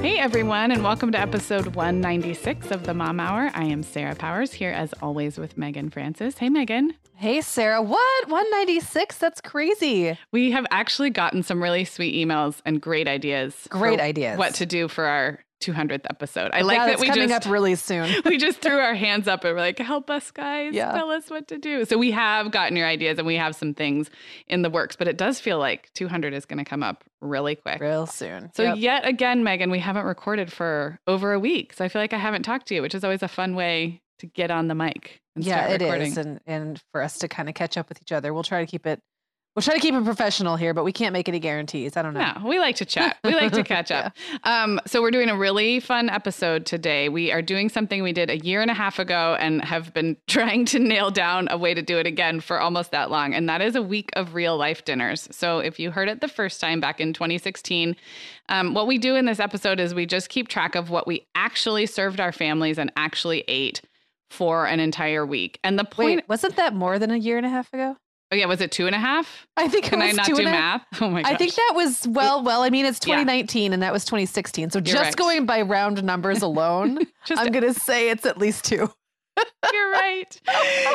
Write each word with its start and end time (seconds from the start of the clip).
Hey 0.00 0.18
everyone, 0.18 0.70
and 0.70 0.82
welcome 0.82 1.12
to 1.12 1.20
episode 1.20 1.76
196 1.76 2.70
of 2.70 2.84
the 2.84 2.94
Mom 2.94 3.20
Hour. 3.20 3.50
I 3.52 3.64
am 3.64 3.82
Sarah 3.82 4.14
Powers 4.14 4.50
here 4.50 4.70
as 4.70 4.94
always 5.02 5.36
with 5.36 5.58
Meagan 5.58 5.90
Francis. 5.90 6.38
Hey 6.38 6.48
Meagan. 6.48 6.94
Hey 7.16 7.42
Sarah, 7.42 7.82
what? 7.82 8.28
196? 8.28 9.18
That's 9.18 9.42
crazy. 9.42 10.18
We 10.32 10.52
have 10.52 10.66
actually 10.70 11.10
gotten 11.10 11.42
some 11.42 11.62
really 11.62 11.84
sweet 11.84 12.14
emails 12.14 12.62
and 12.64 12.80
great 12.80 13.08
ideas. 13.08 13.54
Great 13.68 14.00
ideas. 14.00 14.38
What 14.38 14.54
to 14.54 14.64
do 14.64 14.88
for 14.88 15.04
our 15.04 15.40
200th 15.60 16.06
episode. 16.08 16.50
I 16.52 16.58
yeah, 16.58 16.64
like 16.64 16.78
that 16.78 17.00
we 17.00 17.06
coming 17.08 17.28
just 17.28 17.42
coming 17.42 17.48
up 17.48 17.52
really 17.52 17.74
soon. 17.74 18.10
we 18.24 18.38
just 18.38 18.60
threw 18.60 18.78
our 18.78 18.94
hands 18.94 19.28
up 19.28 19.44
and 19.44 19.54
we're 19.54 19.60
like, 19.60 19.78
help 19.78 20.10
us 20.10 20.30
guys, 20.30 20.74
Yeah. 20.74 20.92
tell 20.92 21.10
us 21.10 21.30
what 21.30 21.48
to 21.48 21.58
do. 21.58 21.84
So 21.84 21.98
we 21.98 22.10
have 22.12 22.50
gotten 22.50 22.76
your 22.76 22.86
ideas 22.86 23.18
and 23.18 23.26
we 23.26 23.36
have 23.36 23.54
some 23.54 23.74
things 23.74 24.10
in 24.48 24.62
the 24.62 24.70
works, 24.70 24.96
but 24.96 25.06
it 25.08 25.16
does 25.18 25.38
feel 25.40 25.58
like 25.58 25.90
200 25.94 26.32
is 26.34 26.44
going 26.46 26.58
to 26.58 26.64
come 26.64 26.82
up 26.82 27.04
really 27.20 27.54
quick. 27.56 27.80
Real 27.80 28.06
soon. 28.06 28.50
So 28.54 28.62
Yep. 28.62 28.76
yet 28.78 29.06
again, 29.06 29.44
Meagan, 29.44 29.70
we 29.70 29.78
haven't 29.80 30.04
recorded 30.06 30.52
for 30.52 30.98
over 31.06 31.32
a 31.32 31.38
week. 31.38 31.72
So 31.74 31.84
I 31.84 31.88
feel 31.88 32.00
like 32.02 32.12
I 32.12 32.18
haven't 32.18 32.42
talked 32.42 32.66
to 32.68 32.74
you, 32.74 32.82
which 32.82 32.94
is 32.94 33.04
always 33.04 33.22
a 33.22 33.28
fun 33.28 33.54
way 33.54 34.00
to 34.20 34.26
get 34.26 34.50
on 34.50 34.68
the 34.68 34.74
mic 34.74 35.20
and 35.34 35.44
yeah, 35.44 35.66
start 35.66 35.80
recording. 35.80 36.12
is, 36.12 36.16
and 36.18 36.40
and 36.46 36.82
for 36.92 37.00
us 37.02 37.18
to 37.18 37.28
kind 37.28 37.48
of 37.48 37.54
catch 37.54 37.76
up 37.78 37.88
with 37.88 38.00
each 38.02 38.12
other, 38.12 38.34
we'll 38.34 38.42
try 38.42 38.60
to 38.64 38.66
keep 38.70 38.86
it. 38.86 39.00
We'll 39.56 39.64
try 39.64 39.74
to 39.74 39.80
keep 39.80 39.94
it 39.94 40.04
professional 40.04 40.54
here, 40.54 40.72
but 40.72 40.84
we 40.84 40.92
can't 40.92 41.12
make 41.12 41.28
any 41.28 41.40
guarantees. 41.40 41.96
I 41.96 42.02
don't 42.02 42.14
know. 42.14 42.20
No, 42.20 42.48
we 42.48 42.60
like 42.60 42.76
to 42.76 42.84
chat. 42.84 43.18
We 43.24 43.34
like 43.34 43.50
to 43.52 43.64
catch 43.64 43.90
up. 43.90 44.16
um, 44.44 44.80
so 44.86 45.02
we're 45.02 45.10
doing 45.10 45.28
a 45.28 45.36
really 45.36 45.80
fun 45.80 46.08
episode 46.08 46.66
today. 46.66 47.08
We 47.08 47.32
are 47.32 47.42
doing 47.42 47.68
something 47.68 48.00
we 48.04 48.12
did 48.12 48.30
a 48.30 48.38
year 48.38 48.62
and 48.62 48.70
a 48.70 48.74
half 48.74 49.00
ago 49.00 49.36
and 49.40 49.60
have 49.64 49.92
been 49.92 50.16
trying 50.28 50.66
to 50.66 50.78
nail 50.78 51.10
down 51.10 51.48
a 51.50 51.58
way 51.58 51.74
to 51.74 51.82
do 51.82 51.98
it 51.98 52.06
again 52.06 52.38
for 52.38 52.60
almost 52.60 52.92
that 52.92 53.10
long. 53.10 53.34
And 53.34 53.48
that 53.48 53.60
is 53.60 53.74
a 53.74 53.82
week 53.82 54.10
of 54.14 54.34
real 54.34 54.56
life 54.56 54.84
dinners. 54.84 55.26
So 55.32 55.58
if 55.58 55.80
you 55.80 55.90
heard 55.90 56.08
it 56.08 56.20
the 56.20 56.28
first 56.28 56.60
time 56.60 56.80
back 56.80 57.00
in 57.00 57.12
2016, 57.12 57.96
um, 58.50 58.72
what 58.72 58.86
we 58.86 58.98
do 58.98 59.16
in 59.16 59.26
this 59.26 59.40
episode 59.40 59.80
is 59.80 59.96
we 59.96 60.06
just 60.06 60.28
keep 60.28 60.46
track 60.46 60.76
of 60.76 60.90
what 60.90 61.08
we 61.08 61.26
actually 61.34 61.86
served 61.86 62.20
our 62.20 62.32
families 62.32 62.78
and 62.78 62.92
actually 62.94 63.44
ate 63.48 63.82
for 64.30 64.66
an 64.66 64.78
entire 64.78 65.26
week. 65.26 65.58
And 65.64 65.76
the 65.76 65.84
point, 65.84 66.18
Wait, 66.18 66.28
wasn't 66.28 66.54
that 66.54 66.72
more 66.72 67.00
than 67.00 67.10
a 67.10 67.16
year 67.16 67.36
and 67.36 67.44
a 67.44 67.50
half 67.50 67.72
ago? 67.72 67.96
Oh 68.32 68.36
yeah, 68.36 68.46
was 68.46 68.60
it 68.60 68.70
two 68.72 68.86
and 68.86 68.94
a 68.94 68.98
half? 68.98 69.46
I 69.56 69.68
think 69.68 69.84
Can 69.86 70.00
it 70.00 70.04
I 70.04 70.06
was 70.08 70.16
not 70.16 70.26
two 70.26 70.34
do 70.34 70.40
and 70.40 70.48
a- 70.48 70.52
math? 70.52 70.86
Oh 71.00 71.10
my 71.10 71.22
gosh. 71.22 71.32
I 71.32 71.36
think 71.36 71.54
that 71.54 71.72
was 71.74 72.06
well, 72.08 72.42
well. 72.42 72.62
I 72.62 72.70
mean, 72.70 72.86
it's 72.86 72.98
Yeah. 73.06 73.16
2019 73.16 73.72
and 73.72 73.82
that 73.82 73.92
was 73.92 74.04
2016. 74.04 74.70
So 74.70 74.78
You're 74.78 74.82
just 74.82 75.02
right. 75.04 75.16
going 75.16 75.46
by 75.46 75.62
round 75.62 76.02
numbers 76.04 76.42
alone, 76.42 76.98
Just 77.24 77.40
I'm 77.42 77.52
gonna 77.52 77.74
say 77.74 78.10
it's 78.10 78.26
at 78.26 78.38
least 78.38 78.64
two. 78.64 78.90
You're 79.72 79.90
right. 79.92 80.40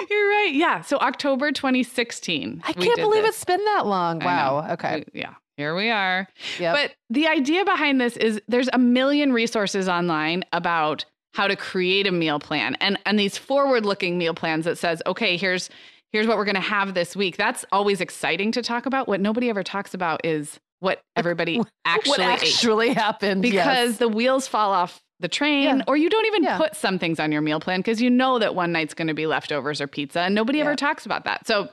You're 0.09 0.29
right. 0.29 0.51
Yeah. 0.53 0.81
So 0.81 0.97
October 0.97 1.51
2016. 1.51 2.62
I 2.68 2.73
can't 2.73 2.96
believe 2.97 3.23
this. 3.23 3.35
it's 3.35 3.46
been 3.46 3.63
that 3.66 3.85
long. 3.88 4.19
Wow. 4.19 4.67
Okay. 4.73 5.03
We- 5.13 5.22
yeah. 5.22 5.34
Here 5.57 5.73
we 5.73 5.90
are. 5.90 6.28
Yep. 6.59 6.75
But 6.75 6.96
the 7.09 7.28
idea 7.28 7.63
behind 7.63 8.02
this 8.02 8.17
is 8.17 8.41
there's 8.50 8.67
a 8.73 8.78
million 8.78 9.31
resources 9.31 9.88
online 9.88 10.44
about 10.52 11.06
how 11.34 11.47
to 11.47 11.56
create 11.56 12.07
a 12.07 12.12
meal 12.12 12.40
plan 12.40 12.75
and 12.81 12.97
and 13.06 13.17
these 13.17 13.38
forward-looking 13.38 14.17
meal 14.17 14.34
plans 14.34 14.66
that 14.66 14.78
says, 14.78 15.02
okay, 15.06 15.38
here's 15.38 15.69
here's 16.11 16.27
what 16.27 16.38
we're 16.38 16.45
going 16.45 16.55
to 16.55 16.61
have 16.61 16.93
this 16.93 17.16
week. 17.16 17.38
That's 17.38 17.66
always 17.71 18.01
exciting 18.01 18.51
to 18.53 18.61
talk 18.61 18.85
about. 18.85 19.07
What 19.07 19.19
nobody 19.21 19.49
ever 19.49 19.63
talks 19.63 19.93
about 19.93 20.25
is 20.25 20.59
what 20.79 21.01
everybody 21.16 21.61
actually 21.85 22.09
what 22.09 22.19
ate 22.19 22.47
actually 22.49 22.89
happened? 22.93 23.41
because 23.41 23.89
yes. 23.91 23.97
the 23.97 24.07
wheels 24.09 24.47
fall 24.47 24.71
off 24.71 25.01
the 25.21 25.27
train 25.29 25.63
Yeah. 25.77 25.83
or 25.88 25.95
you 25.95 26.09
don't 26.09 26.25
even 26.25 26.43
Yeah. 26.43 26.57
put 26.57 26.75
some 26.75 26.99
things 26.99 27.19
on 27.19 27.31
your 27.31 27.41
meal 27.41 27.59
plan 27.61 27.79
because 27.79 28.01
you 28.01 28.09
know 28.09 28.38
that 28.39 28.53
one 28.53 28.71
night's 28.73 28.93
going 28.93 29.07
to 29.07 29.13
be 29.13 29.25
leftovers 29.27 29.79
or 29.79 29.88
pizza 29.88 30.19
and 30.21 30.35
nobody 30.35 30.57
Yeah. 30.59 30.66
ever 30.66 30.75
talks 30.75 31.05
about 31.05 31.23
that 31.23 31.47
so 31.47 31.69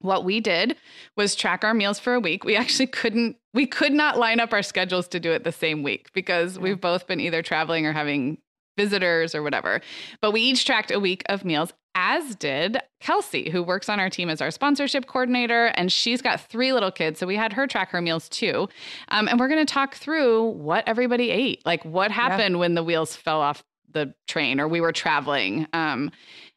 what 0.00 0.22
we 0.24 0.38
did 0.40 0.76
was 1.16 1.34
track 1.34 1.64
our 1.64 1.72
meals 1.72 1.98
for 1.98 2.12
a 2.12 2.20
week 2.20 2.44
we 2.44 2.54
actually 2.56 2.86
couldn't 2.86 3.36
we 3.54 3.66
could 3.66 3.92
not 3.94 4.18
line 4.18 4.38
up 4.38 4.52
our 4.52 4.62
schedules 4.62 5.08
to 5.08 5.18
do 5.18 5.32
it 5.32 5.44
the 5.44 5.50
same 5.52 5.82
week 5.82 6.10
because 6.12 6.58
we've 6.58 6.80
both 6.80 7.06
been 7.06 7.20
either 7.20 7.40
traveling 7.40 7.86
or 7.86 7.92
having 7.94 8.36
visitors 8.76 9.34
or 9.34 9.42
whatever 9.42 9.80
but 10.20 10.32
we 10.32 10.42
each 10.42 10.66
tracked 10.66 10.90
a 10.90 11.00
week 11.00 11.22
of 11.30 11.42
meals 11.42 11.72
as 11.94 12.34
did 12.34 12.78
Kelsey, 13.00 13.50
who 13.50 13.62
works 13.62 13.88
on 13.88 14.00
our 14.00 14.10
team 14.10 14.28
as 14.30 14.40
our 14.40 14.50
sponsorship 14.50 15.06
coordinator. 15.06 15.66
And 15.76 15.92
she's 15.92 16.20
got 16.22 16.40
three 16.40 16.72
little 16.72 16.90
kids. 16.90 17.20
So 17.20 17.26
we 17.26 17.36
had 17.36 17.52
her 17.52 17.66
track 17.66 17.90
her 17.90 18.00
meals 18.00 18.28
too. 18.28 18.68
Um, 19.08 19.28
and 19.28 19.38
we're 19.38 19.48
going 19.48 19.64
to 19.64 19.72
talk 19.72 19.94
through 19.94 20.44
what 20.50 20.84
everybody 20.88 21.30
ate, 21.30 21.64
like 21.64 21.84
what 21.84 22.10
happened 22.10 22.58
when 22.58 22.74
the 22.74 22.82
wheels 22.82 23.14
fell 23.14 23.40
off 23.40 23.62
the 23.92 24.12
train 24.26 24.58
or 24.60 24.66
we 24.66 24.80
were 24.80 24.92
traveling. 24.92 25.66
Um, 25.72 26.10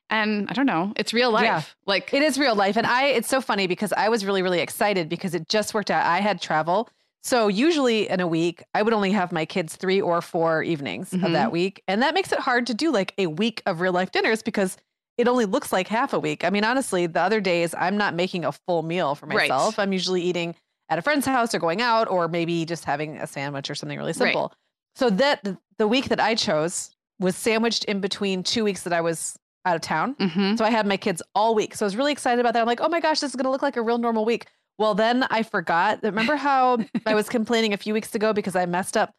and 0.09 0.47
I 0.50 0.53
don't 0.53 0.66
know, 0.66 0.94
it's 0.96 1.14
real 1.14 1.31
life. 1.31 1.44
Yeah. 1.44 1.62
Like, 1.86 2.14
It 2.14 2.24
is 2.24 2.40
real 2.40 2.56
life. 2.56 2.78
And 2.78 2.88
I 2.88 3.08
it's 3.08 3.28
so 3.28 3.42
funny 3.42 3.68
because 3.68 3.92
I 3.94 4.09
was 4.09 4.26
really, 4.26 4.42
really 4.42 4.62
excited 4.62 5.09
because 5.09 5.36
it 5.36 5.50
just 5.50 5.74
worked 5.74 5.92
out. 5.92 6.06
I 6.06 6.20
had 6.22 6.42
travel. 6.42 6.90
So 7.24 7.50
usually 7.50 8.09
in 8.09 8.22
a 8.22 8.28
week, 8.28 8.64
I 8.74 8.81
would 8.81 8.94
only 8.94 9.12
have 9.12 9.34
my 9.34 9.44
kids 9.46 9.76
three 9.76 10.00
or 10.00 10.22
four 10.22 10.64
evenings 10.64 11.11
Mhm. 11.11 11.26
of 11.26 11.32
that 11.34 11.52
week. 11.52 11.84
And 11.88 12.02
that 12.02 12.14
makes 12.14 12.32
it 12.32 12.40
hard 12.40 12.66
to 12.67 12.73
do 12.73 12.90
like 12.90 13.14
a 13.17 13.28
week 13.28 13.61
of 13.66 13.82
real 13.82 13.91
life 13.91 14.11
dinners 14.11 14.41
because 14.41 14.78
it 15.17 15.28
only 15.28 15.46
looks 15.46 15.72
like 15.73 15.87
half 15.87 16.14
a 16.14 16.19
week. 16.19 16.43
I 16.43 16.49
mean, 16.49 16.64
honestly, 16.64 17.08
the 17.08 17.22
other 17.22 17.41
days 17.41 17.73
I'm 17.78 17.97
not 17.97 18.14
making 18.14 18.46
a 18.46 18.52
full 18.52 18.84
meal 18.84 19.16
for 19.16 19.25
Right. 19.25 19.49
myself. 19.49 19.79
I'm 19.79 19.91
usually 19.93 20.22
eating 20.22 20.55
at 20.90 20.99
a 20.99 21.02
friend's 21.02 21.25
house 21.25 21.53
or 21.55 21.59
going 21.59 21.81
out 21.81 22.08
or 22.09 22.28
maybe 22.28 22.64
just 22.66 22.85
having 22.85 23.17
a 23.17 23.28
sandwich 23.28 23.69
or 23.69 23.75
something 23.75 23.97
really 23.97 24.09
Right. 24.11 24.16
simple. 24.16 24.53
So 24.96 25.09
that 25.09 25.46
the 25.78 25.87
week 25.87 26.09
that 26.09 26.19
I 26.19 26.35
chose 26.35 26.91
was 27.19 27.35
sandwiched 27.35 27.84
in 27.85 27.99
between 27.99 28.43
two 28.43 28.64
weeks 28.64 28.84
that 28.84 28.93
I 28.93 29.02
was 29.02 29.37
out 29.66 29.75
of 29.75 29.81
town. 29.81 30.16
Mhm. 30.16 30.58
So 30.58 30.64
I 30.64 30.69
had 30.69 30.85
my 30.87 30.97
kids 30.97 31.22
all 31.35 31.53
week. 31.55 31.75
So 31.75 31.85
I 31.85 31.87
was 31.87 31.96
really 31.97 32.11
excited 32.11 32.40
about 32.40 32.53
that. 32.53 32.61
I'm 32.61 32.67
like, 32.67 32.79
oh 32.81 32.87
my 32.90 32.99
gosh, 32.99 33.20
this 33.20 33.31
is 33.31 33.35
going 33.35 33.43
to 33.46 33.49
look 33.52 33.61
like 33.63 33.75
a 33.75 33.81
real 33.81 33.97
normal 33.97 34.23
week. 34.23 34.46
Well, 34.78 34.93
then 34.93 35.23
I 35.31 35.41
forgot. 35.43 35.99
Remember 36.03 36.35
how 36.35 36.78
I 37.05 37.16
was 37.16 37.28
complaining 37.29 37.73
a 37.73 37.78
few 37.78 37.93
weeks 37.93 38.13
ago 38.16 38.31
because 38.34 38.55
I 38.55 38.66
messed 38.67 38.96
up 38.96 39.11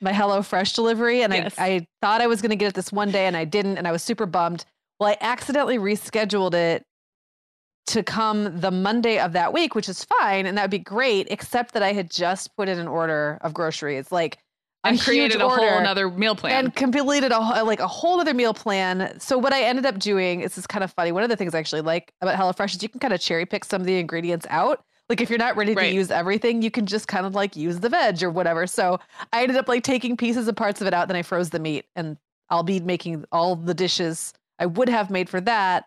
my 0.00 0.12
HelloFresh 0.12 0.74
delivery 0.74 1.22
and 1.22 1.32
Yes. 1.32 1.54
I, 1.58 1.66
I 1.66 1.86
thought 2.02 2.20
I 2.20 2.26
was 2.26 2.42
going 2.42 2.50
to 2.50 2.56
get 2.56 2.68
it 2.68 2.74
this 2.74 2.92
one 2.92 3.10
day 3.10 3.26
and 3.26 3.36
I 3.36 3.44
didn't. 3.44 3.78
And 3.78 3.88
I 3.88 3.92
was 3.92 4.02
super 4.02 4.26
bummed. 4.26 4.64
Well, 4.98 5.10
I 5.10 5.16
accidentally 5.20 5.78
rescheduled 5.78 6.54
it 6.54 6.84
to 7.88 8.02
come 8.02 8.60
the 8.60 8.70
Monday 8.70 9.18
of 9.18 9.32
that 9.32 9.52
week, 9.52 9.74
which 9.74 9.88
is 9.88 10.04
fine. 10.04 10.46
And 10.46 10.58
that 10.58 10.64
would 10.64 10.70
be 10.70 10.78
great, 10.78 11.28
except 11.30 11.72
that 11.74 11.82
I 11.82 11.92
had 11.92 12.10
just 12.10 12.54
put 12.56 12.68
in 12.68 12.78
an 12.78 12.88
order 12.88 13.38
of 13.40 13.54
groceries. 13.54 14.12
Like, 14.12 14.38
and 14.84 15.00
created 15.00 15.40
a 15.40 15.48
whole 15.48 15.68
another 15.68 16.08
meal 16.08 16.36
plan 16.36 16.64
and 16.64 16.74
completed 16.74 17.32
a 17.32 17.38
like 17.64 17.80
a 17.80 17.86
whole 17.86 18.20
other 18.20 18.32
meal 18.32 18.54
plan. 18.54 19.18
So 19.18 19.36
what 19.36 19.52
I 19.52 19.62
ended 19.62 19.84
up 19.84 19.98
doing 19.98 20.40
is 20.40 20.54
this 20.54 20.66
kind 20.66 20.84
of 20.84 20.92
funny. 20.92 21.10
One 21.10 21.24
of 21.24 21.28
the 21.28 21.36
things 21.36 21.54
I 21.54 21.58
actually 21.58 21.80
like 21.80 22.12
about 22.20 22.38
HelloFresh 22.38 22.76
is 22.76 22.82
you 22.82 22.88
can 22.88 23.00
kind 23.00 23.12
of 23.12 23.20
cherry 23.20 23.44
pick 23.44 23.64
some 23.64 23.80
of 23.80 23.86
the 23.86 23.98
ingredients 23.98 24.46
out. 24.50 24.84
Like 25.08 25.20
if 25.20 25.30
you're 25.30 25.38
not 25.38 25.56
ready 25.56 25.74
to 25.74 25.88
use 25.88 26.10
everything, 26.10 26.62
you 26.62 26.70
can 26.70 26.86
just 26.86 27.08
kind 27.08 27.26
of 27.26 27.34
like 27.34 27.56
use 27.56 27.80
the 27.80 27.88
veg 27.88 28.22
or 28.22 28.30
whatever. 28.30 28.66
So 28.66 29.00
I 29.32 29.42
ended 29.42 29.56
up 29.56 29.66
like 29.66 29.82
taking 29.82 30.16
pieces 30.16 30.46
and 30.46 30.56
parts 30.56 30.80
of 30.80 30.86
it 30.86 30.94
out. 30.94 31.08
Then 31.08 31.16
I 31.16 31.22
froze 31.22 31.50
the 31.50 31.58
meat, 31.58 31.86
and 31.96 32.16
I'll 32.50 32.62
be 32.62 32.78
making 32.78 33.24
all 33.32 33.56
the 33.56 33.74
dishes 33.74 34.32
I 34.58 34.66
would 34.66 34.88
have 34.88 35.10
made 35.10 35.28
for 35.28 35.40
that 35.42 35.84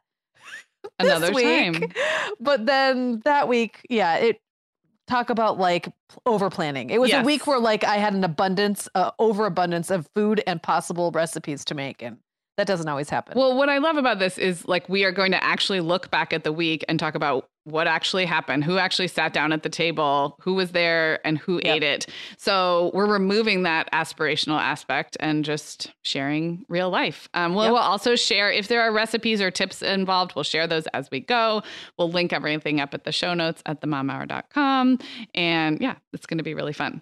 another 1.00 1.32
week. 1.32 1.46
time. 1.46 1.92
But 2.40 2.66
then 2.66 3.22
that 3.26 3.48
week, 3.48 3.86
yeah, 3.90 4.16
it 4.18 4.42
talk 5.08 5.30
about 5.30 5.60
like 5.60 5.90
over 6.26 6.50
planning. 6.50 6.90
It 6.90 7.00
was 7.00 7.12
yes. 7.12 7.24
a 7.24 7.26
week 7.26 7.46
where 7.46 7.60
like 7.60 7.84
I 7.84 7.98
had 7.98 8.14
an 8.14 8.24
abundance, 8.24 8.88
uh, 8.96 9.12
overabundance 9.20 9.92
of 9.92 10.08
food 10.16 10.42
and 10.48 10.62
possible 10.62 11.12
recipes 11.12 11.66
to 11.66 11.76
make, 11.76 12.02
and 12.02 12.18
that 12.58 12.68
doesn't 12.68 12.88
always 12.88 13.10
happen. 13.10 13.38
Well, 13.38 13.56
what 13.56 13.70
I 13.70 13.78
love 13.78 13.98
about 13.98 14.20
this 14.20 14.38
is 14.38 14.68
like 14.68 14.88
we 14.90 15.04
are 15.04 15.12
going 15.12 15.32
to 15.32 15.44
actually 15.44 15.82
look 15.82 16.10
back 16.10 16.34
at 16.34 16.44
the 16.44 16.52
week 16.52 16.84
and 16.88 17.00
talk 17.00 17.16
about 17.16 17.50
what 17.64 17.88
actually 17.88 18.26
happened, 18.26 18.64
who 18.64 18.78
actually 18.78 19.08
sat 19.08 19.34
down 19.34 19.54
at 19.54 19.64
the 19.64 19.70
table, 19.70 20.38
who 20.42 20.54
was 20.54 20.72
there, 20.72 21.26
and 21.26 21.38
who 21.38 21.62
yep. 21.64 21.76
ate 21.76 21.84
it. 21.84 22.08
So 22.38 22.92
we're 22.94 23.12
removing 23.12 23.64
that 23.64 23.92
aspirational 23.92 24.60
aspect 24.60 25.16
and 25.20 25.46
just 25.46 25.92
sharing 26.02 26.66
real 26.70 26.90
life. 26.90 27.30
Um, 27.34 27.54
we'll, 27.54 27.66
yep. 27.66 27.74
we'll 27.74 27.82
also 27.82 28.16
share 28.16 28.52
if 28.52 28.68
there 28.68 28.82
are 28.82 28.92
recipes 28.92 29.42
or 29.42 29.52
tips 29.52 29.82
involved. 29.82 30.34
We'll 30.36 30.44
share 30.44 30.68
those 30.68 30.88
as 30.88 31.12
we 31.12 31.20
go. 31.20 31.62
We'll 31.98 32.12
link 32.12 32.34
everything 32.34 32.80
up 32.80 32.94
at 32.94 33.04
the 33.04 33.12
show 33.12 33.34
notes 33.34 33.62
at 33.66 33.82
themomhour.com. 33.82 35.00
And 35.36 35.80
yeah, 35.80 35.96
it's 36.14 36.26
going 36.26 36.40
to 36.40 36.44
be 36.44 36.54
really 36.54 36.74
fun. 36.74 37.02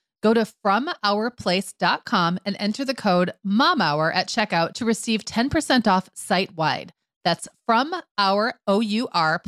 Go 0.21 0.33
to 0.33 0.47
FromOurPlace.com 0.65 2.39
and 2.45 2.55
enter 2.59 2.85
the 2.85 2.93
code 2.93 3.33
MOMHOUR 3.45 4.13
at 4.13 4.27
checkout 4.27 4.73
to 4.73 4.85
receive 4.85 5.25
10% 5.25 5.87
off 5.87 6.09
site 6.13 6.55
wide. 6.55 6.93
That's 7.23 7.47
from 7.65 7.95
our 8.17 8.53
O-U-R 8.67 9.39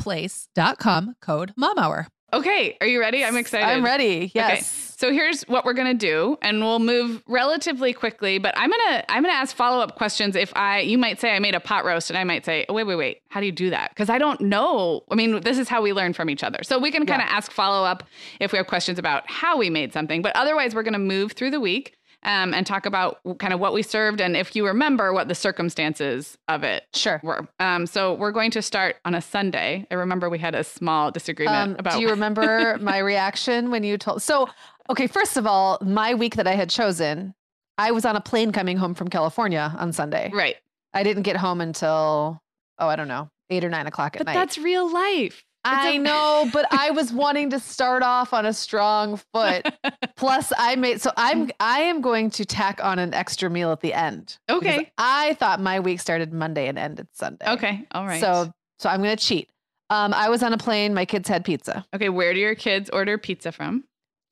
code 1.20 1.52
MOMHOUR. 1.56 2.08
Okay, 2.34 2.76
are 2.80 2.86
you 2.86 2.98
ready? 2.98 3.24
I'm 3.24 3.36
excited. 3.36 3.66
I'm 3.66 3.84
ready. 3.84 4.32
Yes. 4.34 4.52
Okay. 4.52 4.62
So 4.96 5.12
here's 5.12 5.42
what 5.44 5.64
we're 5.64 5.74
going 5.74 5.98
to 5.98 6.06
do 6.06 6.38
and 6.40 6.60
we'll 6.60 6.78
move 6.78 7.22
relatively 7.26 7.92
quickly, 7.92 8.38
but 8.38 8.54
I'm 8.56 8.70
going 8.70 8.80
to 8.88 9.10
I'm 9.10 9.22
going 9.22 9.34
to 9.34 9.38
ask 9.38 9.54
follow-up 9.54 9.96
questions 9.96 10.34
if 10.34 10.52
I 10.56 10.80
you 10.80 10.98
might 10.98 11.20
say 11.20 11.34
I 11.34 11.38
made 11.38 11.54
a 11.54 11.60
pot 11.60 11.84
roast 11.84 12.10
and 12.10 12.18
I 12.18 12.24
might 12.24 12.44
say, 12.44 12.64
oh, 12.68 12.74
"Wait, 12.74 12.84
wait, 12.84 12.96
wait. 12.96 13.22
How 13.28 13.40
do 13.40 13.46
you 13.46 13.52
do 13.52 13.70
that?" 13.70 13.90
Because 13.90 14.08
I 14.08 14.18
don't 14.18 14.40
know. 14.40 15.02
I 15.10 15.14
mean, 15.14 15.40
this 15.40 15.58
is 15.58 15.68
how 15.68 15.82
we 15.82 15.92
learn 15.92 16.12
from 16.12 16.30
each 16.30 16.42
other. 16.42 16.60
So 16.62 16.78
we 16.78 16.90
can 16.90 17.06
kind 17.06 17.22
of 17.22 17.28
yeah. 17.28 17.36
ask 17.36 17.52
follow-up 17.52 18.04
if 18.40 18.52
we 18.52 18.56
have 18.56 18.66
questions 18.66 18.98
about 18.98 19.28
how 19.30 19.56
we 19.56 19.70
made 19.70 19.92
something, 19.92 20.22
but 20.22 20.34
otherwise 20.34 20.74
we're 20.74 20.82
going 20.82 20.94
to 20.94 20.98
move 20.98 21.32
through 21.32 21.50
the 21.50 21.60
week 21.60 21.96
um, 22.24 22.54
and 22.54 22.66
talk 22.66 22.86
about 22.86 23.20
kind 23.38 23.52
of 23.52 23.60
what 23.60 23.72
we 23.72 23.82
served 23.82 24.20
and 24.20 24.36
if 24.36 24.56
you 24.56 24.66
remember 24.66 25.12
what 25.12 25.28
the 25.28 25.34
circumstances 25.34 26.38
of 26.48 26.62
it 26.62 26.84
sure 26.94 27.20
were. 27.22 27.46
Um, 27.60 27.86
so 27.86 28.14
we're 28.14 28.32
going 28.32 28.50
to 28.52 28.62
start 28.62 28.96
on 29.04 29.14
a 29.14 29.20
Sunday. 29.20 29.86
I 29.90 29.94
remember 29.94 30.30
we 30.30 30.38
had 30.38 30.54
a 30.54 30.64
small 30.64 31.10
disagreement 31.10 31.56
um, 31.56 31.76
about. 31.78 31.94
Do 31.94 32.00
you 32.00 32.08
remember 32.10 32.78
my 32.80 32.98
reaction 32.98 33.70
when 33.70 33.84
you 33.84 33.98
told? 33.98 34.22
So 34.22 34.48
okay, 34.90 35.06
first 35.06 35.36
of 35.36 35.46
all, 35.46 35.78
my 35.82 36.14
week 36.14 36.36
that 36.36 36.46
I 36.46 36.54
had 36.54 36.70
chosen, 36.70 37.34
I 37.78 37.90
was 37.90 38.04
on 38.04 38.16
a 38.16 38.20
plane 38.20 38.52
coming 38.52 38.76
home 38.76 38.94
from 38.94 39.08
California 39.08 39.74
on 39.78 39.92
Sunday. 39.92 40.30
Right. 40.32 40.56
I 40.92 41.02
didn't 41.02 41.24
get 41.24 41.36
home 41.36 41.60
until 41.60 42.40
oh 42.78 42.88
I 42.88 42.96
don't 42.96 43.08
know 43.08 43.28
eight 43.50 43.64
or 43.64 43.68
nine 43.68 43.86
o'clock 43.86 44.16
at 44.16 44.20
night. 44.20 44.24
but 44.26 44.32
night. 44.32 44.40
That's 44.40 44.58
real 44.58 44.92
life. 44.92 45.44
I 45.64 45.96
know, 45.96 46.48
but 46.52 46.66
I 46.70 46.90
was 46.90 47.12
wanting 47.12 47.50
to 47.50 47.60
start 47.60 48.02
off 48.02 48.32
on 48.32 48.46
a 48.46 48.52
strong 48.52 49.16
foot. 49.32 49.66
Plus, 50.16 50.52
I 50.58 50.76
made 50.76 51.00
so 51.00 51.10
I'm 51.16 51.50
I 51.60 51.80
am 51.80 52.00
going 52.00 52.30
to 52.30 52.44
tack 52.44 52.80
on 52.82 52.98
an 52.98 53.14
extra 53.14 53.48
meal 53.48 53.72
at 53.72 53.80
the 53.80 53.94
end. 53.94 54.38
Okay. 54.48 54.90
I 54.98 55.34
thought 55.34 55.60
my 55.60 55.80
week 55.80 56.00
started 56.00 56.32
Monday 56.32 56.68
and 56.68 56.78
ended 56.78 57.08
Sunday. 57.12 57.48
Okay. 57.48 57.86
All 57.92 58.06
right. 58.06 58.20
So 58.20 58.52
so 58.78 58.88
I'm 58.88 59.00
gonna 59.00 59.16
cheat. 59.16 59.48
Um, 59.90 60.14
I 60.14 60.28
was 60.28 60.42
on 60.42 60.52
a 60.52 60.58
plane. 60.58 60.94
My 60.94 61.04
kids 61.04 61.28
had 61.28 61.44
pizza. 61.44 61.84
Okay. 61.94 62.08
Where 62.08 62.34
do 62.34 62.40
your 62.40 62.54
kids 62.54 62.90
order 62.90 63.18
pizza 63.18 63.52
from? 63.52 63.84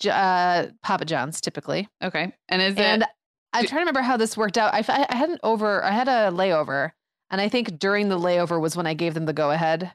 Uh, 0.09 0.67
Papa 0.83 1.05
John's 1.05 1.41
typically. 1.41 1.89
Okay. 2.03 2.33
And 2.49 2.63
is 2.63 2.77
And 2.77 3.03
it 3.03 3.09
I'm 3.53 3.67
trying 3.67 3.81
to 3.81 3.83
remember 3.83 4.01
how 4.01 4.17
this 4.17 4.37
worked 4.37 4.57
out. 4.57 4.73
I, 4.73 4.79
I 4.89 5.15
had 5.15 5.31
an 5.31 5.39
over, 5.43 5.85
I 5.85 5.91
had 5.91 6.09
a 6.09 6.31
layover, 6.35 6.93
and 7.31 7.41
I 7.41 7.49
think 7.49 7.79
during 7.79 8.09
the 8.09 8.19
layover 8.19 8.61
was 8.61 8.77
when 8.77 8.87
I 8.87 8.95
gave 8.95 9.15
them 9.15 9.27
the 9.27 9.33
go 9.33 9.51
ahead. 9.51 9.93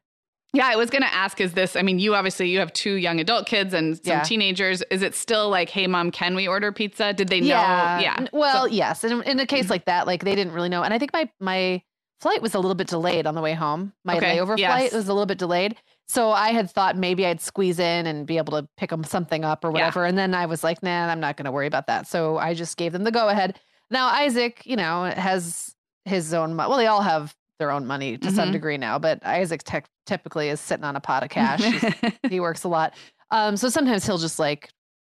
Yeah, 0.54 0.68
I 0.68 0.76
was 0.76 0.90
going 0.90 1.02
to 1.04 1.14
ask 1.14 1.40
is 1.42 1.54
this 1.54 1.76
I 1.76 1.82
mean, 1.82 2.00
you 2.00 2.16
obviously 2.16 2.50
you 2.50 2.60
have 2.60 2.72
two 2.74 2.94
young 2.94 3.20
adult 3.20 3.46
kids 3.48 3.74
and 3.74 3.96
some 3.98 4.04
Yeah. 4.06 4.24
teenagers. 4.24 4.82
Is 4.90 5.02
it 5.02 5.14
still 5.14 5.50
like, 5.50 5.70
"Hey 5.70 5.88
mom, 5.88 6.10
can 6.12 6.36
we 6.36 6.48
order 6.48 6.72
pizza?" 6.72 7.14
Did 7.14 7.28
they 7.28 7.42
know? 7.42 7.48
Yeah. 7.48 8.28
Well, 8.32 8.64
So- 8.64 8.72
yes. 8.72 9.04
And 9.04 9.24
in 9.24 9.40
a 9.40 9.46
case 9.46 9.70
like 9.70 9.86
that, 9.86 10.08
like 10.08 10.24
they 10.24 10.36
didn't 10.36 10.54
really 10.54 10.70
know. 10.70 10.84
And 10.84 10.94
I 10.94 11.00
think 11.00 11.12
my 11.14 11.30
my 11.40 11.82
flight 12.22 12.42
was 12.42 12.56
a 12.56 12.60
little 12.60 12.74
bit 12.76 12.88
delayed 12.88 13.28
on 13.28 13.36
the 13.36 13.42
way 13.42 13.54
home. 13.54 13.94
My 14.04 14.18
Okay, 14.18 14.38
layover 14.38 14.58
yes. 14.58 14.72
flight 14.72 14.94
was 14.94 15.08
a 15.08 15.14
little 15.14 15.28
bit 15.28 15.38
delayed. 15.38 15.76
So 16.08 16.32
I 16.32 16.50
had 16.50 16.72
thought 16.72 16.96
maybe 16.96 17.26
I'd 17.26 17.42
squeeze 17.42 17.78
in 17.78 18.08
and 18.08 18.26
be 18.26 18.38
able 18.38 18.60
to 18.60 18.68
pick 18.78 18.90
them 18.90 19.04
something 19.04 19.44
up 19.46 19.64
or 19.64 19.68
Yeah. 19.68 19.74
whatever. 19.74 20.06
And 20.06 20.18
then 20.18 20.34
I 20.34 20.46
was 20.48 20.64
like, 20.64 20.82
nah, 20.82 21.08
I'm 21.10 21.20
not 21.20 21.36
going 21.38 21.46
to 21.46 21.52
worry 21.52 21.68
about 21.68 21.86
that. 21.88 22.08
So 22.08 22.38
I 22.38 22.54
just 22.56 22.78
gave 22.78 22.94
them 22.94 23.04
the 23.04 23.12
go 23.12 23.28
ahead. 23.28 23.60
Now 23.92 24.08
Isaac, 24.08 24.62
you 24.66 24.76
know, 24.78 25.04
has 25.04 25.76
his 26.06 26.34
own. 26.34 26.56
Well, 26.58 26.78
they 26.78 26.88
all 26.88 27.02
have 27.02 27.36
their 27.60 27.72
own 27.72 27.86
money 27.86 28.18
to 28.18 28.32
some 28.32 28.50
Mhm. 28.50 28.54
degree 28.54 28.78
now, 28.78 29.00
but 29.00 29.26
Isaac 29.26 29.64
tech 29.64 29.86
typically 30.06 30.50
is 30.50 30.60
sitting 30.60 30.84
on 30.84 30.96
a 30.96 31.00
pot 31.00 31.24
of 31.24 31.30
cash. 31.30 31.62
He 32.30 32.40
works 32.40 32.64
a 32.64 32.68
lot. 32.68 32.94
Um, 33.32 33.58
so 33.58 33.70
sometimes 33.70 34.06
he'll 34.06 34.18
just 34.18 34.40
like 34.40 34.70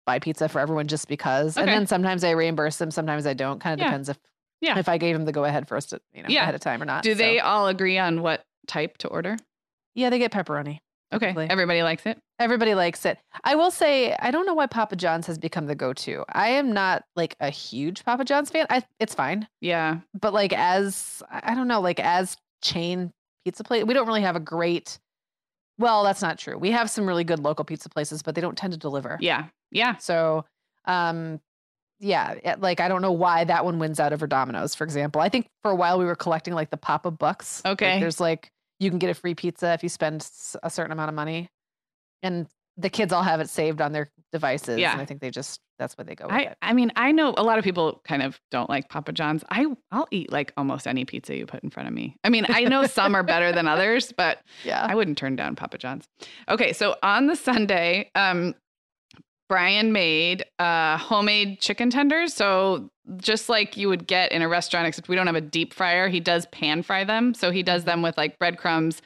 buy 0.06 0.18
pizza 0.18 0.48
for 0.48 0.60
everyone 0.60 0.86
just 0.86 1.08
because, 1.08 1.56
and 1.56 1.68
then 1.68 1.86
sometimes 1.86 2.24
I 2.24 2.30
reimburse 2.30 2.78
them, 2.78 2.90
Sometimes 2.90 3.26
I 3.26 3.34
don't. 3.34 3.60
Kind 3.60 3.80
of 3.80 3.84
Yeah. 3.84 3.90
depends 3.90 4.08
if 4.08 4.18
Yeah. 4.60 4.78
if 4.78 4.88
I 4.88 4.98
gave 4.98 5.14
him 5.14 5.24
the 5.24 5.32
go 5.32 5.44
ahead 5.44 5.68
first, 5.68 5.92
you 6.12 6.22
know, 6.22 6.28
Yeah. 6.28 6.42
ahead 6.42 6.54
of 6.54 6.60
time 6.60 6.80
or 6.82 6.84
not. 6.86 7.02
Do 7.02 7.12
So, 7.14 7.18
they 7.18 7.38
all 7.40 7.68
agree 7.68 7.98
on 7.98 8.22
what 8.22 8.44
type 8.66 8.98
to 8.98 9.08
order? 9.08 9.36
Yeah, 9.94 10.10
they 10.10 10.18
get 10.18 10.32
pepperoni. 10.32 10.78
Okay. 11.12 11.34
Everybody 11.48 11.82
likes 11.82 12.04
it. 12.06 12.18
Everybody 12.38 12.74
likes 12.74 13.04
it. 13.06 13.18
I 13.44 13.54
will 13.54 13.70
say 13.70 14.14
I 14.18 14.30
don't 14.30 14.44
know 14.46 14.54
why 14.54 14.66
Papa 14.66 14.94
John's 14.96 15.26
has 15.26 15.38
become 15.38 15.66
the 15.66 15.74
go-to. 15.74 16.24
I 16.30 16.48
am 16.50 16.72
not 16.72 17.04
like 17.16 17.34
a 17.40 17.48
huge 17.50 18.04
Papa 18.04 18.24
John's 18.24 18.50
fan. 18.50 18.66
I 18.68 18.82
it's 19.00 19.14
fine, 19.14 19.48
Yeah. 19.60 20.00
but 20.20 20.32
like 20.34 20.52
as 20.52 21.22
I 21.30 21.54
don't 21.54 21.68
know, 21.68 21.80
like 21.80 21.98
as 22.00 22.36
chain 22.62 23.10
pizza 23.44 23.64
place, 23.64 23.84
we 23.84 23.94
don't 23.94 24.06
really 24.06 24.22
have 24.22 24.36
a 24.36 24.40
great. 24.40 24.98
Well, 25.78 26.02
that's 26.04 26.20
not 26.22 26.38
true. 26.38 26.58
We 26.58 26.72
have 26.72 26.90
some 26.90 27.06
really 27.06 27.24
good 27.24 27.38
local 27.38 27.64
pizza 27.64 27.88
places, 27.88 28.22
but 28.22 28.34
they 28.34 28.40
don't 28.40 28.58
tend 28.58 28.72
to 28.74 28.78
deliver. 28.78 29.16
Yeah. 29.20 29.44
Yeah. 29.70 29.96
So, 29.98 30.44
um, 30.86 31.40
yeah, 32.00 32.32
it- 32.42 32.60
like 32.60 32.80
I 32.80 32.88
don't 32.88 33.00
know 33.02 33.12
why 33.12 33.44
that 33.44 33.64
one 33.64 33.78
wins 33.78 33.98
out 34.00 34.12
over 34.12 34.26
Domino's, 34.26 34.74
for 34.74 34.84
example. 34.84 35.20
I 35.20 35.28
think 35.28 35.46
for 35.62 35.70
a 35.70 35.76
while 35.76 35.98
we 35.98 36.04
were 36.04 36.16
collecting 36.16 36.52
like 36.54 36.70
the 36.70 36.76
Papa 36.76 37.10
Bucks. 37.10 37.62
Like, 37.64 37.72
Okay. 37.72 38.00
there's 38.00 38.20
like 38.20 38.50
you 38.78 38.90
can 38.90 38.98
get 38.98 39.10
a 39.10 39.14
free 39.14 39.34
pizza 39.34 39.72
if 39.72 39.82
you 39.82 39.88
spend 39.88 40.28
a 40.62 40.70
certain 40.70 40.92
amount 40.92 41.08
of 41.08 41.14
money, 41.14 41.48
and 42.22 42.46
the 42.76 42.88
kids 42.88 43.12
all 43.12 43.24
have 43.24 43.40
it 43.40 43.50
saved 43.50 43.80
on 43.80 43.92
their 43.92 44.08
devices. 44.32 44.78
Yeah. 44.78 44.92
and 44.92 45.00
I 45.00 45.04
think 45.04 45.20
they 45.20 45.30
just 45.30 45.60
that's 45.78 45.96
where 45.96 46.04
they 46.04 46.14
go 46.14 46.26
with 46.26 46.34
I, 46.34 46.42
it. 46.42 46.56
I 46.62 46.72
mean, 46.72 46.92
I 46.96 47.12
know 47.12 47.34
a 47.36 47.42
lot 47.42 47.58
of 47.58 47.64
people 47.64 48.00
kind 48.04 48.22
of 48.22 48.40
don't 48.50 48.68
like 48.68 48.88
Papa 48.88 49.12
John's. 49.12 49.44
I 49.50 49.66
I'll 49.90 50.08
eat 50.10 50.30
like 50.32 50.52
almost 50.56 50.86
any 50.86 51.04
pizza 51.04 51.36
you 51.36 51.46
put 51.46 51.62
in 51.62 51.70
front 51.70 51.88
of 51.88 51.94
me. 51.94 52.16
I 52.24 52.28
mean, 52.28 52.46
I 52.48 52.64
know 52.64 52.86
some 52.86 53.14
are 53.14 53.22
better 53.22 53.52
than 53.52 53.66
others, 53.68 54.12
but 54.16 54.40
Yeah, 54.64 54.86
I 54.88 54.94
wouldn't 54.94 55.18
turn 55.18 55.36
down 55.36 55.56
Papa 55.56 55.78
John's. 55.78 56.06
Okay, 56.48 56.72
so 56.72 56.96
on 57.02 57.26
the 57.26 57.36
Sunday, 57.36 58.10
um, 58.14 58.54
Brian 59.48 59.92
made 59.92 60.44
uh, 60.58 60.98
homemade 60.98 61.60
chicken 61.60 61.90
tenders. 61.90 62.34
So 62.34 62.90
just 63.16 63.48
like 63.48 63.76
you 63.76 63.88
would 63.88 64.06
get 64.06 64.32
in 64.32 64.42
a 64.42 64.48
restaurant, 64.48 64.86
except 64.86 65.08
we 65.08 65.16
don't 65.16 65.26
have 65.26 65.36
a 65.36 65.40
deep 65.40 65.72
fryer, 65.72 66.08
he 66.08 66.20
does 66.20 66.46
pan 66.46 66.82
fry 66.82 67.04
them. 67.04 67.34
So 67.34 67.50
he 67.50 67.62
does 67.62 67.84
them 67.84 68.02
with 68.02 68.16
like 68.18 68.38
breadcrumbs, 68.38 69.00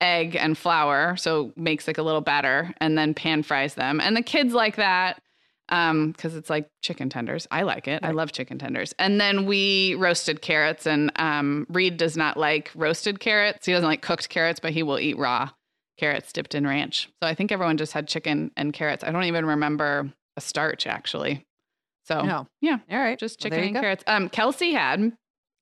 egg, 0.00 0.36
and 0.36 0.56
flour. 0.56 1.16
So 1.16 1.52
makes 1.56 1.86
like 1.86 1.98
a 1.98 2.02
little 2.02 2.20
batter 2.20 2.72
and 2.80 2.96
then 2.96 3.14
pan 3.14 3.42
fries 3.42 3.74
them. 3.74 4.00
And 4.00 4.16
the 4.16 4.22
kids 4.22 4.54
like 4.54 4.76
that 4.76 5.20
um 5.70 6.10
because 6.12 6.34
it's 6.34 6.50
like 6.50 6.68
chicken 6.82 7.08
tenders 7.08 7.46
i 7.50 7.62
like 7.62 7.86
it 7.86 8.00
i 8.02 8.10
love 8.10 8.32
chicken 8.32 8.58
tenders 8.58 8.92
and 8.98 9.20
then 9.20 9.46
we 9.46 9.94
roasted 9.94 10.42
carrots 10.42 10.86
and 10.86 11.12
um 11.16 11.66
reed 11.70 11.96
does 11.96 12.16
not 12.16 12.36
like 12.36 12.70
roasted 12.74 13.20
carrots 13.20 13.66
he 13.66 13.72
doesn't 13.72 13.88
like 13.88 14.02
cooked 14.02 14.28
carrots 14.28 14.60
but 14.60 14.72
he 14.72 14.82
will 14.82 14.98
eat 14.98 15.16
raw 15.16 15.48
carrots 16.00 16.32
dipped 16.32 16.54
in 16.54 16.66
ranch 16.66 17.08
so 17.22 17.28
i 17.28 17.34
think 17.34 17.52
everyone 17.52 17.76
just 17.76 17.92
had 17.92 18.08
chicken 18.08 18.50
and 18.56 18.72
carrots 18.72 19.04
i 19.04 19.10
don't 19.12 19.24
even 19.24 19.44
remember 19.46 20.10
a 20.36 20.40
starch 20.40 20.86
actually 20.86 21.44
so 22.04 22.22
no, 22.22 22.46
yeah 22.60 22.78
all 22.90 22.98
right, 22.98 23.18
just 23.18 23.38
chicken 23.38 23.58
you 23.58 23.64
and 23.66 23.74
go. 23.74 23.80
carrots 23.80 24.02
um 24.06 24.28
kelsey 24.28 24.72
had 24.72 25.12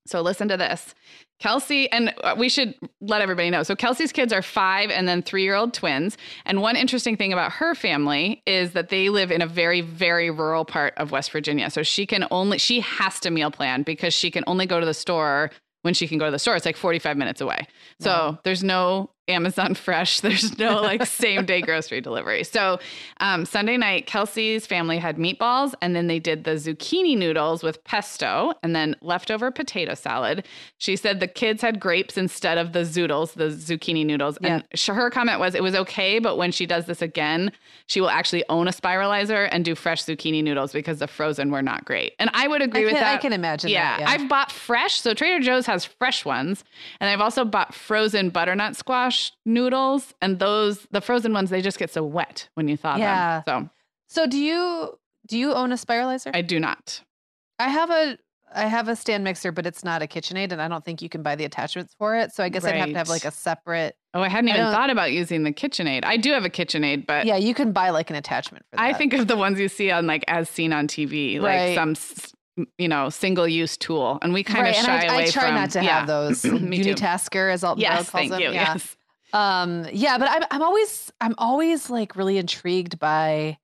so 0.07 0.21
listen 0.21 0.47
to 0.47 0.57
this 0.57 0.95
Kelsey, 1.39 1.89
and 1.91 2.13
uh, 2.21 2.35
we 2.37 2.49
should 2.49 2.75
let 2.99 3.21
everybody 3.21 3.49
know. 3.49 3.63
So, 3.63 3.73
Kelsey's 3.73 4.11
kids 4.11 4.33
are 4.33 4.41
five 4.41 4.89
and 4.89 5.07
then 5.07 5.21
three 5.21 5.43
year 5.43 5.55
old 5.55 5.73
twins. 5.73 6.17
And 6.45 6.61
one 6.61 6.75
interesting 6.75 7.15
thing 7.15 7.31
about 7.31 7.53
her 7.53 7.73
family 7.75 8.43
is 8.45 8.73
that 8.73 8.89
they 8.89 9.07
live 9.07 9.31
in 9.31 9.41
a 9.41 9.47
very, 9.47 9.79
very 9.79 10.29
rural 10.29 10.65
part 10.65 10.93
of 10.97 11.11
West 11.11 11.31
Virginia. 11.31 11.69
So, 11.69 11.81
she 11.81 12.05
can 12.05 12.25
only, 12.29 12.57
she 12.57 12.81
has 12.81 13.21
to 13.21 13.29
meal 13.31 13.51
plan 13.51 13.83
because 13.83 14.13
she 14.13 14.29
can 14.31 14.43
only 14.47 14.65
go 14.65 14.81
to 14.81 14.85
the 14.85 14.93
store 14.93 15.49
when 15.83 15.93
she 15.93 16.09
can 16.09 16.17
go 16.17 16.25
to 16.25 16.31
the 16.31 16.39
store. 16.39 16.57
It's 16.57 16.65
like 16.65 16.75
45 16.75 17.15
minutes 17.15 17.39
away. 17.39 17.67
So, 18.01 18.09
Wow. 18.09 18.39
there's 18.43 18.63
no 18.63 19.11
Amazon 19.29 19.75
Fresh, 19.75 20.19
there's 20.21 20.57
no 20.57 20.81
like 20.81 21.05
same 21.05 21.45
day 21.45 21.61
grocery 21.61 22.01
delivery. 22.01 22.43
So, 22.43 22.79
um, 23.19 23.45
Sunday 23.45 23.77
night, 23.77 24.07
Kelsey's 24.07 24.65
family 24.65 24.97
had 24.97 25.17
meatballs 25.17 25.73
and 25.81 25.95
then 25.95 26.07
they 26.07 26.19
did 26.19 26.43
the 26.43 26.51
zucchini 26.51 27.17
noodles 27.17 27.63
with 27.63 27.83
pesto 27.83 28.53
and 28.63 28.75
then 28.75 28.95
leftover 29.01 29.51
potato 29.51 29.93
salad. 29.93 30.45
She 30.77 30.95
said 30.95 31.19
the 31.19 31.27
kids 31.27 31.61
had 31.61 31.79
grapes 31.79 32.17
instead 32.17 32.57
of 32.57 32.73
the 32.73 32.79
zoodles, 32.79 33.33
the 33.33 33.45
zucchini 33.45 34.05
noodles. 34.05 34.37
And 34.37 34.63
sh- 34.73 34.87
her 34.87 35.09
comment 35.09 35.39
was 35.39 35.55
it 35.55 35.63
was 35.63 35.75
okay, 35.75 36.19
but 36.19 36.37
when 36.37 36.51
she 36.51 36.65
does 36.65 36.85
this 36.85 37.01
again, 37.01 37.51
she 37.85 38.01
will 38.01 38.09
actually 38.09 38.43
own 38.49 38.67
a 38.67 38.71
spiralizer 38.71 39.47
and 39.51 39.63
do 39.63 39.75
fresh 39.75 40.03
zucchini 40.03 40.43
noodles 40.43 40.73
because 40.73 40.99
the 40.99 41.07
frozen 41.07 41.51
were 41.51 41.61
not 41.61 41.85
great. 41.85 42.13
And 42.19 42.29
I 42.33 42.47
would 42.47 42.61
agree 42.61 42.81
I 42.81 42.85
with 42.85 42.93
can, 42.93 43.01
that. 43.01 43.13
I 43.13 43.17
can 43.17 43.33
imagine. 43.33 43.69
Yeah, 43.69 43.97
that, 43.97 43.99
yeah. 44.01 44.09
I've 44.09 44.27
bought 44.27 44.51
fresh. 44.51 44.99
So 44.99 45.13
Trader 45.13 45.39
Joe's 45.43 45.65
has 45.67 45.85
fresh 45.85 46.25
ones, 46.25 46.63
and 46.99 47.09
I've 47.09 47.21
also 47.21 47.45
bought 47.45 47.73
frozen 47.73 48.29
butternut 48.29 48.75
squash 48.75 49.18
noodles. 49.45 50.13
And 50.21 50.39
those, 50.39 50.87
the 50.91 51.01
frozen 51.01 51.33
ones, 51.33 51.49
they 51.49 51.61
just 51.61 51.79
get 51.79 51.91
so 51.91 52.03
wet 52.03 52.49
when 52.55 52.67
you 52.67 52.77
thaw 52.77 52.97
Yeah. 52.97 53.41
them. 53.45 53.69
so 54.07 54.21
So 54.23 54.27
do 54.27 54.37
you 54.37 54.97
do 55.27 55.37
you 55.37 55.53
own 55.53 55.71
a 55.71 55.75
spiralizer? 55.75 56.31
I 56.33 56.41
do 56.41 56.59
not. 56.59 57.01
I 57.59 57.69
have 57.69 57.89
a 57.91 58.17
I 58.55 58.65
have 58.65 58.87
a 58.87 58.95
stand 58.95 59.23
mixer, 59.23 59.51
but 59.51 59.67
it's 59.67 59.83
not 59.83 60.01
a 60.01 60.07
KitchenAid, 60.07 60.51
and 60.51 60.59
I 60.59 60.67
don't 60.67 60.83
think 60.83 61.03
you 61.03 61.09
can 61.09 61.21
buy 61.21 61.35
the 61.35 61.45
attachments 61.45 61.93
for 61.99 62.15
it. 62.15 62.31
So 62.33 62.43
I 62.43 62.49
guess 62.49 62.65
I'd 62.65 62.73
have 62.75 62.89
to 62.89 62.97
have 62.97 63.07
like 63.09 63.23
a 63.25 63.29
separate. 63.31 63.95
Oh, 64.15 64.21
I 64.23 64.29
hadn't 64.29 64.49
I 64.49 64.53
even 64.55 64.71
thought 64.71 64.89
about 64.89 65.11
using 65.11 65.43
the 65.43 65.51
KitchenAid. 65.53 66.03
I 66.03 66.17
do 66.17 66.31
have 66.31 66.45
a 66.45 66.49
KitchenAid, 66.49 67.05
but 67.05 67.27
yeah, 67.27 67.35
you 67.37 67.53
can 67.53 67.71
buy 67.73 67.91
like 67.91 68.09
an 68.09 68.15
attachment 68.15 68.65
for 68.71 68.77
that. 68.77 68.81
I 68.81 68.93
think 68.93 69.13
of 69.13 69.27
the 69.27 69.37
ones 69.37 69.59
you 69.59 69.67
see 69.67 69.91
on 69.91 70.07
like 70.07 70.23
as 70.27 70.49
seen 70.49 70.73
on 70.73 70.87
TV, 70.87 71.39
like 71.39 71.43
Right. 71.59 71.75
some 71.75 71.93
you 72.79 72.87
know 72.87 73.09
single 73.09 73.47
use 73.47 73.77
tool, 73.77 74.17
and 74.23 74.33
we 74.33 74.43
kind 74.43 74.63
right, 74.63 74.69
of 74.71 74.75
and 74.77 74.85
shy 74.87 75.05
I, 75.07 75.13
away 75.13 75.23
I 75.27 75.29
try 75.29 75.45
from. 75.47 75.55
not 75.55 75.69
to 75.71 75.83
yeah. 75.83 75.99
have 75.99 76.07
those 76.07 76.41
unitasker, 76.83 77.53
as 77.53 77.63
Alton 77.63 77.81
Yes, 77.81 78.09
calls 78.09 78.09
thank 78.09 78.31
them. 78.31 78.41
you. 78.41 78.47
Yeah. 78.51 78.73
Yes. 78.73 78.95
Um, 79.33 79.85
yeah, 79.91 80.17
but 80.17 80.29
I'm 80.29 80.43
I'm 80.51 80.61
always 80.61 81.11
I'm 81.21 81.35
always 81.37 81.89
like 81.89 82.15
really 82.15 82.37
intrigued 82.37 82.99
by 82.99 83.57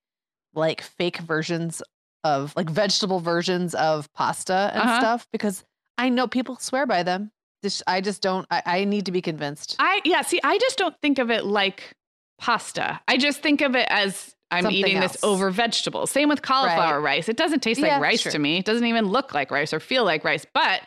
like 0.53 0.81
fake 0.81 1.17
versions 1.17 1.81
of 2.23 2.53
like 2.55 2.69
vegetable 2.69 3.19
versions 3.19 3.75
of 3.75 4.11
pasta 4.13 4.71
and 4.73 4.83
Uh-huh. 4.83 4.99
stuff 4.99 5.27
because 5.31 5.63
I 5.97 6.09
know 6.09 6.27
people 6.27 6.57
swear 6.57 6.85
by 6.85 7.03
them. 7.03 7.31
This 7.61 7.81
I 7.87 8.01
just 8.01 8.21
don't. 8.21 8.45
I, 8.51 8.61
I 8.65 8.83
need 8.85 9.05
to 9.05 9.11
be 9.11 9.21
convinced. 9.21 9.75
I 9.79 10.01
yeah, 10.05 10.21
see, 10.21 10.39
I 10.43 10.57
just 10.57 10.77
don't 10.77 10.95
think 11.01 11.19
of 11.19 11.31
it 11.31 11.45
like 11.45 11.93
pasta. 12.39 12.99
I 13.07 13.17
just 13.17 13.41
think 13.41 13.61
of 13.61 13.75
it 13.75 13.87
as 13.89 14.35
I'm 14.51 14.63
Something 14.63 14.77
eating 14.79 14.99
this 14.99 15.17
over 15.23 15.49
vegetables. 15.49 16.11
Same 16.11 16.29
with 16.29 16.41
cauliflower 16.43 17.01
rice. 17.01 17.27
It 17.27 17.37
doesn't 17.37 17.61
taste 17.61 17.79
Yeah, 17.79 17.93
like 17.95 18.01
rice 18.01 18.23
to 18.23 18.37
me. 18.39 18.59
It 18.59 18.65
doesn't 18.65 18.85
even 18.85 19.05
look 19.07 19.33
like 19.33 19.49
rice 19.51 19.73
or 19.73 19.79
feel 19.79 20.03
like 20.05 20.23
rice, 20.23 20.45
but 20.53 20.81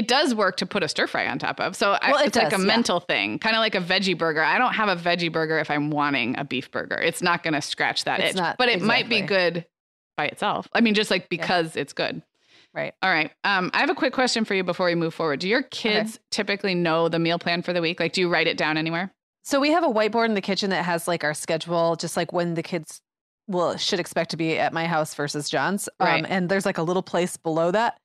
it 0.00 0.08
does 0.08 0.34
work 0.34 0.56
to 0.56 0.66
put 0.66 0.82
a 0.82 0.88
stir 0.88 1.06
fry 1.06 1.26
on 1.26 1.38
top 1.38 1.60
of. 1.60 1.76
So 1.76 1.92
I, 2.00 2.10
Well, 2.10 2.22
it 2.22 2.28
it's 2.28 2.36
like 2.36 2.52
a 2.52 2.58
yeah. 2.58 2.64
mental 2.64 3.00
thing, 3.00 3.38
kind 3.38 3.54
of 3.54 3.60
like 3.60 3.74
a 3.74 3.80
veggie 3.80 4.16
burger. 4.16 4.42
I 4.42 4.56
don't 4.58 4.72
have 4.74 4.88
a 4.88 4.96
veggie 5.00 5.30
burger 5.30 5.58
if 5.58 5.70
I'm 5.70 5.90
wanting 5.90 6.38
a 6.38 6.44
beef 6.44 6.70
burger. 6.70 6.96
It's 6.96 7.20
not 7.22 7.42
going 7.42 7.54
to 7.54 7.60
scratch 7.62 8.04
that 8.04 8.20
It's 8.20 8.30
itch, 8.30 8.36
not- 8.36 8.56
but 8.58 8.68
it 8.68 8.80
might 8.80 9.08
be 9.08 9.20
good 9.20 9.66
by 10.16 10.26
itself. 10.26 10.68
I 10.72 10.80
mean, 10.80 10.94
just 10.94 11.10
like 11.10 11.28
because 11.28 11.76
it's 11.76 11.92
good. 11.92 12.22
Right. 12.72 12.94
All 13.02 13.10
right. 13.10 13.32
Um, 13.44 13.70
I 13.74 13.80
have 13.80 13.90
a 13.90 13.94
quick 13.94 14.12
question 14.12 14.44
for 14.44 14.54
you 14.54 14.62
before 14.64 14.86
we 14.86 14.94
move 14.94 15.12
forward. 15.12 15.40
Do 15.40 15.48
your 15.48 15.62
kids 15.62 16.20
typically 16.30 16.74
know 16.74 17.08
the 17.08 17.18
meal 17.18 17.38
plan 17.38 17.62
for 17.62 17.72
the 17.72 17.80
week? 17.82 17.98
Like, 18.00 18.12
do 18.12 18.20
you 18.20 18.28
write 18.28 18.46
it 18.46 18.56
down 18.56 18.76
anywhere? 18.78 19.12
So 19.42 19.58
we 19.58 19.70
have 19.72 19.82
a 19.82 19.88
whiteboard 19.88 20.26
in 20.26 20.34
the 20.34 20.40
kitchen 20.40 20.70
that 20.70 20.84
has 20.84 21.08
like 21.08 21.24
our 21.24 21.34
schedule, 21.34 21.96
just 21.96 22.16
like 22.16 22.32
when 22.32 22.54
the 22.54 22.62
kids 22.62 23.00
will 23.48 23.76
should 23.76 23.98
expect 23.98 24.30
to 24.30 24.36
be 24.36 24.56
at 24.56 24.72
my 24.72 24.86
house 24.86 25.14
versus 25.14 25.50
John's. 25.50 25.88
Right. 25.98 26.20
Um, 26.24 26.26
and 26.30 26.48
there's 26.48 26.64
like 26.64 26.78
a 26.78 26.82
little 26.84 27.02
place 27.02 27.36
below 27.36 27.72
that, 27.72 27.98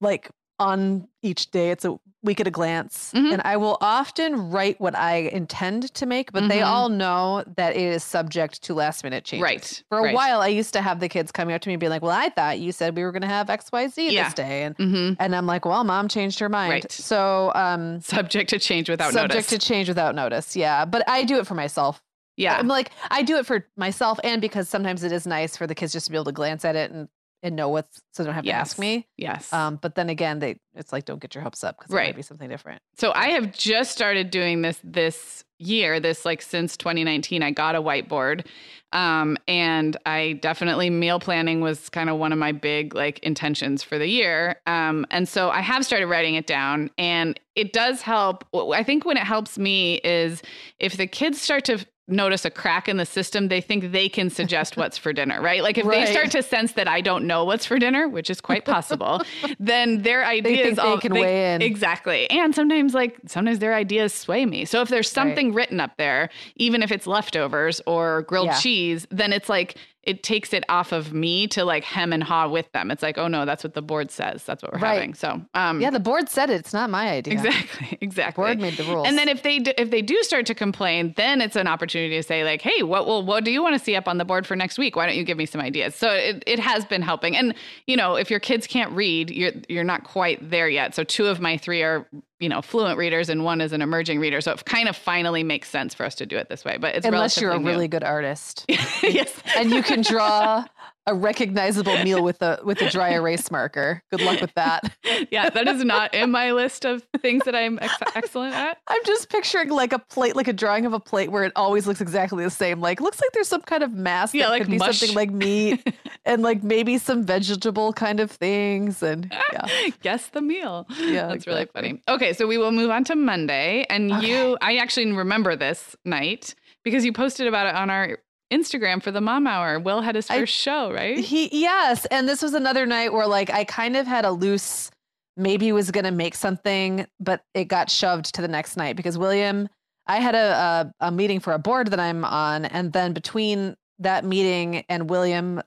like 0.00 0.28
on 0.62 1.08
each 1.22 1.50
day, 1.50 1.70
it's 1.70 1.84
a 1.84 1.98
week 2.24 2.38
at 2.40 2.46
a 2.46 2.50
glance. 2.52 3.10
Mhm. 3.16 3.32
And 3.32 3.42
I 3.44 3.56
will 3.56 3.76
often 3.80 4.50
write 4.50 4.80
what 4.80 4.96
I 4.96 5.14
intend 5.32 5.92
to 5.94 6.06
make, 6.06 6.30
but 6.30 6.48
they 6.48 6.60
Mhm. 6.60 6.66
all 6.66 6.88
know 6.88 7.42
that 7.56 7.74
it 7.74 7.82
is 7.82 8.04
subject 8.04 8.62
to 8.62 8.74
last 8.74 9.02
minute 9.02 9.24
changes. 9.24 9.42
Right, 9.42 9.82
For 9.88 9.98
a 9.98 10.02
right. 10.04 10.14
while, 10.14 10.40
I 10.40 10.46
used 10.46 10.72
to 10.74 10.82
have 10.82 11.00
the 11.00 11.08
kids 11.08 11.32
coming 11.32 11.52
up 11.52 11.62
to 11.62 11.68
me 11.68 11.74
and 11.74 11.80
being 11.80 11.90
like, 11.90 12.00
"Well, 12.02 12.16
I 12.16 12.28
thought 12.28 12.60
you 12.60 12.70
said 12.70 12.96
we 12.96 13.02
were 13.02 13.10
going 13.10 13.22
to 13.22 13.28
have 13.28 13.50
X, 13.50 13.70
Y, 13.72 13.88
Z 13.88 14.10
Yeah. 14.14 14.24
this 14.24 14.34
day," 14.34 14.62
and 14.62 14.76
Mm-hmm. 14.78 15.14
and 15.20 15.34
I'm 15.34 15.46
like, 15.46 15.64
"Well, 15.64 15.82
mom 15.82 16.06
changed 16.06 16.38
her 16.38 16.48
mind." 16.48 16.70
Right. 16.70 16.92
So, 16.92 17.50
um, 17.56 18.00
Subject 18.00 18.48
to 18.50 18.58
change 18.60 18.88
without 18.88 19.12
subject 19.12 19.34
notice. 19.34 19.46
Subject 19.46 19.62
to 19.62 19.68
change 19.68 19.88
without 19.88 20.14
notice. 20.14 20.54
Yeah, 20.54 20.84
but 20.84 21.02
I 21.08 21.24
do 21.24 21.38
it 21.38 21.46
for 21.48 21.54
myself 21.54 22.00
Yeah. 22.36 22.56
I'm 22.56 22.66
like, 22.68 22.90
I 23.10 23.22
do 23.22 23.36
it 23.36 23.46
for 23.46 23.66
myself 23.76 24.18
and 24.24 24.40
because 24.40 24.66
sometimes 24.68 25.02
it 25.04 25.12
is 25.12 25.26
nice 25.26 25.54
for 25.56 25.66
the 25.66 25.74
kids 25.74 25.92
just 25.92 26.06
to 26.06 26.10
be 26.12 26.16
able 26.16 26.24
to 26.26 26.32
glance 26.32 26.64
at 26.64 26.76
it 26.76 26.90
and, 26.90 27.08
and 27.42 27.56
know 27.56 27.68
what's 27.68 28.00
so 28.12 28.22
they 28.22 28.26
don't 28.28 28.34
have 28.34 28.44
to 28.44 28.50
ask 28.52 28.78
me. 28.78 29.06
Yes. 29.16 29.52
Um, 29.52 29.76
but 29.80 29.94
then 29.94 30.08
again, 30.08 30.38
they 30.38 30.58
it's 30.74 30.92
like 30.92 31.04
don't 31.04 31.20
get 31.20 31.34
your 31.34 31.42
hopes 31.42 31.64
up 31.64 31.78
because 31.78 31.90
it 31.92 31.96
Right. 31.96 32.08
might 32.08 32.16
be 32.16 32.22
something 32.22 32.48
different. 32.48 32.80
So 32.96 33.12
I 33.14 33.28
have 33.30 33.52
just 33.52 33.92
started 33.92 34.30
doing 34.30 34.62
this 34.62 34.78
this 34.84 35.44
year, 35.58 36.00
this 36.00 36.24
like 36.24 36.42
since 36.42 36.76
2019. 36.76 37.42
I 37.42 37.50
got 37.50 37.74
a 37.74 37.82
whiteboard. 37.82 38.46
Um, 38.92 39.38
and 39.48 39.96
I 40.04 40.34
definitely 40.42 40.90
meal 40.90 41.18
planning 41.18 41.60
was 41.62 41.88
kind 41.88 42.10
of 42.10 42.18
one 42.18 42.30
of 42.32 42.38
my 42.38 42.52
big 42.52 42.94
like 42.94 43.18
intentions 43.20 43.82
for 43.82 43.98
the 43.98 44.06
year. 44.06 44.56
Um, 44.66 45.06
and 45.10 45.26
so 45.28 45.48
I 45.50 45.60
have 45.62 45.84
started 45.86 46.06
writing 46.08 46.34
it 46.34 46.46
down 46.46 46.90
and 46.98 47.38
it 47.54 47.72
does 47.72 48.02
help. 48.02 48.44
I 48.54 48.82
think 48.82 49.04
when 49.06 49.16
it 49.16 49.22
helps 49.24 49.56
me 49.58 49.94
is 50.04 50.42
if 50.78 50.96
the 50.98 51.06
kids 51.06 51.40
start 51.40 51.64
to 51.66 51.84
notice 52.12 52.44
a 52.44 52.50
crack 52.50 52.88
in 52.88 52.96
the 52.98 53.06
system, 53.06 53.48
they 53.48 53.60
think 53.60 53.90
they 53.92 54.08
can 54.08 54.30
suggest 54.30 54.76
what's 54.76 54.96
for 54.98 55.12
dinner, 55.12 55.40
right? 55.40 55.62
Like 55.62 55.78
if 55.78 55.86
Right. 55.86 56.06
they 56.06 56.12
start 56.12 56.30
to 56.32 56.42
sense 56.42 56.72
that 56.72 56.86
I 56.86 57.00
don't 57.00 57.26
know 57.26 57.44
what's 57.44 57.66
for 57.66 57.78
dinner, 57.78 58.08
which 58.08 58.30
is 58.30 58.40
quite 58.40 58.64
possible, 58.64 59.20
then 59.58 60.02
their 60.02 60.20
They 60.20 60.26
ideas 60.38 60.76
they 60.76 60.82
all 60.82 60.98
can 60.98 61.12
weigh 61.14 61.54
in. 61.54 61.62
Exactly. 61.62 62.28
And 62.30 62.54
sometimes 62.54 62.94
like 62.94 63.16
sometimes 63.26 63.58
their 63.58 63.74
ideas 63.74 64.12
sway 64.14 64.46
me. 64.46 64.64
So 64.64 64.80
if 64.82 64.88
there's 64.88 65.06
Right. 65.08 65.14
something 65.14 65.52
written 65.54 65.80
up 65.80 65.96
there, 65.96 66.28
even 66.56 66.82
if 66.82 66.92
it's 66.92 67.06
leftovers 67.06 67.80
or 67.86 68.22
grilled 68.22 68.46
Yeah. 68.46 68.60
cheese, 68.60 69.06
then 69.10 69.32
it's 69.32 69.48
like 69.48 69.76
it 70.02 70.22
takes 70.22 70.52
it 70.52 70.64
off 70.68 70.90
of 70.92 71.12
me 71.12 71.46
to 71.46 71.64
like 71.64 71.84
hem 71.84 72.12
and 72.12 72.22
haw 72.24 72.48
with 72.48 72.70
them. 72.72 72.90
It's 72.90 73.02
like, 73.02 73.18
oh 73.18 73.28
no, 73.28 73.44
that's 73.44 73.62
what 73.62 73.74
the 73.74 73.82
board 73.82 74.10
says. 74.10 74.42
That's 74.44 74.62
what 74.62 74.72
we're 74.72 74.80
Right. 74.80 74.94
having. 74.94 75.14
So 75.14 75.40
um 75.54 75.80
Yeah, 75.80 75.90
the 75.90 76.00
board 76.00 76.28
said 76.28 76.50
it. 76.50 76.54
It's 76.54 76.72
not 76.72 76.90
my 76.90 77.08
idea. 77.10 77.34
Exactly. 77.34 77.88
Exactly. 78.00 78.42
Board 78.44 78.58
made 78.60 78.76
the 78.76 78.84
rules. 78.84 79.06
And 79.06 79.16
then 79.16 79.28
if 79.28 79.42
they 79.42 79.58
do, 79.60 79.72
if 79.78 79.90
they 79.90 80.02
do 80.02 80.20
start 80.22 80.44
to 80.46 80.54
complain, 80.54 81.14
then 81.16 81.40
it's 81.40 81.54
an 81.56 81.66
opportunity 81.68 82.16
to 82.16 82.22
say 82.22 82.42
like, 82.44 82.60
"Hey, 82.60 82.82
what 82.82 83.06
well, 83.06 83.22
what 83.24 83.44
do 83.44 83.50
you 83.52 83.62
want 83.62 83.74
to 83.78 83.78
see 83.78 83.94
up 83.94 84.08
on 84.08 84.18
the 84.18 84.24
board 84.24 84.46
for 84.46 84.56
next 84.56 84.76
week? 84.78 84.96
Why 84.96 85.06
don't 85.06 85.14
you 85.16 85.22
give 85.24 85.38
me 85.38 85.46
some 85.46 85.60
ideas?" 85.60 85.94
So 85.94 86.10
it, 86.10 86.42
it 86.46 86.58
has 86.58 86.84
been 86.84 87.00
helping. 87.02 87.36
And 87.36 87.54
you 87.86 87.96
know, 87.96 88.16
if 88.16 88.28
your 88.30 88.40
kids 88.40 88.66
can't 88.66 88.90
read, 88.92 89.30
you're 89.30 89.52
you're 89.68 89.84
not 89.84 90.02
quite 90.04 90.50
there 90.50 90.68
yet. 90.68 90.94
So 90.96 91.04
two 91.04 91.26
of 91.28 91.40
my 91.40 91.56
three 91.56 91.82
are 91.82 92.06
you 92.42 92.48
know 92.48 92.60
fluent 92.60 92.98
readers, 92.98 93.28
and 93.28 93.44
one 93.44 93.60
is 93.60 93.72
an 93.72 93.80
emerging 93.80 94.18
reader. 94.18 94.40
So 94.40 94.52
it 94.52 94.64
kind 94.64 94.88
of 94.88 94.96
finally 94.96 95.44
makes 95.44 95.68
sense 95.68 95.94
for 95.94 96.04
us 96.04 96.16
to 96.16 96.26
do 96.26 96.36
it 96.36 96.48
this 96.48 96.64
way. 96.64 96.76
But 96.78 96.96
it's 96.96 97.06
unless 97.06 97.40
you're 97.40 97.52
a 97.52 97.58
new. 97.58 97.66
really 97.66 97.88
good 97.88 98.02
artist 98.02 98.64
yes. 98.68 99.32
and 99.56 99.70
you 99.70 99.82
can 99.82 100.02
draw 100.02 100.64
a 101.06 101.14
recognizable 101.14 101.96
meal 102.04 102.22
with 102.22 102.40
a 102.42 102.60
with 102.62 102.80
a 102.80 102.88
dry 102.88 103.10
erase 103.10 103.50
marker. 103.50 104.02
Good 104.10 104.20
luck 104.20 104.40
with 104.40 104.54
that. 104.54 104.92
yeah, 105.32 105.50
that 105.50 105.66
is 105.66 105.84
not 105.84 106.14
in 106.14 106.30
my 106.30 106.52
list 106.52 106.84
of 106.84 107.02
things 107.20 107.44
that 107.44 107.56
I'm 107.56 107.78
ex- 107.82 107.92
excellent 108.14 108.54
at. 108.54 108.78
I'm 108.88 109.04
just 109.04 109.28
picturing 109.28 109.70
like 109.70 109.92
a 109.92 109.98
plate, 109.98 110.36
like 110.36 110.46
a 110.46 110.52
drawing 110.52 110.86
of 110.86 110.92
a 110.92 111.00
plate 111.00 111.32
where 111.32 111.42
it 111.42 111.52
always 111.56 111.88
looks 111.88 112.00
exactly 112.00 112.44
the 112.44 112.50
same. 112.50 112.80
Like 112.80 113.00
looks 113.00 113.20
like 113.20 113.30
there's 113.32 113.48
some 113.48 113.62
kind 113.62 113.82
of 113.82 113.92
mass 113.92 114.32
Yeah, 114.32 114.44
that 114.44 114.50
like 114.50 114.62
could 114.62 114.70
be 114.70 114.78
mush. 114.78 114.98
something 115.00 115.16
like 115.16 115.30
meat 115.32 115.84
and 116.24 116.40
like 116.42 116.62
maybe 116.62 116.98
some 116.98 117.24
vegetable 117.24 117.92
kind 117.92 118.20
of 118.20 118.30
things. 118.30 119.02
And 119.02 119.26
yeah, 119.52 119.66
Guess 120.02 120.28
the 120.28 120.40
meal. 120.42 120.86
Yeah, 121.00 121.26
That's 121.26 121.48
really 121.48 121.66
funny. 121.66 122.00
Okay, 122.08 122.32
so 122.32 122.46
we 122.46 122.58
will 122.58 122.70
move 122.72 122.90
on 122.90 123.02
to 123.04 123.16
Monday. 123.16 123.84
And 123.90 124.12
Okay. 124.12 124.28
you, 124.28 124.56
I 124.60 124.76
actually 124.76 125.10
remember 125.10 125.56
this 125.56 125.96
night 126.04 126.54
because 126.84 127.04
you 127.04 127.12
posted 127.12 127.48
about 127.48 127.66
it 127.66 127.74
on 127.74 127.90
our 127.90 128.18
Instagram 128.52 129.02
for 129.02 129.10
the 129.10 129.20
mom 129.20 129.46
hour. 129.46 129.80
Will 129.80 130.00
had 130.02 130.14
his 130.14 130.28
I- 130.30 130.40
first 130.40 130.54
show, 130.54 130.92
right? 130.92 131.18
he 131.18 131.48
yes, 131.60 132.04
and 132.06 132.28
this 132.28 132.42
was 132.42 132.54
another 132.54 132.86
night 132.86 133.12
where 133.12 133.26
like 133.26 133.50
I 133.50 133.64
kind 133.64 133.96
of 133.96 134.06
had 134.06 134.24
a 134.24 134.30
loose 134.30 134.90
maybe 135.36 135.72
was 135.72 135.90
gonna 135.90 136.10
make 136.12 136.34
something, 136.34 137.06
but 137.18 137.42
it 137.54 137.64
got 137.64 137.90
shoved 137.90 138.34
to 138.34 138.42
the 138.42 138.48
next 138.48 138.76
night 138.76 138.96
because 138.96 139.16
William. 139.18 139.68
I 140.04 140.18
had 140.18 140.34
a, 140.34 140.92
a 141.00 141.06
a 141.06 141.10
meeting 141.12 141.38
for 141.38 141.52
a 141.52 141.60
board 141.60 141.86
that 141.92 142.00
I'm 142.00 142.24
on, 142.24 142.64
and 142.64 142.92
then 142.92 143.12
between 143.12 143.76
that 144.00 144.24
meeting 144.24 144.84
and 144.88 145.08
William's 145.08 145.62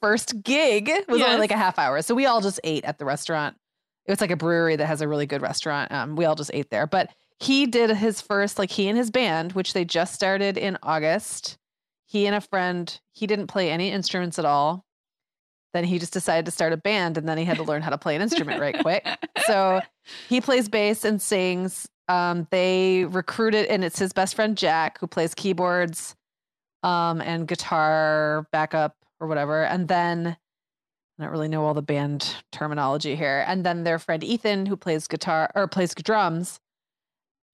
first 0.00 0.42
gig 0.42 0.90
was 1.08 1.20
Yes. 1.20 1.28
only 1.28 1.38
like 1.38 1.52
a 1.52 1.56
half 1.56 1.78
hour, 1.78 2.02
so 2.02 2.12
we 2.14 2.26
all 2.26 2.40
just 2.40 2.58
ate 2.64 2.84
at 2.84 2.98
the 2.98 3.04
restaurant. 3.04 3.56
It 4.04 4.10
was 4.10 4.20
like 4.20 4.32
a 4.32 4.36
brewery 4.36 4.74
that 4.74 4.86
has 4.86 5.02
a 5.02 5.08
really 5.08 5.26
good 5.26 5.40
restaurant. 5.40 5.92
Um, 5.92 6.16
we 6.16 6.24
all 6.24 6.34
just 6.34 6.50
ate 6.52 6.68
there, 6.70 6.88
but 6.88 7.10
he 7.38 7.66
did 7.66 7.90
his 7.90 8.20
first 8.20 8.58
like 8.58 8.70
he 8.72 8.88
and 8.88 8.98
his 8.98 9.12
band, 9.12 9.52
which 9.52 9.72
they 9.72 9.84
just 9.84 10.14
started 10.14 10.58
in 10.58 10.78
August. 10.82 11.56
He 12.06 12.26
and 12.26 12.34
a 12.34 12.40
friend. 12.40 12.98
He 13.12 13.26
didn't 13.26 13.48
play 13.48 13.70
any 13.70 13.90
instruments 13.90 14.38
at 14.38 14.44
all. 14.44 14.84
Then 15.72 15.84
he 15.84 15.98
just 15.98 16.12
decided 16.12 16.46
to 16.46 16.52
start 16.52 16.72
a 16.72 16.76
band, 16.76 17.18
and 17.18 17.28
then 17.28 17.36
he 17.36 17.44
had 17.44 17.58
to 17.58 17.64
learn 17.64 17.82
how 17.82 17.90
to 17.90 17.98
play 17.98 18.16
an 18.16 18.22
instrument 18.22 18.60
right 18.60 18.78
quick. 18.78 19.06
So 19.46 19.80
he 20.28 20.40
plays 20.40 20.68
bass 20.68 21.04
and 21.04 21.20
sings. 21.20 21.88
Um, 22.08 22.46
they 22.50 23.04
recruited, 23.04 23.66
and 23.66 23.84
it's 23.84 23.98
his 23.98 24.12
best 24.12 24.36
friend 24.36 24.56
Jack 24.56 24.98
who 25.00 25.06
plays 25.06 25.34
keyboards, 25.34 26.14
um, 26.82 27.20
and 27.20 27.48
guitar 27.48 28.46
backup 28.52 28.96
or 29.20 29.26
whatever. 29.26 29.64
And 29.64 29.88
then 29.88 30.36
I 31.18 31.22
don't 31.22 31.32
really 31.32 31.48
know 31.48 31.64
all 31.64 31.74
the 31.74 31.82
band 31.82 32.36
terminology 32.52 33.16
here. 33.16 33.44
And 33.46 33.64
then 33.64 33.84
their 33.84 33.98
friend 33.98 34.22
Ethan 34.22 34.66
who 34.66 34.76
plays 34.76 35.06
guitar 35.06 35.50
or 35.54 35.66
plays 35.66 35.94
drums. 35.94 36.60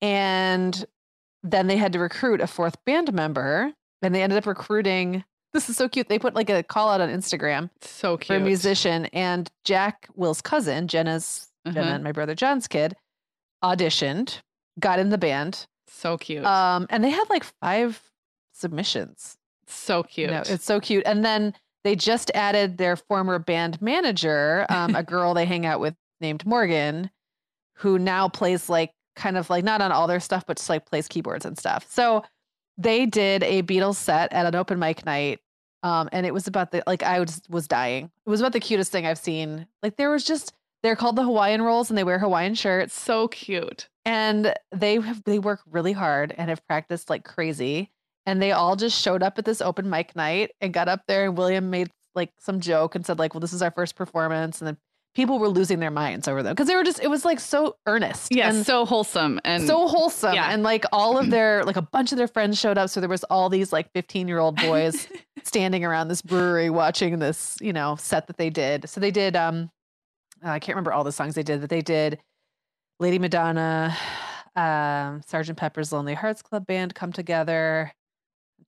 And 0.01 0.85
then 1.43 1.69
they 1.69 1.77
had 1.77 1.93
to 1.93 1.99
recruit 1.99 2.41
a 2.41 2.47
fourth 2.47 2.77
band 2.85 3.13
member, 3.13 3.73
and 4.03 4.15
they 4.15 4.23
ended 4.23 4.39
up 4.39 4.47
recruiting. 4.47 5.25
This 5.53 5.69
is 5.69 5.77
so 5.77 5.89
cute. 5.89 6.09
They 6.09 6.19
put 6.19 6.35
like 6.35 6.49
a 6.51 6.63
call 6.63 6.89
out 6.91 7.01
on 7.01 7.09
Instagram 7.11 7.71
so 7.83 8.17
cute. 8.17 8.27
for 8.29 8.37
a 8.37 8.41
musician, 8.41 9.07
and 9.13 9.51
Jack, 9.65 10.09
Will's 10.15 10.41
cousin, 10.41 10.89
Jenna's 10.89 11.49
Jenna 11.67 11.81
Uh-huh. 11.81 11.95
and 11.95 12.05
my 12.05 12.13
brother 12.13 12.35
John's 12.35 12.67
kid, 12.69 12.97
auditioned, 13.63 14.39
got 14.81 14.99
in 14.99 15.11
the 15.11 15.19
band, 15.19 15.67
So 15.89 16.17
cute. 16.19 16.45
um, 16.45 16.87
and 16.91 17.05
they 17.05 17.11
had 17.11 17.25
like 17.31 17.45
five 17.61 18.01
submissions. 18.53 19.37
so 19.67 19.99
You 19.99 20.05
cute. 20.05 20.31
know, 20.31 20.43
it's 20.47 20.65
so 20.65 20.81
cute. 20.81 21.05
And 21.07 21.25
then 21.25 21.55
they 21.85 21.97
just 21.97 22.31
added 22.35 22.79
their 22.79 22.97
former 22.97 23.39
band 23.39 23.81
manager, 23.83 24.67
um, 24.69 24.95
a 24.95 25.03
girl 25.15 25.35
they 25.35 25.45
hang 25.47 25.67
out 25.67 25.81
with 25.81 25.95
named 26.21 26.45
Morgan, 26.47 27.11
who 27.77 27.99
now 27.99 28.29
plays 28.29 28.69
like 28.69 28.93
kind 29.17 29.37
of 29.37 29.51
like 29.51 29.65
not 29.65 29.81
on 29.83 29.93
all 29.93 30.07
their 30.07 30.21
stuff, 30.21 30.45
but 30.47 30.57
just 30.57 30.69
like 30.69 30.87
plays 30.87 31.09
keyboards 31.09 31.45
and 31.45 31.59
stuff. 31.59 31.87
So 31.91 32.23
they 32.79 33.07
did 33.07 33.43
a 33.43 33.63
Beatles 33.63 33.97
set 33.97 34.33
at 34.33 34.47
an 34.47 34.55
open 34.55 34.79
mic 34.79 35.05
night. 35.07 35.41
Um, 35.83 36.09
and 36.13 36.25
it 36.27 36.33
was 36.33 36.47
about 36.47 36.71
the 36.71 36.83
like 36.87 37.03
I 37.03 37.19
was 37.21 37.43
was 37.49 37.67
dying. 37.67 38.11
It 38.27 38.31
was 38.31 38.41
about 38.41 38.53
the 38.53 38.61
cutest 38.61 38.93
thing 38.93 39.07
I've 39.07 39.19
seen. 39.19 39.67
Like 39.83 39.97
there 39.97 40.11
was 40.11 40.25
just 40.25 40.53
they're 40.83 40.97
called 40.97 41.17
the 41.17 41.25
Hawaiian 41.25 41.63
rolls 41.63 41.91
and 41.91 41.99
they 41.99 42.05
wear 42.05 42.19
Hawaiian 42.19 42.55
shirts 42.55 42.99
so 42.99 43.29
cute. 43.29 43.89
and 44.05 44.55
they 44.73 45.01
have 45.01 45.23
they 45.25 45.39
work 45.39 45.61
really 45.71 45.93
hard 45.93 46.35
and 46.37 46.49
have 46.51 46.67
practiced 46.67 47.09
like 47.11 47.25
crazy 47.25 47.91
and 48.27 48.41
they 48.43 48.53
all 48.53 48.77
just 48.77 49.01
showed 49.01 49.23
up 49.23 49.39
at 49.39 49.45
this 49.45 49.61
open 49.61 49.89
mic 49.91 50.15
night 50.17 50.51
and 50.61 50.73
got 50.75 50.89
up 50.89 51.03
there 51.07 51.25
and 51.25 51.37
william 51.39 51.71
made 51.71 51.89
like 52.15 52.33
some 52.39 52.61
joke 52.61 52.95
and 52.95 53.07
said 53.07 53.19
like 53.19 53.33
well 53.35 53.41
this 53.41 53.53
is 53.53 53.63
our 53.63 53.71
first 53.71 53.95
performance 53.97 54.61
and 54.61 54.67
then 54.69 54.77
people 55.15 55.39
were 55.39 55.49
losing 55.49 55.79
their 55.81 55.91
minds 55.91 56.27
over 56.27 56.43
them 56.43 56.53
because 56.55 56.69
they 56.69 56.75
were 56.77 56.85
just 56.85 57.03
it 57.03 57.09
was 57.09 57.25
like 57.25 57.39
so 57.39 57.77
earnest 57.87 58.35
Yeah, 58.35 58.49
and 58.49 58.65
so 58.65 58.87
wholesome 58.87 59.41
and 59.45 59.67
so 59.67 59.87
wholesome 59.87 60.35
yeah. 60.35 60.53
and 60.53 60.63
like 60.63 60.85
all 60.93 61.19
of 61.19 61.31
their 61.31 61.65
like 61.65 61.77
a 61.77 61.83
bunch 61.83 62.13
of 62.13 62.19
their 62.19 62.29
friends 62.29 62.59
showed 62.59 62.79
up. 62.79 62.89
So 62.91 63.01
there 63.01 63.09
was 63.09 63.25
all 63.25 63.49
these 63.49 63.73
like 63.73 63.93
15 63.93 64.29
year 64.29 64.39
old 64.39 64.57
boys 64.57 65.09
standing 65.43 65.85
around 65.85 66.09
this 66.09 66.23
brewery 66.23 66.71
watching 66.71 67.19
this 67.19 67.59
you 67.61 67.73
know 67.73 67.97
set 67.97 68.27
that 68.29 68.37
they 68.39 68.51
did. 68.51 68.89
So 68.89 69.01
they 69.01 69.11
did 69.11 69.37
um 69.37 69.71
i 70.45 70.59
can't 70.59 70.75
remember 70.75 70.93
all 70.93 71.05
the 71.05 71.13
songs 71.13 71.35
they 71.37 71.43
did 71.45 71.61
but 71.61 71.71
they 71.71 71.83
did 71.83 72.19
lady 72.99 73.19
madonna 73.19 73.97
um 74.57 75.23
sergeant 75.25 75.57
pepper's 75.57 75.93
lonely 75.93 76.15
hearts 76.15 76.43
club 76.43 76.67
band 76.67 76.95
come 76.95 77.13
together 77.13 77.93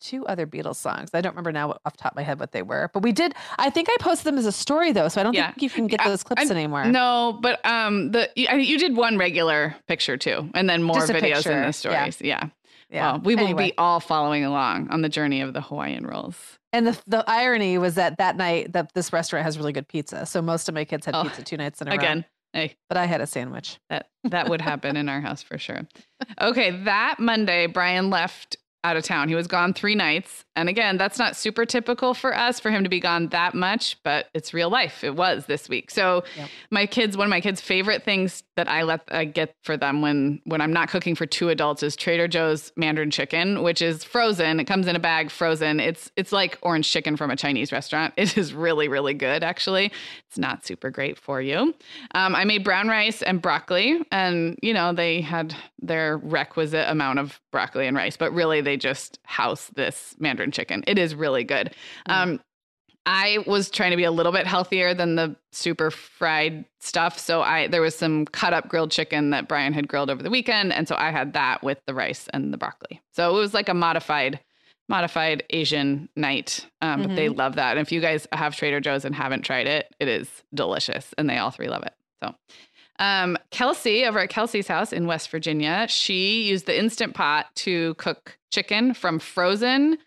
two 0.05 0.25
other 0.27 0.47
beatles 0.47 0.77
songs 0.77 1.09
i 1.15 1.21
don't 1.21 1.33
remember 1.33 1.51
now 1.51 1.71
off 1.85 1.93
the 1.97 1.99
top 1.99 2.13
of 2.13 2.17
my 2.17 2.23
head 2.23 2.39
what 2.39 2.53
they 2.53 2.63
were 2.63 2.91
but 2.93 3.03
we 3.03 3.11
did 3.11 3.35
i 3.59 3.71
think 3.71 3.89
i 3.91 3.97
posted 4.01 4.27
them 4.27 4.37
as 4.39 4.47
a 4.47 4.53
story 4.53 4.93
though 4.93 5.09
so 5.09 5.21
i 5.21 5.25
don't 5.25 5.35
Yeah. 5.35 5.47
think 5.53 5.63
you 5.63 5.71
can 5.71 5.87
get 5.87 6.01
I- 6.03 6.09
those 6.09 6.23
clips 6.23 6.43
I'm- 6.43 6.51
anymore 6.53 6.85
No, 6.85 7.39
but 7.41 7.65
um, 7.65 8.11
the 8.13 8.29
you, 8.37 8.47
I- 8.51 8.57
you 8.57 8.79
did 8.79 8.97
one 8.97 9.17
regular 9.19 9.75
picture 9.89 10.17
too, 10.17 10.51
and 10.55 10.69
then 10.69 10.83
more 10.83 10.99
videos 11.07 11.47
in 11.47 11.53
the 11.53 11.59
yeah. 11.65 11.71
stories. 11.71 12.21
Yeah. 12.21 12.49
yeah 12.91 13.13
Well, 13.13 13.21
we 13.25 13.35
will 13.35 13.45
Anyway. 13.45 13.69
be 13.71 13.79
all 13.79 13.99
following 14.01 14.45
along 14.45 14.91
on 14.91 15.01
the 15.03 15.09
journey 15.09 15.41
of 15.41 15.53
the 15.55 15.61
Hawaiian 15.63 16.07
rolls. 16.07 16.37
And 16.73 16.87
the 16.89 17.01
the 17.07 17.25
irony 17.29 17.79
was 17.79 17.95
that 17.95 18.19
that 18.19 18.37
night 18.37 18.73
that 18.75 18.93
this 18.95 19.13
restaurant 19.13 19.45
has 19.45 19.57
really 19.59 19.73
good 19.73 19.89
pizza. 19.89 20.27
So 20.27 20.43
most 20.43 20.69
of 20.69 20.75
my 20.75 20.85
kids 20.85 21.07
had 21.07 21.15
Oh, 21.15 21.23
pizza 21.25 21.43
two 21.43 21.57
nights 21.57 21.81
in 21.81 21.89
a 21.89 21.93
row. 21.93 21.97
Again, 21.97 22.25
hey, 22.53 22.77
but 22.89 22.97
I 22.99 23.07
had 23.07 23.21
a 23.21 23.27
sandwich. 23.27 23.79
that 23.91 24.09
that 24.25 24.49
would 24.49 24.61
happen 24.61 24.97
in 24.97 25.09
our 25.09 25.21
house 25.21 25.43
for 25.43 25.57
sure. 25.59 25.83
Okay, 26.41 26.71
that 26.85 27.17
Monday, 27.19 27.67
Brian 27.67 28.11
left 28.11 28.57
out 28.85 28.97
of 28.97 29.03
town. 29.03 29.29
He 29.29 29.35
was 29.35 29.47
gone 29.47 29.73
three 29.73 29.95
nights, 29.95 30.45
And 30.57 30.69
again, 30.69 30.97
that's 30.97 31.19
not 31.19 31.37
super 31.37 31.67
typical 31.67 32.15
for 32.15 32.37
us 32.37 32.61
for 32.61 32.71
him 32.71 32.85
to 32.85 32.89
be 32.91 33.01
gone 33.01 33.29
that 33.29 33.55
much, 33.55 33.97
but 34.05 34.27
it's 34.35 34.55
real 34.55 34.71
life. 34.71 35.03
It 35.03 35.17
was 35.17 35.47
this 35.47 35.69
week. 35.69 35.91
So 35.91 36.23
Yep. 36.37 36.49
my 36.71 36.87
kids, 36.87 37.17
one 37.17 37.27
of 37.27 37.31
my 37.31 37.41
kids' 37.41 37.61
favorite 37.61 38.05
things 38.05 38.43
that 38.57 38.69
I 38.69 38.83
let 38.83 39.01
I 39.11 39.25
get 39.25 39.55
for 39.65 39.77
them 39.77 40.01
when 40.01 40.41
when 40.45 40.61
I'm 40.61 40.73
not 40.73 40.89
cooking 40.89 41.15
for 41.17 41.27
two 41.27 41.49
adults 41.49 41.83
is 41.83 41.97
Trader 41.97 42.29
Joe's 42.29 42.73
Mandarin 42.77 43.11
chicken, 43.11 43.63
which 43.63 43.83
is 43.83 44.05
frozen. 44.05 44.61
It 44.61 44.65
comes 44.67 44.87
in 44.87 44.95
a 44.95 45.01
bag, 45.01 45.31
frozen. 45.31 45.81
It's 45.81 46.11
it's 46.17 46.31
like 46.33 46.59
orange 46.63 46.89
chicken 46.89 47.17
from 47.17 47.31
a 47.31 47.37
Chinese 47.37 47.73
restaurant. 47.73 48.15
It 48.25 48.39
is 48.39 48.55
really 48.55 48.89
really 48.89 49.13
good. 49.15 49.43
Actually, 49.43 49.93
it's 50.29 50.39
not 50.39 50.65
super 50.65 50.89
great 50.91 51.19
for 51.19 51.41
you. 51.43 51.75
Um, 52.15 52.35
I 52.35 52.45
made 52.45 52.65
brown 52.65 52.89
rice 52.89 53.23
and 53.23 53.43
broccoli, 53.43 54.01
and 54.13 54.59
you 54.63 54.73
know 54.73 54.93
they 54.93 55.21
had 55.21 55.55
their 55.81 56.17
requisite 56.19 56.89
amount 56.89 57.19
of 57.19 57.41
broccoli 57.53 57.87
and 57.87 57.97
rice, 57.97 58.17
but 58.17 58.33
really 58.33 58.61
they 58.63 58.77
just 58.77 59.19
house 59.25 59.71
this 59.75 60.15
Mandarin 60.19 60.44
chicken. 60.53 60.85
It 60.87 60.99
is 60.99 61.15
really 61.15 61.45
good. 61.45 61.75
Um, 62.07 62.41
I 63.07 63.45
was 63.47 63.71
trying 63.71 63.91
to 63.91 63.97
be 63.97 64.05
a 64.05 64.11
little 64.11 64.33
bit 64.33 64.47
healthier 64.47 64.95
than 64.95 65.17
the 65.17 65.37
super 65.53 65.91
fried 65.91 66.65
stuff, 66.81 67.19
so 67.19 67.43
I 67.43 67.67
there 67.67 67.83
was 67.83 67.95
some 67.95 68.25
cut 68.27 68.55
up 68.55 68.69
grilled 68.69 68.91
chicken 68.91 69.31
that 69.31 69.47
Brian 69.47 69.75
had 69.75 69.89
grilled 69.89 70.11
over 70.11 70.23
the 70.23 70.31
weekend, 70.31 70.73
and 70.73 70.89
so 70.89 70.97
I 70.97 71.11
had 71.11 71.35
that 71.35 71.63
with 71.63 71.79
the 71.87 71.95
rice 71.95 72.29
and 72.33 72.53
the 72.53 72.57
broccoli. 72.57 73.03
So 73.13 73.37
it 73.37 73.39
was 73.39 73.53
like 73.53 73.69
a 73.69 73.75
modified 73.75 74.41
modified 74.89 75.43
Asian 75.51 76.09
night. 76.17 76.67
Um, 76.83 77.03
But 77.03 77.17
they 77.17 77.29
love 77.29 77.57
that. 77.57 77.77
And 77.77 77.87
if 77.87 77.93
you 77.93 78.01
guys 78.01 78.27
have 78.33 78.57
Trader 78.57 78.81
Joe's 78.81 79.05
and 79.05 79.15
haven't 79.15 79.43
tried 79.43 79.67
it, 79.67 79.95
it 80.01 80.09
is 80.09 80.29
delicious, 80.55 81.15
and 81.19 81.29
they 81.29 81.39
all 81.39 81.51
three 81.51 81.69
love 81.69 81.83
it. 81.83 81.95
So. 82.23 82.35
Um, 83.01 83.37
Kelsey 83.51 84.05
over 84.05 84.21
at 84.21 84.31
Kelsey's 84.31 84.69
house 84.69 84.93
in 84.93 85.07
West 85.07 85.31
Virginia, 85.31 85.87
she 85.89 86.45
used 86.45 86.67
the 86.67 86.79
instant 86.79 87.15
pot 87.15 87.47
to 87.57 87.95
cook 87.95 88.39
chicken 88.53 88.95
from 88.95 89.19
frozen 89.19 89.99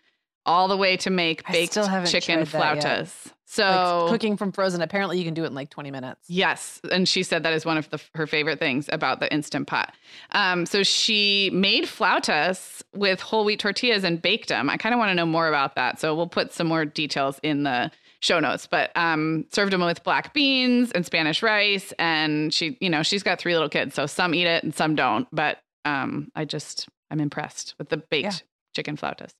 all 0.48 0.66
the 0.68 0.76
way 0.76 0.96
to 0.98 1.10
make 1.10 1.42
I 1.48 1.52
baked 1.52 1.74
chicken 2.06 2.40
yet. 2.40 2.48
flautas. 2.48 3.32
So 3.50 3.62
like 4.02 4.10
cooking 4.10 4.36
from 4.36 4.52
frozen. 4.52 4.82
Apparently, 4.82 5.18
you 5.18 5.24
can 5.24 5.32
do 5.32 5.44
it 5.44 5.46
in 5.46 5.54
like 5.54 5.70
20 5.70 5.90
minutes. 5.90 6.28
Yes, 6.28 6.80
and 6.92 7.08
she 7.08 7.22
said 7.22 7.44
that 7.44 7.54
is 7.54 7.64
one 7.64 7.78
of 7.78 7.88
the, 7.88 7.98
her 8.14 8.26
favorite 8.26 8.58
things 8.58 8.90
about 8.92 9.20
the 9.20 9.32
instant 9.32 9.66
pot. 9.66 9.94
Um, 10.32 10.66
so 10.66 10.82
she 10.82 11.48
made 11.54 11.84
flautas 11.84 12.82
with 12.94 13.20
whole 13.20 13.44
wheat 13.46 13.58
tortillas 13.60 14.04
and 14.04 14.20
baked 14.20 14.48
them. 14.48 14.68
I 14.68 14.76
kind 14.76 14.94
of 14.94 14.98
want 14.98 15.10
to 15.10 15.14
know 15.14 15.24
more 15.24 15.48
about 15.48 15.76
that, 15.76 15.98
so 15.98 16.14
we'll 16.14 16.26
put 16.28 16.52
some 16.52 16.66
more 16.66 16.84
details 16.84 17.40
in 17.42 17.62
the 17.62 17.90
show 18.20 18.38
notes. 18.38 18.66
But 18.66 18.90
um, 18.96 19.46
served 19.50 19.72
them 19.72 19.80
with 19.82 20.02
black 20.04 20.34
beans 20.34 20.92
and 20.92 21.06
Spanish 21.06 21.42
rice, 21.42 21.92
and 21.98 22.52
she, 22.52 22.76
you 22.82 22.90
know, 22.90 23.02
she's 23.02 23.22
got 23.22 23.38
three 23.38 23.54
little 23.54 23.70
kids, 23.70 23.94
so 23.94 24.04
some 24.04 24.34
eat 24.34 24.46
it 24.46 24.62
and 24.62 24.74
some 24.74 24.94
don't. 24.94 25.26
But 25.32 25.58
um, 25.86 26.30
I 26.34 26.44
just 26.44 26.86
I'm 27.10 27.20
impressed 27.20 27.74
with 27.78 27.88
the 27.88 27.96
baked 27.96 28.24
Yeah. 28.24 28.32
chicken 28.74 28.96
flautas. 28.98 29.30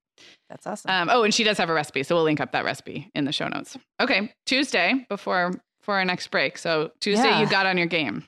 That's 0.49 0.67
awesome. 0.67 0.91
Um, 0.91 1.09
oh, 1.13 1.23
and 1.25 1.33
she 1.35 1.45
does 1.45 1.59
have 1.59 1.71
a 1.71 1.75
recipe, 1.75 2.03
so 2.03 2.15
we'll 2.15 2.25
link 2.25 2.41
up 2.41 2.53
that 2.53 2.65
recipe 2.65 3.11
in 3.15 3.25
the 3.25 3.33
show 3.33 3.49
notes. 3.49 3.77
Okay, 4.01 4.33
Tuesday 4.47 5.07
before 5.09 5.53
for 5.83 5.95
our 5.95 6.05
next 6.05 6.29
break. 6.31 6.59
So 6.59 6.91
Tuesday, 7.01 7.29
Yeah. 7.29 7.41
you 7.41 7.49
got 7.49 7.67
on 7.67 7.77
your 7.79 7.87
game. 7.87 8.25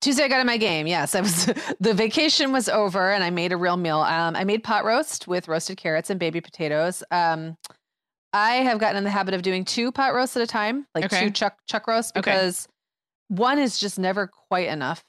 Tuesday, 0.00 0.22
I 0.24 0.28
got 0.28 0.40
in 0.40 0.46
my 0.46 0.56
game. 0.58 0.86
Yes, 0.86 1.14
I 1.14 1.20
was. 1.20 1.46
the 1.80 1.92
vacation 1.92 2.52
was 2.52 2.68
over, 2.68 3.10
and 3.10 3.24
I 3.24 3.30
made 3.30 3.52
a 3.52 3.56
real 3.56 3.76
meal. 3.76 3.98
Um, 3.98 4.36
I 4.36 4.44
made 4.44 4.62
pot 4.62 4.84
roast 4.84 5.26
with 5.26 5.48
roasted 5.48 5.76
carrots 5.76 6.08
and 6.10 6.20
baby 6.20 6.40
potatoes. 6.40 7.02
Um, 7.10 7.56
I 8.32 8.56
have 8.56 8.78
gotten 8.78 8.96
in 8.98 9.04
the 9.04 9.10
habit 9.10 9.34
of 9.34 9.42
doing 9.42 9.64
two 9.64 9.90
pot 9.90 10.14
roasts 10.14 10.36
at 10.36 10.42
a 10.42 10.46
time, 10.46 10.86
like 10.94 11.06
Okay. 11.06 11.24
two 11.24 11.30
chuck 11.30 11.56
chuck 11.66 11.86
roasts, 11.88 12.12
Okay. 12.14 12.20
because 12.30 12.68
one 13.28 13.58
is 13.58 13.78
just 13.80 13.98
never 13.98 14.28
quite 14.48 14.68
enough. 14.68 15.02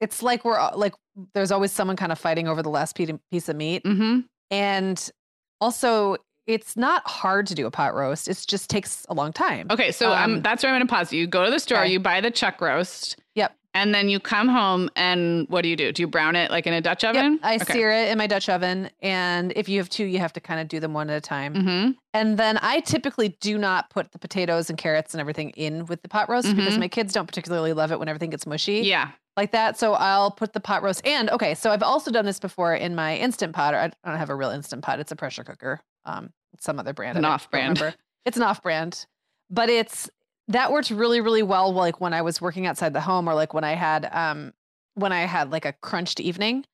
It's 0.00 0.22
like 0.22 0.44
we're 0.44 0.58
like 0.74 0.94
there's 1.34 1.52
always 1.52 1.72
someone 1.72 1.96
kind 1.96 2.10
of 2.12 2.18
fighting 2.18 2.48
over 2.48 2.62
the 2.62 2.70
last 2.70 2.96
piece 2.96 3.10
piece 3.30 3.48
of 3.50 3.56
meat, 3.56 3.82
Mm-hmm. 3.84 4.20
and 4.50 5.10
also 5.60 6.16
it's 6.46 6.76
not 6.76 7.06
hard 7.06 7.46
to 7.46 7.54
do 7.54 7.66
a 7.66 7.70
pot 7.70 7.94
roast. 7.94 8.26
It 8.26 8.44
just 8.48 8.68
takes 8.70 9.06
a 9.08 9.14
long 9.14 9.32
time. 9.32 9.68
Okay, 9.70 9.92
so 9.92 10.12
um, 10.12 10.34
Um, 10.36 10.42
that's 10.42 10.64
where 10.64 10.72
I'm 10.72 10.78
going 10.80 10.88
to 10.88 10.92
pause 10.92 11.12
you. 11.12 11.20
You 11.20 11.26
go 11.28 11.44
to 11.44 11.50
the 11.50 11.60
store, 11.60 11.82
okay. 11.82 11.92
you 11.92 12.00
buy 12.00 12.20
the 12.20 12.30
chuck 12.30 12.60
roast. 12.60 13.16
Yep. 13.36 13.54
And 13.72 13.94
then 13.94 14.08
you 14.08 14.18
come 14.18 14.48
home, 14.48 14.90
and 14.96 15.46
what 15.48 15.62
do 15.62 15.68
you 15.68 15.76
do? 15.76 15.92
Do 15.92 16.02
you 16.02 16.08
brown 16.08 16.34
it 16.34 16.50
like 16.50 16.66
in 16.66 16.72
a 16.72 16.80
Dutch 16.80 17.04
oven? 17.04 17.34
Yep, 17.34 17.40
I 17.44 17.54
okay. 17.56 17.72
sear 17.72 17.92
it 17.92 18.08
in 18.10 18.18
my 18.18 18.26
Dutch 18.26 18.48
oven, 18.48 18.90
and 19.00 19.52
if 19.54 19.68
you 19.68 19.78
have 19.78 19.88
two, 19.88 20.04
you 20.06 20.18
have 20.18 20.32
to 20.32 20.40
kind 20.40 20.58
of 20.60 20.66
do 20.66 20.80
them 20.80 20.92
one 20.92 21.08
at 21.08 21.16
a 21.16 21.20
time. 21.20 21.54
Mm-hmm. 21.54 21.90
And 22.14 22.36
then 22.36 22.58
I 22.62 22.80
typically 22.80 23.28
do 23.40 23.56
not 23.56 23.88
put 23.90 24.10
the 24.10 24.18
potatoes 24.18 24.70
and 24.70 24.76
carrots 24.76 25.14
and 25.14 25.20
everything 25.20 25.50
in 25.50 25.86
with 25.86 26.02
the 26.02 26.08
pot 26.08 26.28
roast 26.28 26.52
because 26.56 26.74
Mhm. 26.74 26.80
my 26.80 26.88
kids 26.88 27.12
don't 27.12 27.26
particularly 27.26 27.72
love 27.72 27.92
it 27.92 28.00
when 28.00 28.08
everything 28.08 28.30
gets 28.30 28.44
mushy 28.44 28.80
Yeah. 28.80 29.10
Like 29.36 29.52
that. 29.52 29.78
So 29.78 29.94
I'll 29.94 30.30
put 30.30 30.52
the 30.52 30.60
pot 30.60 30.82
roast. 30.82 31.06
And 31.06 31.30
okay, 31.30 31.54
so 31.54 31.70
I've 31.70 31.82
also 31.82 32.10
done 32.10 32.24
this 32.24 32.40
before 32.40 32.74
in 32.74 32.94
my 32.94 33.16
instant 33.16 33.54
pot. 33.54 33.74
Or 33.74 33.78
I 33.78 33.90
don't 34.04 34.18
have 34.18 34.30
a 34.30 34.34
real 34.34 34.50
instant 34.50 34.82
pot; 34.82 35.00
it's 35.00 35.12
a 35.12 35.16
pressure 35.16 35.44
cooker. 35.44 35.80
Um, 36.04 36.32
some 36.58 36.78
other 36.78 36.92
brand. 36.92 37.18
An 37.18 37.24
off-brand. 37.24 37.94
It's 38.24 38.36
an 38.36 38.42
off-brand, 38.42 39.06
but 39.48 39.68
it's 39.68 40.10
that 40.48 40.72
worked 40.72 40.90
really, 40.90 41.20
really 41.20 41.42
well. 41.42 41.72
Like 41.72 42.00
when 42.00 42.12
I 42.12 42.22
was 42.22 42.40
working 42.40 42.66
outside 42.66 42.92
the 42.92 43.00
home, 43.00 43.28
or 43.28 43.34
like 43.34 43.54
when 43.54 43.64
I 43.64 43.74
had 43.74 44.08
um 44.12 44.52
when 44.94 45.12
I 45.12 45.20
had 45.20 45.50
like 45.50 45.64
a 45.64 45.72
crunched 45.72 46.20
evening. 46.20 46.64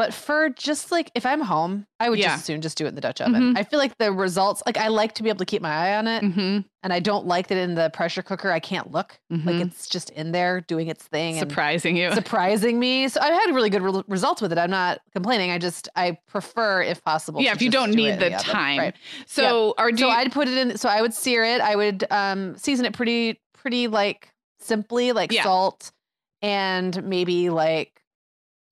But 0.00 0.14
for 0.14 0.48
just 0.48 0.90
like 0.90 1.10
if 1.14 1.26
I'm 1.26 1.42
home, 1.42 1.86
I 2.00 2.08
would 2.08 2.18
Yeah. 2.18 2.28
just 2.28 2.46
soon 2.46 2.62
just 2.62 2.78
do 2.78 2.86
it 2.86 2.88
in 2.88 2.94
the 2.94 3.02
Dutch 3.02 3.20
oven. 3.20 3.52
Mhm. 3.52 3.58
I 3.58 3.64
feel 3.64 3.78
like 3.78 3.98
the 3.98 4.10
results, 4.12 4.62
like 4.64 4.78
I 4.78 4.88
like 4.88 5.12
to 5.16 5.22
be 5.22 5.28
able 5.28 5.40
to 5.40 5.44
keep 5.44 5.60
my 5.60 5.68
eye 5.90 5.94
on 5.98 6.06
it, 6.08 6.22
Mm-hmm. 6.22 6.58
and 6.82 6.92
I 6.92 7.00
don't 7.00 7.26
like 7.26 7.48
that 7.48 7.58
in 7.58 7.74
the 7.74 7.90
pressure 7.90 8.22
cooker 8.22 8.50
I 8.50 8.60
can't 8.60 8.90
look. 8.90 9.20
Like 9.28 9.56
Mhm. 9.56 9.60
it's 9.66 9.86
just 9.90 10.08
in 10.08 10.32
there 10.32 10.62
doing 10.62 10.88
its 10.88 11.04
thing 11.04 11.36
and 11.38 11.50
Surprising 11.50 11.98
you. 11.98 12.10
surprising 12.14 12.78
me. 12.78 13.08
So 13.08 13.20
I've 13.20 13.34
had 13.34 13.54
really 13.54 13.68
good 13.68 13.82
re- 13.82 14.02
results 14.08 14.40
with 14.40 14.52
it. 14.52 14.56
I'm 14.58 14.70
not 14.70 15.00
complaining. 15.12 15.50
I 15.50 15.58
just 15.58 15.86
I 15.94 16.16
prefer 16.26 16.80
if 16.80 17.04
possible. 17.04 17.42
yeah, 17.42 17.52
if 17.52 17.60
you 17.60 17.68
don't 17.70 17.90
do 17.90 17.96
need 17.96 18.08
in 18.08 18.18
the, 18.20 18.30
time. 18.38 18.78
Right. 18.78 18.94
So 19.26 19.74
are 19.76 19.90
do 19.90 19.98
So 19.98 20.06
you, 20.06 20.12
I'd 20.14 20.32
put 20.32 20.48
it 20.48 20.56
in. 20.56 20.78
So 20.78 20.88
I 20.88 21.02
would 21.02 21.12
sear 21.12 21.44
it. 21.44 21.60
I 21.60 21.76
would 21.76 22.04
um 22.10 22.56
season 22.56 22.86
it 22.86 22.94
pretty 22.94 23.38
pretty 23.52 23.86
like 23.86 24.30
simply 24.60 25.12
like 25.12 25.30
Yeah. 25.30 25.42
salt 25.42 25.92
and 26.40 27.04
maybe 27.04 27.50
like 27.50 28.00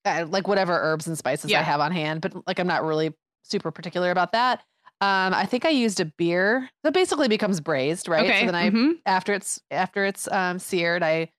uh, 0.08 0.26
like 0.26 0.48
whatever 0.48 0.72
herbs 0.72 1.06
and 1.06 1.16
spices 1.18 1.50
Yeah. 1.50 1.60
I 1.60 1.62
have 1.62 1.80
on 1.80 1.92
hand. 1.92 2.20
But 2.20 2.46
like 2.46 2.58
I'm 2.58 2.66
not 2.66 2.84
really 2.84 3.12
super 3.42 3.70
particular 3.70 4.10
about 4.10 4.32
that. 4.32 4.60
Um, 5.00 5.32
I 5.32 5.46
think 5.46 5.64
I 5.64 5.68
used 5.70 6.00
a 6.00 6.06
beer 6.06 6.68
that 6.82 6.92
basically 6.92 7.28
becomes 7.28 7.60
braised, 7.60 8.08
right? 8.08 8.24
okay. 8.24 8.40
So 8.40 8.46
then 8.46 8.54
I 8.54 8.70
mhm. 8.70 8.94
after 9.06 9.32
it's 9.32 9.60
after 9.70 10.04
it's 10.04 10.30
um, 10.32 10.58
seared, 10.58 11.02
I 11.04 11.30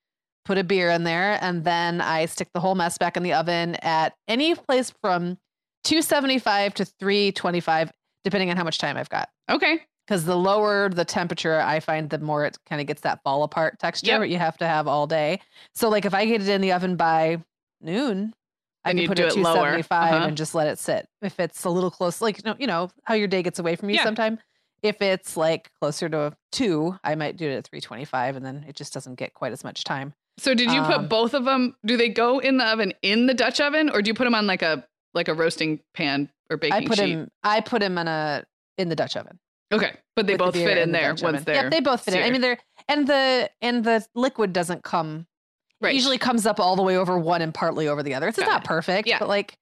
put 0.46 0.58
a 0.58 0.64
beer 0.64 0.90
in 0.90 1.04
there, 1.04 1.38
and 1.42 1.64
then 1.66 2.00
I 2.02 2.26
stick 2.26 2.48
the 2.54 2.60
whole 2.62 2.74
mess 2.76 2.98
back 2.98 3.18
in 3.18 3.24
the 3.24 3.34
oven 3.34 3.76
at 3.82 4.14
any 4.28 4.56
place 4.56 4.92
from 5.02 5.38
275 5.84 6.74
to 6.76 6.86
325, 6.86 7.92
depending 8.24 8.50
on 8.50 8.58
how 8.58 8.64
much 8.64 8.78
time 8.78 8.98
I've 8.98 9.10
got. 9.10 9.30
Okay. 9.50 9.82
Because 10.08 10.26
the 10.26 10.36
lower 10.38 10.90
the 10.90 11.06
temperature, 11.06 11.60
I 11.60 11.80
find 11.80 12.10
the 12.10 12.18
more 12.18 12.46
it 12.46 12.58
kind 12.68 12.82
of 12.82 12.88
gets 12.88 13.02
that 13.02 13.22
fall 13.24 13.44
apart 13.44 13.78
texture 13.80 14.08
Yep. 14.08 14.20
that 14.22 14.30
you 14.30 14.40
have 14.40 14.58
to 14.58 14.68
have 14.68 14.88
all 14.88 15.06
day. 15.06 15.40
So, 15.76 15.90
like 15.90 16.06
if 16.06 16.14
I 16.14 16.26
get 16.26 16.42
it 16.42 16.48
in 16.50 16.62
the 16.62 16.72
oven 16.72 16.96
by 16.96 17.44
noon, 17.82 18.34
I 18.86 18.94
can 18.94 19.08
put 19.08 19.18
do 19.18 19.24
it 19.24 19.28
at 19.28 19.36
lower. 19.38 19.56
275 19.78 20.14
Uh-huh. 20.14 20.26
and 20.28 20.38
just 20.38 20.56
let 20.56 20.68
it 20.68 20.80
sit. 20.80 21.08
If 21.22 21.40
it's 21.40 21.64
a 21.66 21.70
little 21.70 21.92
close, 21.92 22.22
like 22.22 22.38
you 22.38 22.44
know, 22.46 22.56
you 22.60 22.68
know 22.68 22.90
how 23.04 23.14
your 23.16 23.28
day 23.28 23.44
gets 23.44 23.60
away 23.60 23.76
from 23.76 23.90
you 23.90 23.96
Yeah. 23.96 24.04
sometime. 24.04 24.40
If 24.82 25.02
it's 25.02 25.36
like 25.36 25.70
closer 25.82 26.08
to 26.08 26.36
two, 26.54 26.98
I 27.04 27.16
might 27.16 27.36
do 27.36 27.50
it 27.50 27.56
at 27.58 27.68
325 27.68 28.38
and 28.38 28.46
then 28.46 28.64
it 28.68 28.76
just 28.78 28.94
doesn't 28.94 29.16
get 29.16 29.34
quite 29.34 29.52
as 29.52 29.64
much 29.64 29.84
time. 29.84 30.14
So 30.38 30.54
did 30.54 30.72
you 30.72 30.80
Um, 30.80 30.86
put 30.86 31.10
both 31.10 31.34
of 31.34 31.44
them? 31.44 31.76
Do 31.86 31.98
they 31.98 32.08
go 32.08 32.40
in 32.40 32.58
the 32.58 32.66
oven 32.66 32.94
in 33.02 33.26
the 33.28 33.34
Dutch 33.34 33.60
oven, 33.60 33.90
or 33.90 34.02
do 34.02 34.08
you 34.08 34.14
put 34.14 34.24
them 34.24 34.36
on 34.36 34.48
like 34.48 34.62
a 34.62 34.86
like 35.14 35.28
a 35.28 35.34
roasting 35.34 35.82
pan 35.94 36.30
or 36.50 36.56
baking 36.56 36.86
I 36.86 36.88
put 36.88 36.98
sheet? 36.98 37.10
him 37.10 37.32
I 37.44 37.60
put 37.60 37.84
him 37.84 37.98
in 37.98 38.08
a 38.08 38.46
in 38.78 38.88
the 38.88 38.96
Dutch 38.96 39.18
oven. 39.18 39.38
Okay, 39.74 39.98
but 40.16 40.26
they 40.28 40.34
with 40.34 40.40
the 40.40 40.44
both 40.46 40.54
fit 40.56 40.78
in 40.78 40.92
the 40.94 40.98
there 40.98 41.10
Dutch 41.12 41.22
once 41.24 41.44
they're. 41.44 41.56
Yep, 41.56 41.72
they 41.72 41.80
both 41.82 42.02
fit 42.06 42.14
in. 42.14 42.24
I 42.24 42.32
mean 42.32 42.40
they're 42.40 42.58
and 42.88 43.06
the 43.06 43.50
and 43.62 43.84
the 43.84 44.06
liquid 44.16 44.54
doesn't 44.54 44.84
come 44.86 45.28
right. 45.82 45.92
It 45.94 45.96
usually 45.96 46.18
comes 46.18 46.46
up 46.46 46.60
all 46.60 46.76
the 46.76 46.84
way 46.84 46.98
over 46.98 47.18
one 47.20 47.42
and 47.42 47.54
partly 47.54 47.88
over 47.88 48.04
the 48.04 48.14
other. 48.14 48.28
It's 48.28 48.38
not 48.38 48.64
it. 48.64 48.68
perfect, 48.68 49.08
Yeah. 49.08 49.20
but 49.20 49.28
like 49.30 49.56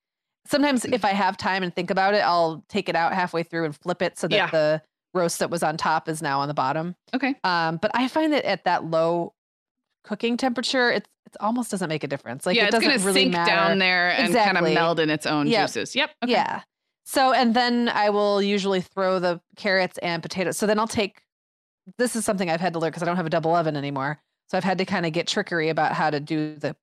sometimes 0.45 0.85
if 0.85 1.03
I 1.05 1.09
have 1.11 1.37
time 1.37 1.63
and 1.63 1.73
think 1.75 1.89
about 1.91 2.13
it, 2.13 2.19
I'll 2.19 2.63
take 2.69 2.89
it 2.89 2.95
out 2.95 3.13
halfway 3.13 3.43
through 3.43 3.65
and 3.65 3.75
flip 3.75 4.01
it 4.01 4.17
so 4.17 4.27
that 4.27 4.35
Yeah. 4.35 4.49
the 4.49 4.81
roast 5.13 5.39
that 5.39 5.49
was 5.49 5.63
on 5.63 5.77
top 5.77 6.07
is 6.07 6.21
now 6.21 6.39
on 6.39 6.47
the 6.47 6.53
bottom. 6.53 6.95
okay. 7.13 7.35
Um, 7.43 7.77
but 7.77 7.91
I 7.93 8.07
find 8.07 8.31
that 8.33 8.45
at 8.45 8.63
that 8.65 8.83
low 8.85 9.33
cooking 10.03 10.37
temperature, 10.37 10.91
it's 10.91 11.07
it 11.25 11.35
almost 11.41 11.69
doesn't 11.69 11.89
make 11.89 12.05
a 12.05 12.07
difference. 12.07 12.45
Like 12.45 12.55
yeah, 12.55 12.63
it 12.63 12.65
it's 12.67 12.75
doesn't 12.75 12.89
gonna 12.89 13.03
really 13.05 13.23
sink 13.23 13.33
matter. 13.33 13.51
down 13.51 13.79
there 13.79 14.11
and 14.11 14.17
kind 14.17 14.29
of 14.29 14.35
Exactly. 14.63 14.73
meld 14.73 14.99
in 15.01 15.09
its 15.09 15.25
own 15.25 15.45
Yep. 15.47 15.61
juices. 15.67 15.93
Yep. 15.93 16.11
Okay. 16.23 16.31
Yeah. 16.31 16.61
So 17.05 17.33
and 17.33 17.53
then 17.53 17.89
I 17.89 18.09
will 18.11 18.41
usually 18.41 18.79
throw 18.79 19.19
the 19.19 19.41
carrots 19.57 19.97
and 19.97 20.23
potatoes. 20.23 20.57
So 20.57 20.65
then 20.65 20.79
I'll 20.79 20.87
take 20.87 21.23
this 21.97 22.15
is 22.15 22.23
something 22.23 22.49
I've 22.49 22.61
had 22.61 22.71
to 22.73 22.79
learn 22.79 22.91
because 22.91 23.03
I 23.03 23.05
don't 23.05 23.17
have 23.17 23.25
a 23.25 23.29
double 23.29 23.53
oven 23.53 23.75
anymore. 23.75 24.21
So 24.47 24.57
I've 24.57 24.63
had 24.63 24.77
to 24.79 24.85
kind 24.85 25.05
of 25.05 25.13
get 25.13 25.27
trickery 25.27 25.69
about 25.69 25.93
how 25.93 26.09
to 26.09 26.19
do 26.19 26.55
the 26.55 26.75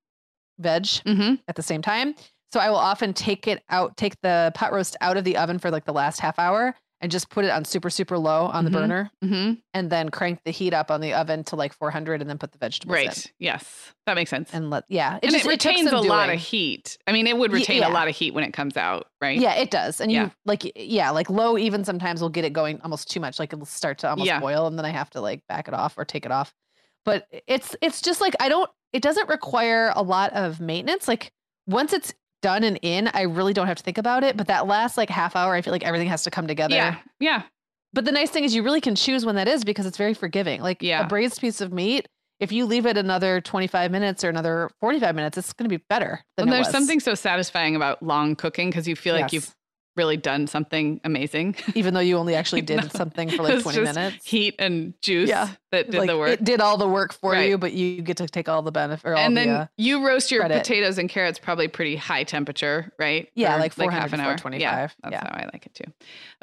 veg 0.59 0.83
Mm-hmm. 0.83 1.35
at 1.47 1.55
the 1.55 1.63
same 1.63 1.81
time. 1.81 2.15
So 2.53 2.59
I 2.59 2.69
will 2.69 2.77
often 2.77 3.13
take 3.13 3.47
it 3.47 3.63
out, 3.69 3.97
take 3.97 4.19
the 4.21 4.51
pot 4.55 4.71
roast 4.71 4.95
out 5.01 5.17
of 5.17 5.23
the 5.23 5.35
oven 5.37 5.59
for 5.59 5.69
like 5.71 5.83
the 5.85 5.93
last 5.93 6.19
half 6.21 6.39
hour, 6.39 6.73
and 7.01 7.11
just 7.11 7.29
put 7.29 7.43
it 7.43 7.51
on 7.51 7.65
super 7.65 7.89
super 7.89 8.17
low 8.17 8.45
on 8.45 8.63
Mhm. 8.63 8.65
the 8.65 8.71
burner 8.71 9.11
hmm 9.21 9.51
and 9.73 9.89
then 9.91 10.07
crank 10.09 10.39
the 10.45 10.51
heat 10.51 10.73
up 10.73 10.89
on 10.89 11.01
the 11.01 11.13
oven 11.13 11.43
to 11.43 11.57
like 11.57 11.73
400 11.73 12.21
and 12.21 12.29
then 12.29 12.37
put 12.37 12.53
the 12.53 12.57
vegetables 12.57 12.97
in. 12.97 13.07
Right. 13.07 13.33
Yes. 13.37 13.91
That 14.05 14.13
makes 14.15 14.29
sense. 14.29 14.51
And 14.53 14.69
let 14.69 14.85
yeah, 14.87 15.19
and 15.21 15.31
just- 15.31 15.45
it 15.45 15.49
retains 15.49 15.87
a 15.87 15.89
some 15.89 16.07
lot 16.07 16.29
of 16.29 16.39
heat. 16.39 16.97
I 17.05 17.11
mean, 17.11 17.27
it 17.27 17.37
would 17.37 17.51
retain 17.51 17.81
yeah. 17.81 17.89
a 17.89 17.91
lot 17.91 18.07
of 18.07 18.15
heat 18.15 18.33
when 18.33 18.45
it 18.45 18.53
comes 18.53 18.77
out, 18.77 19.07
right? 19.21 19.37
Yeah, 19.37 19.55
it 19.55 19.69
does. 19.71 19.99
And 19.99 20.09
Yeah. 20.09 20.23
you 20.25 20.31
like 20.45 20.71
yeah, 20.77 21.09
like 21.09 21.29
low 21.29 21.57
even 21.57 21.83
sometimes 21.83 22.21
will 22.21 22.29
get 22.29 22.45
it 22.45 22.53
going 22.53 22.79
almost 22.81 23.11
too 23.11 23.19
much. 23.19 23.39
Like 23.39 23.51
it'll 23.51 23.65
start 23.65 23.97
to 23.99 24.09
almost 24.09 24.27
Yeah. 24.27 24.39
boil 24.39 24.65
and 24.67 24.77
then 24.77 24.85
I 24.85 24.91
have 24.91 25.09
to 25.11 25.21
like 25.21 25.41
back 25.49 25.67
it 25.67 25.73
off 25.73 25.97
or 25.97 26.05
take 26.05 26.25
it 26.25 26.31
off. 26.31 26.53
But 27.05 27.27
it's 27.47 27.75
it's 27.81 28.01
just 28.01 28.19
like 28.21 28.35
I 28.39 28.49
don't 28.49 28.69
it 28.93 29.01
doesn't 29.01 29.29
require 29.29 29.91
a 29.95 30.01
lot 30.03 30.33
of 30.33 30.59
maintenance. 30.59 31.07
Like 31.07 31.31
once 31.67 31.93
it's 31.93 32.13
done 32.41 32.63
and 32.63 32.77
in, 32.81 33.09
I 33.13 33.23
really 33.23 33.53
don't 33.53 33.67
have 33.67 33.77
to 33.77 33.83
think 33.83 33.97
about 33.97 34.23
it. 34.23 34.37
But 34.37 34.47
that 34.47 34.67
last 34.67 34.97
like 34.97 35.09
half 35.09 35.35
hour, 35.35 35.53
I 35.53 35.61
feel 35.61 35.71
like 35.71 35.83
everything 35.83 36.07
has 36.09 36.23
to 36.23 36.31
come 36.31 36.47
together. 36.47 36.75
Yeah. 36.75 36.97
Yeah. 37.19 37.43
But 37.93 38.05
the 38.05 38.11
nice 38.11 38.29
thing 38.29 38.43
is 38.43 38.53
you 38.53 38.61
really 38.63 38.81
can 38.81 38.95
choose 38.95 39.25
when 39.25 39.35
that 39.35 39.47
is 39.47 39.63
because 39.63 39.85
it's 39.85 39.97
very 39.97 40.13
forgiving. 40.13 40.61
Like 40.61 40.81
Yeah. 40.81 41.05
a 41.05 41.07
braised 41.07 41.39
piece 41.39 41.61
of 41.61 41.71
meat, 41.71 42.07
if 42.39 42.51
you 42.51 42.65
leave 42.65 42.85
it 42.85 42.97
another 42.97 43.39
25 43.39 43.89
minutes 43.91 44.23
or 44.23 44.29
another 44.29 44.69
45 44.81 45.15
minutes, 45.15 45.37
it's 45.37 45.53
going 45.53 45.69
to 45.69 45.77
be 45.77 45.81
better 45.89 46.21
than 46.37 46.47
And 46.47 46.51
there's 46.53 46.67
was. 46.67 46.71
something 46.73 46.99
so 46.99 47.15
satisfying 47.15 47.75
about 47.75 48.03
long 48.03 48.35
cooking 48.35 48.69
because 48.69 48.87
you 48.87 48.95
feel 48.95 49.13
like 49.15 49.31
Yes. 49.31 49.33
you've 49.33 49.55
really 49.95 50.17
done 50.17 50.47
something 50.47 50.99
amazing. 51.03 51.55
even 51.75 51.93
though 51.93 51.99
you 52.01 52.17
only 52.17 52.35
actually 52.35 52.61
did 52.61 52.81
No, 52.81 52.87
something 52.89 53.29
for 53.29 53.43
like 53.43 53.61
20 53.61 53.77
just 53.83 53.95
minutes. 53.95 54.25
Heat 54.25 54.55
and 54.59 54.93
juice 55.01 55.29
Yeah. 55.29 55.49
that 55.71 55.89
did 55.89 55.99
like 55.99 56.09
the 56.09 56.17
work. 56.17 56.29
it 56.31 56.43
did 56.43 56.59
all 56.61 56.77
the 56.77 56.87
work 56.87 57.13
for 57.13 57.31
Right. 57.31 57.49
you, 57.49 57.57
but 57.57 57.73
you 57.73 58.01
get 58.01 58.17
to 58.17 58.27
take 58.27 58.49
all 58.49 58.61
the 58.61 58.71
benefit. 58.71 59.07
Or 59.07 59.15
all 59.15 59.19
and 59.21 59.35
the, 59.37 59.41
then 59.41 59.49
uh, 59.49 59.67
you 59.77 60.05
roast 60.05 60.31
your 60.31 60.41
credit. 60.41 60.59
potatoes 60.59 60.97
and 60.97 61.09
carrots 61.09 61.39
probably 61.39 61.67
pretty 61.67 61.95
high 61.95 62.23
temperature, 62.23 62.91
right? 62.99 63.29
Yeah, 63.35 63.53
For 63.55 63.59
like 63.59 63.73
400 63.73 63.99
half 64.01 64.13
an 64.13 64.19
hour. 64.19 64.37
25. 64.37 64.61
Yeah, 64.61 64.87
that's 65.03 65.11
Yeah. 65.11 65.19
how 65.29 65.41
I 65.43 65.49
like 65.53 65.65
it 65.65 65.73
too. 65.73 65.91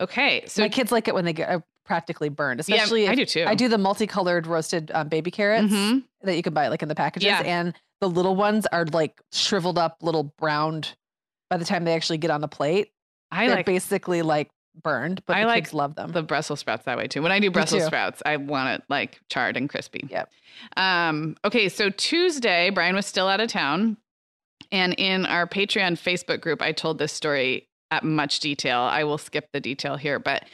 Okay, 0.00 0.44
so 0.46 0.62
my 0.62 0.68
kids 0.68 0.90
like 0.90 1.08
it 1.08 1.14
when 1.14 1.24
they 1.24 1.32
get 1.34 1.48
uh, 1.50 1.60
practically 1.84 2.28
burned, 2.30 2.62
yeah, 2.66 2.76
especially 2.76 3.08
I 3.08 3.14
do 3.14 3.26
too. 3.26 3.44
I 3.46 3.54
do 3.54 3.68
the 3.68 3.78
multicolored 3.78 4.46
roasted 4.46 4.90
um, 4.94 5.08
baby 5.08 5.30
carrots 5.30 5.72
Mhm. 5.72 6.04
that 6.22 6.36
you 6.36 6.42
can 6.42 6.54
buy 6.54 6.68
like 6.68 6.82
in 6.82 6.88
the 6.88 6.94
packages, 6.94 7.26
Yeah. 7.26 7.42
and 7.44 7.74
the 8.00 8.08
little 8.08 8.34
ones 8.34 8.66
are 8.72 8.86
like 8.86 9.20
shriveled 9.32 9.78
up, 9.78 9.98
little 10.02 10.24
browned. 10.24 10.96
By 11.50 11.58
the 11.58 11.64
time 11.66 11.84
they 11.84 11.94
actually 11.94 12.16
get 12.18 12.30
on 12.30 12.40
the 12.40 12.48
plate, 12.48 12.92
I 13.32 13.46
they're 13.46 13.56
like 13.56 13.66
basically 13.66 14.22
like 14.22 14.50
burned, 14.82 15.22
but 15.26 15.36
I 15.36 15.40
the 15.40 15.46
like 15.46 15.64
kids 15.64 15.74
love 15.74 15.94
them. 15.96 16.12
the 16.12 16.22
Brussels 16.22 16.60
sprouts 16.60 16.84
that 16.84 16.96
way 16.96 17.08
too. 17.08 17.22
When 17.22 17.32
I 17.32 17.40
do 17.40 17.50
Brussels 17.50 17.84
sprouts, 17.84 18.22
I 18.24 18.36
want 18.36 18.70
it 18.70 18.84
like 18.88 19.20
charred 19.28 19.56
and 19.56 19.68
crispy. 19.68 20.06
Yep. 20.08 20.30
Um, 20.76 21.36
okay, 21.44 21.68
so 21.68 21.90
Tuesday, 21.90 22.70
Brian 22.70 22.94
was 22.94 23.06
still 23.06 23.26
out 23.26 23.40
of 23.40 23.48
town. 23.48 23.96
And 24.70 24.94
in 24.94 25.26
our 25.26 25.46
Patreon 25.46 25.92
Facebook 25.92 26.40
group, 26.40 26.62
I 26.62 26.72
told 26.72 26.98
this 26.98 27.12
story 27.12 27.68
at 27.90 28.04
much 28.04 28.40
detail. 28.40 28.80
I 28.80 29.04
will 29.04 29.18
skip 29.18 29.48
the 29.52 29.60
detail 29.60 29.96
here, 29.96 30.18
but 30.18 30.44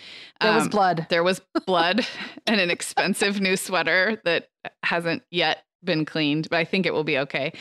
there 0.41 0.53
was 0.53 0.65
um, 0.65 0.71
blood. 0.71 1.07
there 1.09 1.23
was 1.23 1.41
blood 1.67 2.05
and 2.47 2.61
an 2.61 2.71
expensive 2.71 3.41
new 3.41 3.57
sweater 3.57 4.21
that 4.25 4.49
hasn't 4.83 5.23
yet 5.31 5.63
been 5.85 6.05
cleaned, 6.05 6.49
but 6.51 6.59
I 6.59 6.65
think 6.65 6.87
it 6.87 6.93
will 6.93 7.05
be 7.05 7.19
okay. 7.19 7.53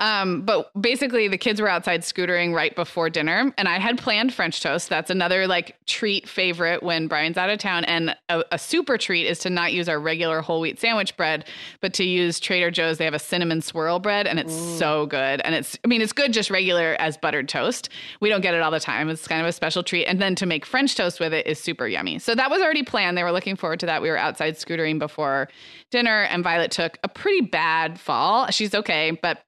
Um, 0.00 0.42
but 0.42 0.70
basically, 0.80 1.28
the 1.28 1.38
kids 1.38 1.60
were 1.60 1.68
outside 1.68 2.02
scootering 2.02 2.54
right 2.54 2.74
before 2.74 3.08
dinner, 3.08 3.52
and 3.56 3.68
I 3.68 3.78
had 3.78 3.98
planned 3.98 4.34
French 4.34 4.60
toast. 4.60 4.88
That's 4.88 5.10
another 5.10 5.46
like 5.46 5.76
treat 5.86 6.28
favorite 6.28 6.82
when 6.82 7.06
Brian's 7.06 7.36
out 7.36 7.50
of 7.50 7.58
town. 7.58 7.84
And 7.84 8.16
a, 8.28 8.44
a 8.52 8.58
super 8.58 8.98
treat 8.98 9.26
is 9.26 9.38
to 9.40 9.50
not 9.50 9.72
use 9.72 9.88
our 9.88 10.00
regular 10.00 10.40
whole 10.40 10.60
wheat 10.60 10.78
sandwich 10.78 11.16
bread, 11.16 11.46
but 11.80 11.94
to 11.94 12.04
use 12.04 12.40
Trader 12.40 12.70
Joe's. 12.70 12.98
They 12.98 13.04
have 13.04 13.14
a 13.14 13.18
cinnamon 13.18 13.62
swirl 13.62 13.98
bread, 14.00 14.26
and 14.26 14.38
it's 14.38 14.54
so 14.54 15.06
good. 15.06 15.40
And 15.40 15.54
it's, 15.54 15.78
I 15.84 15.88
mean, 15.88 16.02
it's 16.02 16.12
good 16.12 16.32
just 16.32 16.50
regular 16.50 16.96
as 16.98 17.16
buttered 17.16 17.48
toast. 17.48 17.88
We 18.20 18.28
don't 18.28 18.40
get 18.40 18.54
it 18.54 18.60
all 18.60 18.70
the 18.70 18.80
time. 18.80 19.08
It's 19.08 19.26
kind 19.26 19.40
of 19.40 19.46
a 19.46 19.52
special 19.52 19.82
treat. 19.82 20.06
And 20.06 20.20
then 20.20 20.34
to 20.36 20.46
make 20.46 20.66
French 20.66 20.94
toast 20.96 21.20
with 21.20 21.32
it 21.32 21.46
is 21.46 21.58
super 21.58 21.86
yummy. 21.86 22.18
So 22.18 22.34
that 22.34 22.50
was 22.50 22.60
already 22.60 22.82
planned. 22.82 23.16
They 23.16 23.22
were 23.22 23.32
looking 23.32 23.56
forward 23.56 23.80
to 23.80 23.86
that. 23.86 24.02
We 24.02 24.10
were 24.10 24.18
outside 24.18 24.56
scootering 24.56 24.98
before 24.98 25.48
dinner, 25.90 26.22
and 26.24 26.42
Violet 26.42 26.70
took 26.70 26.98
a 27.04 27.08
pretty 27.08 27.40
bad 27.42 27.61
fall. 27.98 28.48
She's 28.50 28.74
okay, 28.74 29.10
but 29.22 29.38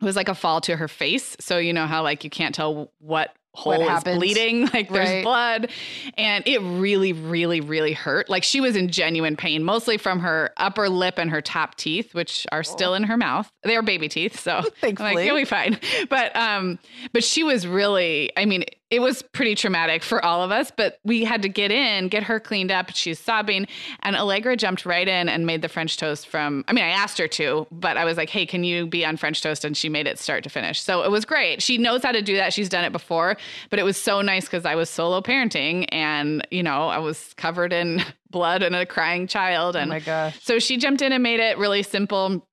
it 0.00 0.04
was 0.04 0.16
like 0.16 0.28
a 0.28 0.34
fall 0.34 0.60
to 0.62 0.76
her 0.76 0.88
face. 0.88 1.36
So 1.40 1.58
you 1.58 1.72
know 1.72 1.86
how 1.86 2.02
like 2.02 2.24
you 2.24 2.30
can't 2.30 2.54
tell 2.54 2.92
what 2.98 3.34
hole 3.52 3.72
is 3.82 3.88
happened. 3.88 4.18
bleeding, 4.20 4.66
like 4.72 4.88
there's 4.90 5.08
Right. 5.08 5.24
blood. 5.24 5.70
And 6.16 6.46
it 6.46 6.60
really, 6.62 7.12
really, 7.12 7.60
really 7.60 7.92
hurt. 7.92 8.30
Like 8.30 8.44
she 8.44 8.60
was 8.60 8.76
in 8.76 8.88
genuine 8.90 9.36
pain, 9.36 9.64
mostly 9.64 9.98
from 9.98 10.20
her 10.20 10.52
upper 10.56 10.88
lip 10.88 11.18
and 11.18 11.30
her 11.30 11.42
top 11.42 11.74
teeth, 11.74 12.14
which 12.14 12.46
are 12.52 12.62
still 12.62 12.94
in 12.94 13.02
her 13.02 13.16
mouth. 13.16 13.50
They 13.64 13.76
are 13.76 13.82
baby 13.82 14.08
teeth, 14.08 14.38
so 14.40 14.52
I'm 14.52 14.62
like, 14.64 14.74
Thankfully. 14.80 15.26
you'll 15.26 15.36
be 15.36 15.44
fine. 15.44 15.78
But 16.08 16.34
um, 16.36 16.78
but 17.12 17.24
she 17.24 17.42
was 17.42 17.66
really, 17.66 18.30
I 18.36 18.44
mean, 18.44 18.64
it 18.90 19.00
was 19.00 19.22
pretty 19.22 19.54
traumatic 19.54 20.02
for 20.02 20.22
all 20.24 20.42
of 20.42 20.50
us, 20.50 20.72
but 20.76 20.98
we 21.04 21.24
had 21.24 21.42
to 21.42 21.48
get 21.48 21.70
in, 21.70 22.08
get 22.08 22.24
her 22.24 22.40
cleaned 22.40 22.72
up. 22.72 22.90
She's 22.90 23.20
sobbing. 23.20 23.68
And 24.00 24.16
Allegra 24.16 24.56
jumped 24.56 24.84
right 24.84 25.06
in 25.06 25.28
and 25.28 25.46
made 25.46 25.62
the 25.62 25.68
French 25.68 25.96
toast 25.96 26.26
from, 26.26 26.64
I 26.66 26.72
mean, 26.72 26.84
I 26.84 26.88
asked 26.88 27.16
her 27.18 27.28
to, 27.28 27.68
but 27.70 27.96
I 27.96 28.04
was 28.04 28.16
like, 28.16 28.30
hey, 28.30 28.44
can 28.44 28.64
you 28.64 28.88
be 28.88 29.04
on 29.06 29.16
French 29.16 29.42
toast? 29.42 29.64
And 29.64 29.76
she 29.76 29.88
made 29.88 30.08
it 30.08 30.18
start 30.18 30.42
to 30.42 30.50
finish. 30.50 30.82
So 30.82 31.02
it 31.02 31.10
was 31.10 31.24
great. 31.24 31.62
She 31.62 31.78
knows 31.78 32.02
how 32.02 32.10
to 32.10 32.20
do 32.20 32.34
that. 32.36 32.52
She's 32.52 32.68
done 32.68 32.84
it 32.84 32.90
before, 32.90 33.36
but 33.70 33.78
it 33.78 33.84
was 33.84 33.96
so 33.96 34.22
nice 34.22 34.46
because 34.46 34.66
I 34.66 34.74
was 34.74 34.90
solo 34.90 35.20
parenting 35.20 35.86
and, 35.90 36.44
you 36.50 36.64
know, 36.64 36.88
I 36.88 36.98
was 36.98 37.32
covered 37.36 37.72
in 37.72 38.02
blood 38.30 38.64
and 38.64 38.74
a 38.74 38.84
crying 38.86 39.28
child. 39.28 39.76
oh 39.76 39.86
my 39.86 40.00
gosh. 40.00 40.42
so 40.42 40.58
she 40.58 40.76
jumped 40.76 41.00
in 41.00 41.12
and 41.12 41.22
made 41.22 41.38
it 41.38 41.58
really 41.58 41.84
simple. 41.84 42.44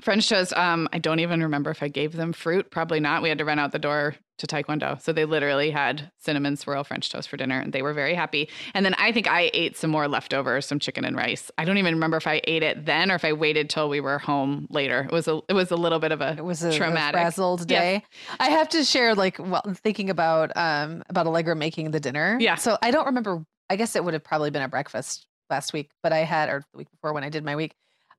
French 0.00 0.28
toast. 0.28 0.56
Um, 0.56 0.88
I 0.92 0.98
don't 0.98 1.20
even 1.20 1.42
remember 1.42 1.70
if 1.70 1.82
I 1.82 1.88
gave 1.88 2.12
them 2.12 2.32
fruit. 2.32 2.70
Probably 2.70 3.00
not. 3.00 3.22
We 3.22 3.28
had 3.28 3.38
to 3.38 3.44
run 3.44 3.58
out 3.58 3.72
the 3.72 3.78
door 3.78 4.14
to 4.40 4.46
Taekwondo. 4.46 5.00
So 5.00 5.12
they 5.12 5.24
literally 5.24 5.70
had 5.70 6.10
cinnamon 6.18 6.56
swirl 6.56 6.84
French 6.84 7.08
toast 7.10 7.28
for 7.28 7.36
dinner 7.36 7.58
and 7.60 7.72
they 7.72 7.82
were 7.82 7.92
very 7.92 8.14
happy. 8.14 8.48
And 8.74 8.84
then 8.84 8.94
I 8.94 9.12
think 9.12 9.28
I 9.28 9.50
ate 9.54 9.76
some 9.76 9.90
more 9.90 10.08
leftovers, 10.08 10.66
some 10.66 10.78
chicken 10.78 11.04
and 11.04 11.16
rice. 11.16 11.50
I 11.56 11.64
don't 11.64 11.78
even 11.78 11.94
remember 11.94 12.16
if 12.16 12.26
I 12.26 12.40
ate 12.44 12.62
it 12.62 12.84
then 12.86 13.10
or 13.10 13.14
if 13.14 13.24
I 13.24 13.32
waited 13.32 13.70
till 13.70 13.88
we 13.88 14.00
were 14.00 14.18
home 14.18 14.66
later. 14.70 15.02
It 15.02 15.12
was 15.12 15.28
a 15.28 15.40
it 15.48 15.52
was 15.52 15.70
a 15.70 15.76
little 15.76 15.98
bit 15.98 16.12
of 16.12 16.20
a 16.20 16.32
It 16.36 16.44
was 16.44 16.62
a, 16.62 16.72
traumatic. 16.76 17.20
frazzled 17.20 17.66
day. 17.66 18.02
I 18.38 18.50
have 18.50 18.68
to 18.70 18.84
share, 18.84 19.14
like, 19.14 19.38
well, 19.38 19.62
thinking 19.74 20.10
about 20.10 20.56
um 20.56 21.02
about 21.08 21.26
Allegra 21.26 21.54
making 21.56 21.90
the 21.90 22.00
dinner. 22.00 22.36
Yeah. 22.40 22.56
So 22.56 22.76
I 22.82 22.90
don't 22.90 23.06
remember. 23.06 23.44
I 23.68 23.76
guess 23.76 23.94
it 23.96 24.04
would 24.04 24.14
have 24.14 24.24
probably 24.24 24.50
been 24.50 24.62
a 24.62 24.68
breakfast 24.68 25.26
last 25.50 25.72
week, 25.72 25.90
but 26.02 26.12
I 26.12 26.18
had 26.18 26.48
or 26.48 26.64
the 26.72 26.78
week 26.78 26.90
before 26.90 27.12
when 27.12 27.24
I 27.24 27.28
did 27.28 27.44
my 27.44 27.56
week. 27.56 27.74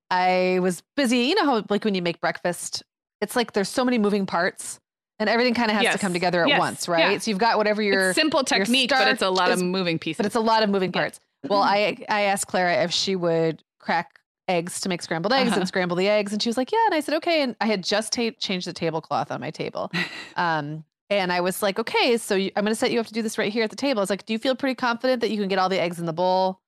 I 0.09 0.59
was 0.61 0.83
busy. 0.97 1.19
You 1.19 1.35
know 1.35 1.45
how 1.45 1.65
like 1.69 1.85
when 1.85 1.95
you 1.95 2.01
make 2.01 2.19
breakfast, 2.19 2.83
it's 3.21 3.35
like 3.37 3.53
there's 3.53 3.69
so 3.69 3.85
many 3.85 3.97
moving 3.97 4.25
parts, 4.25 4.80
and 5.21 5.29
everything 5.29 5.53
kind 5.53 5.71
of 5.71 5.77
has 5.77 5.93
to 5.93 5.99
come 5.99 6.11
together 6.13 6.41
at 6.43 6.49
Yes. 6.49 6.59
once, 6.59 6.87
right? 6.89 7.11
Yeah. 7.13 7.17
So 7.19 7.31
you've 7.31 7.37
got 7.37 7.57
whatever 7.57 7.81
your 7.81 8.09
It's 8.09 8.15
simple 8.19 8.43
technique, 8.43 8.89
but 8.89 9.07
it's 9.07 9.21
a 9.21 9.29
lot 9.29 9.51
is- 9.51 9.61
of 9.61 9.67
moving 9.67 9.97
pieces. 9.99 10.17
but 10.17 10.25
it's 10.25 10.35
a 10.35 10.39
lot 10.41 10.63
of 10.63 10.69
moving 10.69 10.91
Yeah. 10.93 10.99
parts. 11.01 11.19
Well, 11.47 11.61
I 11.63 11.97
I 12.09 12.21
asked 12.23 12.47
Clara 12.47 12.83
if 12.83 12.91
she 12.91 13.15
would 13.15 13.63
crack 13.79 14.19
eggs 14.47 14.81
to 14.81 14.89
make 14.89 15.01
scrambled 15.01 15.31
eggs 15.33 15.51
Uh-huh. 15.51 15.59
and 15.61 15.67
scramble 15.67 15.95
the 15.95 16.09
eggs, 16.09 16.33
and 16.33 16.41
she 16.43 16.49
was 16.49 16.57
like, 16.57 16.71
"Yeah." 16.71 16.85
And 16.87 16.93
I 16.95 16.99
said, 16.99 17.15
"Okay." 17.15 17.41
And 17.41 17.55
I 17.61 17.67
had 17.67 17.83
just 17.83 18.11
ta- 18.11 18.31
changed 18.39 18.67
the 18.67 18.73
tablecloth 18.73 19.31
on 19.31 19.39
my 19.39 19.49
table, 19.51 19.89
um, 20.35 20.83
and 21.09 21.31
I 21.31 21.39
was 21.41 21.61
like, 21.63 21.79
"Okay, 21.79 22.17
so 22.17 22.35
you, 22.35 22.51
I'm 22.55 22.63
going 22.63 22.71
to 22.71 22.79
set 22.79 22.91
you 22.91 22.99
up 22.99 23.07
to 23.07 23.13
do 23.13 23.21
this 23.21 23.37
right 23.37 23.51
here 23.51 23.63
at 23.63 23.69
the 23.69 23.75
table." 23.75 23.99
I 23.99 24.03
was 24.03 24.09
like, 24.09 24.25
"Do 24.25 24.33
you 24.33 24.39
feel 24.39 24.55
pretty 24.55 24.75
confident 24.75 25.21
that 25.21 25.29
you 25.29 25.37
can 25.37 25.47
get 25.47 25.57
all 25.59 25.69
the 25.69 25.79
eggs 25.79 25.99
in 25.99 26.05
the 26.05 26.13
bowl?" 26.13 26.59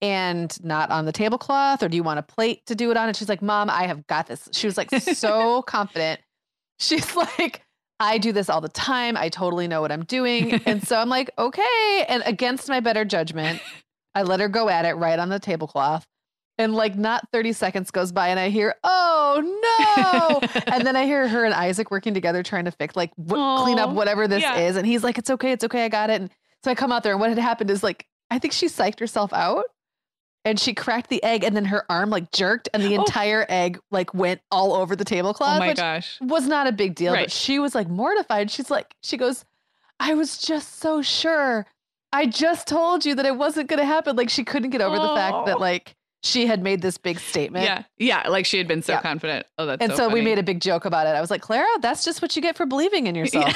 And 0.00 0.56
not 0.64 0.90
on 0.92 1.06
the 1.06 1.12
tablecloth, 1.12 1.82
or 1.82 1.88
do 1.88 1.96
you 1.96 2.04
want 2.04 2.20
a 2.20 2.22
plate 2.22 2.64
to 2.66 2.76
do 2.76 2.92
it 2.92 2.96
on? 2.96 3.08
And 3.08 3.16
she's 3.16 3.28
like, 3.28 3.42
Mom, 3.42 3.68
I 3.68 3.88
have 3.88 4.06
got 4.06 4.28
this. 4.28 4.48
She 4.52 4.68
was 4.68 4.76
like 4.76 4.90
so 5.00 5.62
confident. 5.62 6.20
She's 6.78 7.16
like, 7.16 7.62
I 8.00 8.18
do 8.18 8.32
this 8.32 8.48
all 8.48 8.60
the 8.60 8.68
time. 8.68 9.16
I 9.16 9.28
totally 9.28 9.66
know 9.66 9.80
what 9.80 9.90
I'm 9.90 10.04
doing. 10.04 10.60
And 10.66 10.86
so 10.86 10.98
I'm 10.98 11.08
like, 11.08 11.30
okay. 11.38 12.04
And 12.08 12.22
against 12.26 12.68
my 12.68 12.80
better 12.80 13.04
judgment, 13.04 13.60
I 14.14 14.22
let 14.22 14.40
her 14.40 14.48
go 14.48 14.68
at 14.68 14.84
it 14.84 14.94
right 14.94 15.18
on 15.18 15.28
the 15.28 15.38
tablecloth. 15.38 16.06
And 16.58 16.74
like 16.74 16.96
not 16.96 17.28
30 17.32 17.52
seconds 17.52 17.90
goes 17.90 18.10
by 18.10 18.28
and 18.28 18.40
I 18.40 18.48
hear, 18.48 18.74
oh 18.82 20.40
no. 20.42 20.60
and 20.66 20.84
then 20.86 20.96
I 20.96 21.06
hear 21.06 21.28
her 21.28 21.44
and 21.44 21.54
Isaac 21.54 21.90
working 21.90 22.14
together 22.14 22.42
trying 22.42 22.64
to 22.64 22.72
fix, 22.72 22.96
like 22.96 23.12
wh- 23.16 23.62
clean 23.62 23.78
up 23.78 23.90
whatever 23.90 24.26
this 24.26 24.42
yeah. 24.42 24.58
is. 24.58 24.76
And 24.76 24.86
he's 24.86 25.04
like, 25.04 25.18
it's 25.18 25.30
okay. 25.30 25.52
It's 25.52 25.64
okay. 25.64 25.84
I 25.84 25.88
got 25.88 26.10
it. 26.10 26.20
And 26.20 26.30
so 26.64 26.70
I 26.70 26.74
come 26.74 26.90
out 26.90 27.04
there 27.04 27.12
and 27.12 27.20
what 27.20 27.30
had 27.30 27.38
happened 27.38 27.70
is 27.70 27.82
like, 27.82 28.06
I 28.30 28.38
think 28.38 28.52
she 28.52 28.66
psyched 28.66 28.98
herself 28.98 29.32
out 29.32 29.64
and 30.44 30.58
she 30.58 30.72
cracked 30.74 31.10
the 31.10 31.22
egg 31.22 31.44
and 31.44 31.54
then 31.56 31.64
her 31.66 31.84
arm 31.90 32.10
like 32.10 32.30
jerked 32.32 32.68
and 32.72 32.82
the 32.82 32.96
Oh. 32.96 33.00
entire 33.00 33.44
egg 33.48 33.78
like 33.90 34.14
went 34.14 34.40
all 34.50 34.72
over 34.72 34.94
the 34.96 35.04
tablecloth. 35.04 35.56
oh 35.56 35.58
my 35.58 35.68
which 35.68 35.76
gosh. 35.76 36.18
was 36.20 36.46
not 36.46 36.66
a 36.66 36.72
big 36.72 36.94
deal, 36.94 37.12
Right. 37.12 37.24
but 37.26 37.32
she 37.32 37.58
was 37.58 37.74
like 37.74 37.88
mortified. 37.88 38.50
She's 38.50 38.70
like, 38.70 38.94
she 39.02 39.16
goes, 39.16 39.44
I 40.00 40.14
was 40.14 40.38
just 40.38 40.78
so 40.78 41.02
sure. 41.02 41.66
I 42.12 42.24
just 42.26 42.66
told 42.66 43.04
you 43.04 43.14
that 43.16 43.26
it 43.26 43.36
wasn't 43.36 43.68
going 43.68 43.80
to 43.80 43.84
happen. 43.84 44.16
Like 44.16 44.30
she 44.30 44.42
couldn't 44.44 44.70
get 44.70 44.80
over 44.80 44.96
the 44.98 45.14
fact 45.14 45.44
that 45.46 45.56
Oh. 45.56 45.60
like 45.60 45.94
she 46.28 46.46
had 46.46 46.62
made 46.62 46.82
this 46.82 46.98
big 46.98 47.18
statement. 47.18 47.64
Yeah. 47.64 47.82
Yeah. 47.98 48.28
Like 48.28 48.46
she 48.46 48.58
had 48.58 48.68
been 48.68 48.82
so 48.82 48.92
Yeah. 48.94 49.00
confident. 49.00 49.46
Oh, 49.58 49.66
that's 49.66 49.82
And 49.82 49.92
so, 49.94 50.06
we 50.08 50.14
funny. 50.20 50.24
made 50.24 50.38
a 50.38 50.42
big 50.42 50.60
joke 50.60 50.84
about 50.84 51.06
it. 51.06 51.10
I 51.10 51.20
was 51.20 51.30
like, 51.30 51.40
Clara, 51.42 51.66
that's 51.80 52.04
just 52.04 52.20
what 52.22 52.36
you 52.36 52.42
get 52.42 52.56
for 52.56 52.66
believing 52.66 53.06
in 53.06 53.14
yourself. 53.14 53.54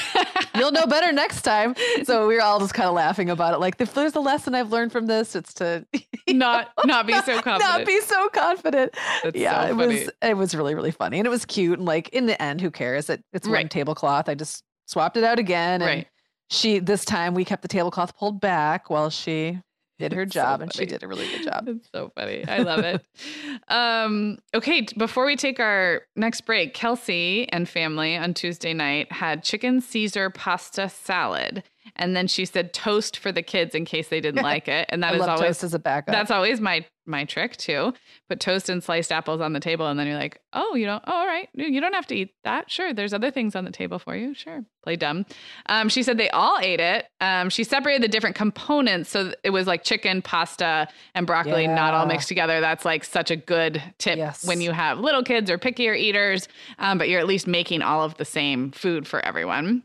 You'll 0.55 0.73
know 0.73 0.87
better 0.87 1.13
next 1.13 1.43
time. 1.43 1.75
So 2.05 2.27
we 2.27 2.35
were 2.37 2.43
all 2.43 2.59
just 2.59 2.75
kind 2.75 2.89
of 2.89 2.95
laughing 2.95 3.31
about 3.31 3.55
it. 3.55 3.59
Like, 3.59 3.75
if 3.79 3.95
there's 3.95 4.15
a 4.17 4.21
lesson 4.21 4.55
I've 4.55 4.73
learned 4.73 4.93
from 4.93 5.07
this, 5.07 5.37
it's 5.37 5.55
to 5.55 5.87
not 6.29 6.71
not 6.85 7.07
be 7.07 7.13
so 7.13 7.41
confident. 7.41 7.61
not 7.61 7.87
be 7.87 8.01
so 8.01 8.29
confident. 8.31 8.95
That's 9.23 9.37
yeah, 9.37 9.67
so 9.67 9.81
it 9.81 9.87
was 9.87 10.11
it 10.23 10.37
was 10.37 10.55
really 10.55 10.75
really 10.75 10.91
funny, 10.91 11.19
and 11.19 11.27
it 11.27 11.31
was 11.31 11.45
cute. 11.45 11.79
And 11.79 11.87
like 11.87 12.09
in 12.09 12.27
the 12.27 12.41
end, 12.43 12.61
who 12.61 12.71
cares? 12.71 13.09
It, 13.11 13.23
it's 13.33 13.47
one 13.47 13.55
Right. 13.55 13.71
tablecloth. 13.71 14.29
I 14.29 14.35
just 14.35 14.65
swapped 14.87 15.17
it 15.17 15.25
out 15.25 15.39
again, 15.39 15.83
and 15.83 15.85
Right. 15.85 16.07
she 16.51 16.79
this 16.81 17.05
time 17.05 17.35
we 17.35 17.45
kept 17.45 17.63
the 17.63 17.69
tablecloth 17.69 18.17
pulled 18.17 18.41
back 18.41 18.91
while 18.91 19.11
she 19.11 19.61
did 19.99 20.13
her 20.13 20.23
It's 20.23 20.35
so 20.35 20.41
job 20.41 20.63
and 20.63 20.73
she 20.75 20.87
did 20.87 21.03
a 21.03 21.09
really 21.09 21.29
good 21.29 21.45
job. 21.45 21.69
It's 21.69 21.89
so 21.93 22.11
funny. 22.15 22.47
I 22.47 22.59
love 22.59 22.81
it. 22.81 23.05
um, 23.69 24.39
okay, 24.55 24.87
before 24.97 25.25
we 25.25 25.37
take 25.37 25.61
our 25.61 26.03
next 26.17 26.43
break, 26.43 26.75
Kelsey 26.75 27.49
and 27.53 27.69
family 27.69 28.17
on 28.17 28.35
Tuesday 28.35 28.75
night 28.75 29.13
had 29.13 29.43
chicken 29.43 29.81
Caesar 29.81 30.31
pasta 30.31 30.89
salad. 30.89 31.63
And 31.97 32.14
then 32.16 32.27
she 32.29 32.45
said 32.45 32.73
toast 32.73 33.16
for 33.18 33.33
the 33.33 33.42
kids 33.42 33.75
in 33.75 33.85
case 33.85 34.09
they 34.09 34.21
didn't 34.21 34.42
like 34.53 34.68
it. 34.68 34.87
And 34.90 35.03
that 35.03 35.14
is 35.14 35.21
always 35.23 35.40
toast 35.40 35.64
as 35.64 35.75
a 35.75 35.79
backup. 35.79 36.12
that's 36.12 36.31
always 36.31 36.61
my 36.61 36.85
my 37.05 37.25
trick 37.25 37.57
too. 37.57 37.92
Put 38.29 38.38
toast 38.38 38.68
and 38.68 38.83
sliced 38.83 39.11
apples 39.11 39.40
on 39.40 39.53
the 39.55 39.59
table, 39.59 39.88
and 39.88 39.99
then 39.99 40.07
you're 40.07 40.16
like, 40.16 40.40
oh, 40.53 40.77
you 40.77 40.87
don't. 40.87 41.03
Oh, 41.05 41.12
all 41.12 41.27
right, 41.27 41.49
you 41.53 41.81
don't 41.81 41.95
have 41.95 42.07
to 42.07 42.14
eat 42.14 42.33
that. 42.45 42.71
Sure, 42.71 42.95
there's 42.95 43.12
other 43.12 43.33
things 43.33 43.57
on 43.57 43.64
the 43.64 43.73
table 43.73 43.99
for 43.99 44.14
you. 44.14 44.35
Sure, 44.35 44.64
play 44.85 44.95
dumb. 44.95 45.27
Um, 45.66 45.88
she 45.88 46.05
said 46.05 46.16
they 46.16 46.31
all 46.31 46.59
ate 46.62 46.79
it. 46.79 47.07
Um, 47.21 47.51
she 47.51 47.64
separated 47.64 48.03
the 48.03 48.09
different 48.09 48.37
components, 48.37 49.11
so 49.11 49.33
it 49.42 49.51
was 49.51 49.66
like 49.66 49.83
chicken, 49.83 50.23
pasta, 50.23 50.87
and 51.16 51.27
broccoli, 51.27 51.66
not 51.66 51.92
all 51.92 52.07
mixed 52.07 52.29
together. 52.29 52.61
That's 52.61 52.85
like 52.85 53.03
such 53.03 53.33
a 53.33 53.37
good 53.37 53.83
tip 53.99 54.16
Yes. 54.18 54.47
when 54.47 54.61
you 54.61 54.71
have 54.71 55.01
little 55.01 55.25
kids 55.25 55.51
or 55.51 55.59
pickier 55.59 55.99
eaters, 55.99 56.47
um, 56.79 56.99
but 56.99 57.09
you're 57.09 57.18
at 57.21 57.27
least 57.27 57.49
making 57.49 57.83
all 57.83 58.05
of 58.05 58.16
the 58.16 58.25
same 58.25 58.71
food 58.71 59.09
for 59.09 59.18
everyone. 59.25 59.83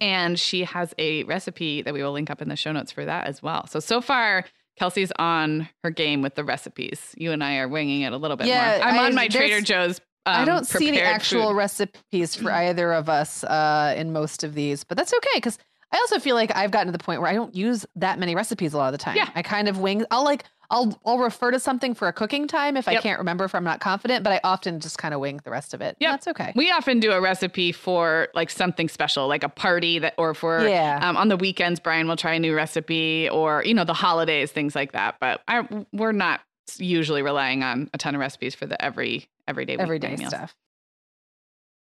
And 0.00 0.38
she 0.38 0.64
has 0.64 0.94
a 0.98 1.24
recipe 1.24 1.82
that 1.82 1.92
we 1.94 2.02
will 2.02 2.12
link 2.12 2.30
up 2.30 2.40
in 2.42 2.48
the 2.48 2.56
show 2.56 2.72
notes 2.72 2.90
for 2.92 3.04
that 3.04 3.26
as 3.26 3.42
well. 3.42 3.66
So, 3.66 3.80
so 3.80 4.00
far, 4.00 4.44
Kelsey's 4.76 5.12
on 5.18 5.68
her 5.84 5.90
game 5.90 6.22
with 6.22 6.34
the 6.34 6.42
recipes. 6.44 7.14
You 7.16 7.32
and 7.32 7.44
I 7.44 7.58
are 7.58 7.68
winging 7.68 8.02
it 8.02 8.12
a 8.12 8.16
little 8.16 8.36
bit 8.36 8.46
Yeah, 8.48 8.78
more. 8.78 8.86
I'm 8.88 8.98
I- 8.98 9.04
on 9.06 9.14
my 9.14 9.28
Trader 9.28 9.60
Joe's. 9.60 10.00
Um, 10.26 10.36
I 10.40 10.44
don't 10.46 10.66
see 10.66 10.88
any 10.88 10.96
prepared 10.96 11.14
actual 11.16 11.48
food. 11.50 11.56
recipes 11.56 12.34
for 12.34 12.50
either 12.50 12.94
of 12.94 13.10
us 13.10 13.44
uh, 13.44 13.94
in 13.94 14.10
most 14.14 14.42
of 14.42 14.54
these, 14.54 14.82
but 14.82 14.96
that's 14.96 15.12
okay 15.12 15.28
because 15.36 15.58
I 15.94 15.98
also 15.98 16.18
feel 16.18 16.34
like 16.34 16.54
I've 16.56 16.72
gotten 16.72 16.88
to 16.88 16.92
the 16.92 17.02
point 17.02 17.20
where 17.20 17.30
I 17.30 17.34
don't 17.34 17.54
use 17.54 17.86
that 17.96 18.18
many 18.18 18.34
recipes 18.34 18.74
a 18.74 18.76
lot 18.78 18.92
of 18.92 18.92
the 18.92 18.98
time. 18.98 19.16
Yeah. 19.16 19.30
I 19.34 19.42
kind 19.42 19.68
of 19.68 19.78
wing. 19.78 20.04
I'll 20.10 20.24
like 20.24 20.44
I'll 20.70 20.98
I'll 21.06 21.18
refer 21.18 21.52
to 21.52 21.60
something 21.60 21.94
for 21.94 22.08
a 22.08 22.12
cooking 22.12 22.48
time 22.48 22.76
if 22.76 22.88
I 22.88 22.96
can't 22.96 23.18
remember 23.18 23.44
if 23.44 23.54
I'm 23.54 23.62
not 23.62 23.78
confident, 23.80 24.24
but 24.24 24.32
I 24.32 24.40
often 24.42 24.80
just 24.80 24.98
kind 24.98 25.14
of 25.14 25.20
wing 25.20 25.40
the 25.44 25.50
rest 25.50 25.72
of 25.72 25.80
it. 25.80 25.96
Yeah, 26.00 26.10
That's 26.10 26.26
okay. 26.28 26.52
We 26.56 26.70
often 26.72 26.98
do 26.98 27.12
a 27.12 27.20
recipe 27.20 27.70
for 27.70 28.28
like 28.34 28.50
something 28.50 28.88
special, 28.88 29.28
like 29.28 29.44
a 29.44 29.48
party 29.48 30.00
that, 30.00 30.14
or 30.18 30.34
for 30.34 30.66
Yeah. 30.66 30.98
um, 31.02 31.16
on 31.16 31.28
the 31.28 31.36
weekends, 31.36 31.78
Brian 31.78 32.08
will 32.08 32.16
try 32.16 32.34
a 32.34 32.38
new 32.40 32.56
recipe, 32.56 33.28
or 33.28 33.62
you 33.64 33.74
know 33.74 33.84
the 33.84 33.94
holidays, 33.94 34.50
things 34.50 34.74
like 34.74 34.92
that. 34.92 35.16
But 35.20 35.42
I, 35.46 35.86
we're 35.92 36.12
not 36.12 36.40
usually 36.78 37.22
relying 37.22 37.62
on 37.62 37.88
a 37.94 37.98
ton 37.98 38.14
of 38.14 38.20
recipes 38.20 38.54
for 38.54 38.66
the 38.66 38.82
every 38.84 39.28
everyday 39.46 39.76
Everyday 39.76 40.16
stuff. 40.16 40.56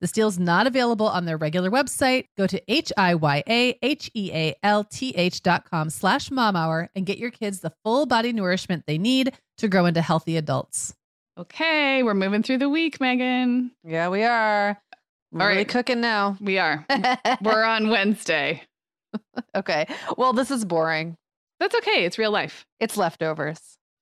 This 0.00 0.12
deal 0.12 0.28
is 0.28 0.38
not 0.38 0.66
available 0.66 1.06
on 1.08 1.26
their 1.26 1.36
regular 1.36 1.70
website. 1.70 2.26
Go 2.38 2.46
to 2.46 2.62
H-I-Y-A-H-E-A-L-T-H 2.72 3.42
dot 5.42 5.70
com 5.70 5.90
slash 5.90 6.28
momhour 6.30 6.88
and 6.94 7.06
get 7.06 7.18
your 7.18 7.30
kids 7.30 7.60
the 7.60 7.72
full 7.84 8.06
body 8.06 8.32
nourishment 8.32 8.84
they 8.86 8.98
need 8.98 9.32
to 9.58 9.68
grow 9.68 9.86
into 9.86 10.00
healthy 10.00 10.36
adults. 10.36 10.94
Okay, 11.38 12.02
we're 12.02 12.14
moving 12.14 12.42
through 12.42 12.58
the 12.58 12.68
week, 12.68 13.00
Meagan. 13.00 13.70
Yeah, 13.84 14.08
we 14.08 14.24
are. 14.24 14.78
We're 15.32 15.42
All 15.42 15.48
really 15.48 15.64
cooking 15.64 16.00
now. 16.00 16.36
We 16.40 16.58
are. 16.58 16.84
We're 17.42 17.62
on 17.62 17.88
Wednesday. 17.88 18.62
okay. 19.54 19.86
Well, 20.16 20.32
this 20.32 20.50
is 20.50 20.64
boring. 20.64 21.16
That's 21.60 21.74
okay. 21.76 22.04
It's 22.04 22.18
real 22.18 22.32
life. 22.32 22.66
It's 22.80 22.96
leftovers. 22.96 23.60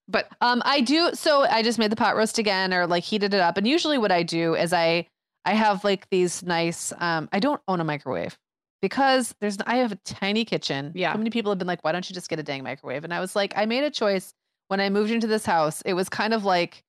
But 0.08 0.26
Um, 0.40 0.62
I 0.64 0.80
do. 0.80 1.10
So 1.12 1.42
I 1.42 1.62
just 1.62 1.78
made 1.78 1.92
the 1.92 1.96
pot 1.96 2.16
roast 2.16 2.38
again, 2.38 2.72
or 2.72 2.86
like 2.86 3.04
heated 3.04 3.34
it 3.34 3.40
up. 3.40 3.58
And 3.58 3.68
usually, 3.68 3.98
what 3.98 4.10
I 4.10 4.22
do 4.22 4.54
is 4.54 4.72
I 4.72 5.06
I 5.48 5.54
have 5.54 5.82
like 5.82 6.08
these 6.10 6.42
nice. 6.42 6.92
Um, 6.98 7.28
I 7.32 7.38
don't 7.38 7.60
own 7.66 7.80
a 7.80 7.84
microwave 7.84 8.38
because 8.82 9.34
there's. 9.40 9.56
I 9.66 9.76
have 9.76 9.92
a 9.92 9.96
tiny 10.04 10.44
kitchen. 10.44 10.92
Yeah. 10.94 11.12
So 11.12 11.18
many 11.18 11.30
people 11.30 11.50
have 11.50 11.58
been 11.58 11.66
like, 11.66 11.82
"Why 11.82 11.92
don't 11.92 12.08
you 12.08 12.14
just 12.14 12.28
get 12.28 12.38
a 12.38 12.42
dang 12.42 12.62
microwave?" 12.62 13.02
And 13.02 13.14
I 13.14 13.20
was 13.20 13.34
like, 13.34 13.54
I 13.56 13.64
made 13.64 13.82
a 13.82 13.90
choice 13.90 14.34
when 14.68 14.78
I 14.78 14.90
moved 14.90 15.10
into 15.10 15.26
this 15.26 15.46
house. 15.46 15.80
It 15.82 15.94
was 15.94 16.10
kind 16.10 16.34
of 16.34 16.44
like 16.44 16.84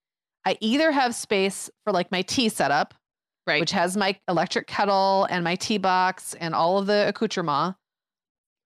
I 0.45 0.57
either 0.59 0.91
have 0.91 1.15
space 1.15 1.69
for 1.85 1.93
like 1.93 2.11
my 2.11 2.21
tea 2.21 2.49
setup, 2.49 2.93
right. 3.47 3.61
which 3.61 3.71
has 3.71 3.95
my 3.95 4.19
electric 4.27 4.67
kettle 4.67 5.25
and 5.29 5.41
my 5.41 5.55
tea 5.55 5.77
box 5.77 6.33
and 6.33 6.53
all 6.53 6.79
of 6.79 6.85
the 6.85 7.07
accoutrement, 7.07 7.77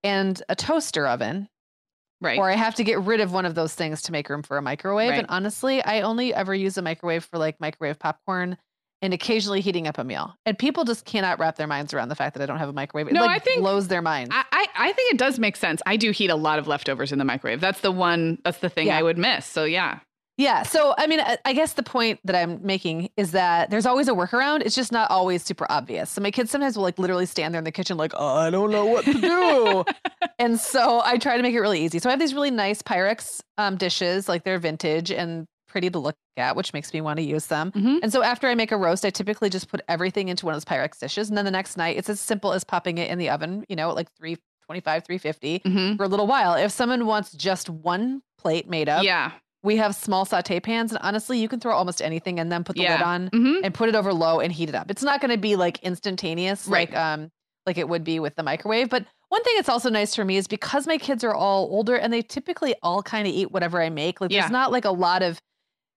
and 0.05 0.41
a 0.47 0.55
toaster 0.55 1.05
oven 1.05 1.49
right. 2.21 2.39
or 2.39 2.49
I 2.49 2.55
have 2.55 2.75
to 2.75 2.85
get 2.85 3.01
rid 3.01 3.19
of 3.19 3.33
one 3.33 3.45
of 3.45 3.55
those 3.55 3.75
things 3.75 4.03
to 4.03 4.13
make 4.13 4.29
room 4.29 4.43
for 4.43 4.57
a 4.57 4.61
microwave. 4.61 5.09
Right. 5.09 5.19
And 5.19 5.27
honestly, 5.29 5.83
I 5.83 6.01
only 6.01 6.33
ever 6.33 6.55
use 6.55 6.77
a 6.77 6.81
microwave 6.81 7.25
for 7.25 7.37
like 7.37 7.59
microwave 7.59 7.99
popcorn 7.99 8.57
and 9.01 9.13
occasionally 9.13 9.61
heating 9.61 9.87
up 9.87 9.97
a 9.97 10.03
meal. 10.03 10.35
And 10.45 10.57
people 10.57 10.83
just 10.83 11.05
cannot 11.05 11.39
wrap 11.39 11.55
their 11.55 11.67
minds 11.67 11.93
around 11.93 12.09
the 12.09 12.15
fact 12.15 12.35
that 12.35 12.43
I 12.43 12.45
don't 12.45 12.59
have 12.59 12.69
a 12.69 12.73
microwave. 12.73 13.07
It 13.07 13.13
No, 13.13 13.21
like 13.21 13.29
I 13.29 13.39
think- 13.43 13.61
blows 13.61 13.87
their 13.87 14.01
minds. 14.01 14.31
I, 14.33 14.43
I, 14.51 14.65
I 14.77 14.91
think 14.93 15.13
it 15.13 15.17
does 15.17 15.39
make 15.39 15.55
sense. 15.55 15.81
I 15.85 15.97
do 15.97 16.11
heat 16.11 16.29
a 16.29 16.35
lot 16.35 16.59
of 16.59 16.67
leftovers 16.67 17.11
in 17.11 17.19
the 17.19 17.25
microwave. 17.25 17.59
That's 17.61 17.81
the 17.81 17.91
one, 17.91 18.37
that's 18.43 18.59
the 18.59 18.69
thing 18.69 18.87
Yeah. 18.87 18.97
I 18.97 19.03
would 19.03 19.17
miss. 19.17 19.45
So 19.45 19.63
yeah. 19.65 19.99
Yeah. 20.37 20.63
So, 20.63 20.95
I 20.97 21.05
mean, 21.07 21.19
I, 21.19 21.37
I 21.45 21.53
guess 21.53 21.73
the 21.73 21.83
point 21.83 22.19
that 22.23 22.35
I'm 22.35 22.65
making 22.65 23.09
is 23.15 23.31
that 23.33 23.69
there's 23.69 23.85
always 23.85 24.07
a 24.07 24.11
workaround. 24.13 24.61
It's 24.65 24.73
just 24.73 24.91
not 24.91 25.11
always 25.11 25.43
super 25.43 25.67
obvious. 25.69 26.09
So, 26.09 26.21
my 26.21 26.31
kids 26.31 26.49
sometimes 26.49 26.77
will 26.77 26.83
like 26.83 26.97
literally 26.97 27.27
stand 27.27 27.53
there 27.53 27.59
in 27.59 27.65
the 27.65 27.71
kitchen, 27.71 27.95
like, 27.97 28.13
oh, 28.15 28.37
I 28.37 28.49
don't 28.49 28.71
know 28.71 28.85
what 28.85 29.05
to 29.05 29.13
do. 29.13 29.83
and 30.39 30.59
so, 30.59 31.01
I 31.03 31.17
try 31.17 31.37
to 31.37 31.43
make 31.43 31.53
it 31.53 31.59
really 31.59 31.83
easy. 31.83 31.99
So, 31.99 32.09
I 32.09 32.11
have 32.11 32.19
these 32.19 32.33
really 32.33 32.49
nice 32.49 32.81
Pyrex 32.81 33.41
um, 33.59 33.75
dishes, 33.75 34.27
like 34.27 34.43
they're 34.43 34.57
vintage 34.57 35.11
and 35.11 35.45
pretty 35.71 35.89
to 35.89 35.99
look 35.99 36.15
at, 36.37 36.55
which 36.55 36.73
makes 36.73 36.93
me 36.93 37.01
want 37.01 37.17
to 37.17 37.23
use 37.23 37.47
them. 37.47 37.71
Mhm. 37.71 37.99
And 38.03 38.11
so, 38.11 38.21
after 38.21 38.47
I 38.47 38.55
make 38.55 38.71
a 38.71 38.77
roast, 38.77 39.05
I 39.05 39.09
typically 39.09 39.49
just 39.49 39.69
put 39.69 39.81
everything 39.87 40.27
into 40.27 40.45
one 40.45 40.53
of 40.53 40.57
those 40.63 40.65
Pyrex 40.65 40.99
dishes. 40.99 41.29
And 41.29 41.37
then 41.37 41.45
the 41.45 41.51
next 41.51 41.77
night, 41.77 41.97
it's 41.97 42.09
as 42.09 42.19
simple 42.19 42.51
as 42.53 42.63
popping 42.63 42.97
it 42.97 43.09
in 43.09 43.17
the 43.17 43.29
oven, 43.29 43.63
you 43.69 43.75
know, 43.75 43.91
like 43.93 44.11
325, 44.17 45.03
350 45.05 45.59
Mhm. 45.59 45.97
for 45.97 46.03
a 46.03 46.07
little 46.07 46.27
while. 46.27 46.53
If 46.55 46.71
someone 46.71 47.05
wants 47.05 47.31
just 47.31 47.69
one 47.69 48.21
plate 48.37 48.69
made 48.69 48.89
up, 48.89 49.03
Yeah. 49.03 49.31
we 49.63 49.77
have 49.77 49.95
small 49.95 50.25
saute 50.25 50.59
pans, 50.59 50.91
and 50.91 50.99
honestly, 51.01 51.37
you 51.39 51.47
can 51.47 51.59
throw 51.59 51.73
almost 51.75 52.01
anything 52.01 52.39
and 52.39 52.51
then 52.51 52.63
put 52.63 52.75
the 52.75 52.81
lid 52.81 52.99
Yeah. 52.99 53.03
on 53.03 53.27
hmm 53.27 53.55
and 53.63 53.73
put 53.73 53.87
it 53.89 53.95
over 53.95 54.13
low 54.13 54.39
and 54.39 54.51
heat 54.51 54.69
it 54.69 54.75
up. 54.75 54.89
It's 54.91 55.03
not 55.03 55.21
going 55.21 55.31
to 55.31 55.37
be 55.37 55.55
like 55.55 55.79
instantaneous, 55.83 56.67
Right. 56.67 56.89
like 56.91 56.97
um, 56.99 57.31
like 57.67 57.77
it 57.77 57.87
would 57.87 58.03
be 58.03 58.19
with 58.19 58.35
the 58.35 58.43
microwave. 58.43 58.89
But 58.89 59.05
one 59.29 59.43
thing 59.43 59.53
that's 59.55 59.69
also 59.69 59.89
nice 59.89 60.15
for 60.15 60.25
me 60.25 60.35
is 60.37 60.47
because 60.47 60.87
my 60.87 60.97
kids 60.97 61.23
are 61.23 61.33
all 61.33 61.65
older 61.71 61.95
and 61.95 62.11
they 62.11 62.21
typically 62.23 62.73
all 62.81 63.01
kind 63.03 63.27
of 63.27 63.33
eat 63.33 63.51
whatever 63.51 63.79
I 63.81 63.89
make. 63.89 64.19
Like 64.19 64.31
Yeah. 64.31 64.41
there's 64.41 64.51
not 64.51 64.71
like 64.71 64.83
a 64.83 64.91
lot 64.91 65.21
of 65.21 65.39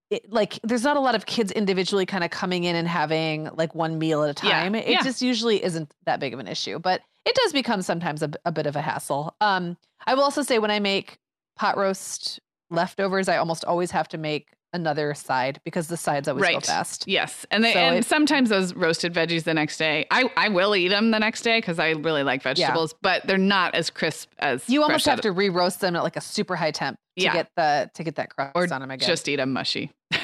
it, 0.09 0.31
like 0.31 0.59
there's 0.63 0.83
not 0.83 0.97
a 0.97 0.99
lot 0.99 1.15
of 1.15 1.25
kids 1.25 1.51
individually 1.51 2.05
kind 2.05 2.23
of 2.23 2.29
coming 2.29 2.63
in 2.63 2.75
and 2.75 2.87
having 2.87 3.49
like 3.55 3.73
one 3.73 3.97
meal 3.97 4.23
at 4.23 4.41
a 4.41 4.47
Yeah. 4.47 4.61
time. 4.61 4.75
It 4.75 4.87
Yeah. 4.87 5.01
just 5.03 5.21
usually 5.21 5.63
isn't 5.63 5.93
that 6.05 6.19
big 6.19 6.33
of 6.33 6.39
an 6.39 6.47
issue, 6.47 6.79
but 6.79 7.01
it 7.25 7.35
does 7.35 7.53
become 7.53 7.81
sometimes 7.81 8.21
a 8.21 8.51
bit 8.51 8.67
of 8.67 8.75
a 8.75 8.81
hassle. 8.81 9.35
Um, 9.41 9.77
I 10.05 10.13
will 10.13 10.23
also 10.23 10.43
say 10.43 10.59
when 10.59 10.69
I 10.71 10.79
make 10.79 11.17
pot 11.55 11.75
roast 11.75 12.39
leftovers, 12.69 13.27
I 13.27 13.37
almost 13.37 13.65
always 13.65 13.89
have 13.91 14.07
to 14.09 14.17
make 14.17 14.49
another 14.75 15.13
side 15.13 15.59
because 15.63 15.87
the 15.87 15.97
sides 15.97 16.27
always 16.27 16.41
go 16.43 16.53
Right. 16.55 16.65
fast. 16.65 17.05
Yes, 17.07 17.45
and 17.49 17.63
they, 17.63 17.73
So 17.73 17.79
and 17.79 17.97
it- 17.97 18.05
sometimes 18.05 18.49
those 18.49 18.73
roasted 18.75 19.13
veggies 19.13 19.43
the 19.43 19.53
next 19.53 19.77
day. 19.77 20.05
I 20.11 20.29
I 20.37 20.49
will 20.49 20.75
eat 20.75 20.89
them 20.89 21.11
the 21.11 21.19
next 21.19 21.41
day 21.41 21.57
because 21.57 21.79
I 21.79 21.91
really 21.91 22.23
like 22.23 22.41
vegetables, 22.43 22.93
but 23.01 23.25
they're 23.25 23.37
not 23.37 23.73
as 23.73 23.89
crisp 23.89 24.29
as 24.39 24.69
You 24.69 24.83
almost 24.83 25.05
have 25.05 25.21
to 25.21 25.31
re-roast 25.31 25.81
them 25.81 25.95
at 25.95 26.03
like 26.03 26.15
a 26.17 26.21
super 26.21 26.55
high 26.55 26.71
temp 26.71 26.97
to 27.17 27.23
Yeah. 27.23 27.33
get 27.33 27.49
the 27.55 27.89
to 27.95 28.03
get 28.03 28.15
that 28.15 28.29
crust 28.35 28.51
or 28.55 28.63
on 28.73 28.81
them 28.81 28.91
again. 28.91 29.07
just 29.07 29.27
eat 29.29 29.37
them 29.37 29.53
mushy. 29.53 29.91
yeah, 30.11 30.19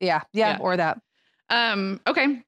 yeah, 0.00 0.20
Yeah. 0.32 0.58
or 0.60 0.76
that. 0.76 1.00
Um, 1.50 2.00
okay. 2.06 2.42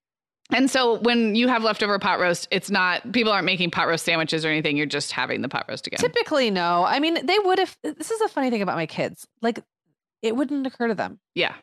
And 0.52 0.70
so 0.70 0.98
when 1.00 1.34
you 1.34 1.48
have 1.48 1.64
leftover 1.64 1.98
pot 1.98 2.20
roast, 2.20 2.48
it's 2.50 2.70
not 2.70 3.12
people 3.12 3.32
aren't 3.32 3.46
making 3.46 3.70
pot 3.70 3.88
roast 3.88 4.04
sandwiches 4.04 4.44
or 4.44 4.48
anything. 4.50 4.76
You're 4.76 4.84
just 4.86 5.10
having 5.12 5.40
the 5.40 5.48
pot 5.48 5.64
roast 5.68 5.86
again. 5.86 5.98
Typically, 5.98 6.50
no. 6.50 6.84
I 6.84 7.00
mean, 7.00 7.24
they 7.26 7.38
would 7.38 7.58
if 7.58 7.76
this 7.82 8.10
is 8.10 8.20
a 8.20 8.28
funny 8.28 8.50
thing 8.50 8.60
about 8.60 8.76
my 8.76 8.84
kids. 8.86 9.26
Like, 9.40 9.60
it 10.24 10.34
wouldn't 10.36 10.66
occur 10.66 10.88
to 10.88 10.94
them. 10.94 11.18
yeah. 11.34 11.54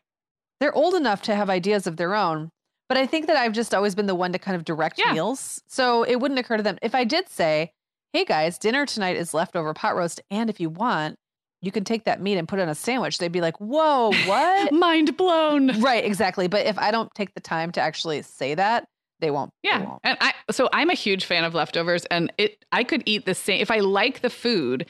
They're 0.59 0.73
old 0.75 0.93
enough 0.93 1.23
to 1.23 1.35
have 1.35 1.49
ideas 1.49 1.87
of 1.87 1.97
their 1.97 2.13
own, 2.13 2.49
but 2.87 2.95
I 2.97 3.07
think 3.07 3.25
that 3.27 3.35
I've 3.35 3.51
just 3.53 3.73
always 3.73 3.95
been 3.95 4.05
the 4.05 4.13
one 4.13 4.31
to 4.33 4.37
kind 4.39 4.55
of 4.55 4.63
direct 4.63 4.99
Yeah. 5.03 5.13
meals. 5.13 5.59
So 5.67 6.03
it 6.03 6.17
wouldn't 6.19 6.39
occur 6.39 6.57
to 6.57 6.63
them. 6.63 6.77
If 6.83 6.93
I 6.93 7.03
did 7.03 7.29
say, 7.29 7.71
"Hey 8.13 8.25
guys, 8.25 8.59
dinner 8.59 8.85
tonight 8.85 9.15
is 9.17 9.33
leftover 9.33 9.73
pot 9.73 9.95
roast, 9.95 10.21
and 10.29 10.49
if 10.51 10.59
you 10.59 10.69
want, 10.69 11.15
you 11.63 11.71
can 11.71 11.83
take 11.83 12.03
that 12.03 12.21
meat 12.21 12.37
and 12.37 12.47
put 12.47 12.59
it 12.59 12.61
on 12.61 12.69
a 12.69 12.75
sandwich," 12.75 13.17
they'd 13.17 13.31
be 13.31 13.41
like, 13.41 13.57
"Whoa, 13.59 14.11
what?" 14.27 14.71
Mind 14.71 15.17
blown. 15.17 15.81
right, 15.81 16.05
exactly. 16.05 16.47
But 16.47 16.67
if 16.67 16.77
I 16.77 16.91
don't 16.91 17.09
take 17.15 17.33
the 17.33 17.41
time 17.41 17.71
to 17.71 17.81
actually 17.81 18.21
say 18.21 18.53
that, 18.53 18.85
they 19.19 19.31
won't. 19.31 19.49
they 19.63 19.69
Yeah. 19.69 19.83
won't. 19.83 19.99
And 20.03 20.15
I 20.21 20.33
so 20.51 20.69
I'm 20.71 20.91
a 20.91 20.95
huge 20.95 21.25
fan 21.25 21.43
of 21.43 21.55
leftovers 21.55 22.05
and 22.05 22.31
it 22.37 22.63
I 22.71 22.83
could 22.83 23.01
eat 23.07 23.25
the 23.25 23.33
same 23.35 23.61
if 23.61 23.71
I 23.71 23.79
like 23.79 24.21
the 24.21 24.29
food, 24.29 24.85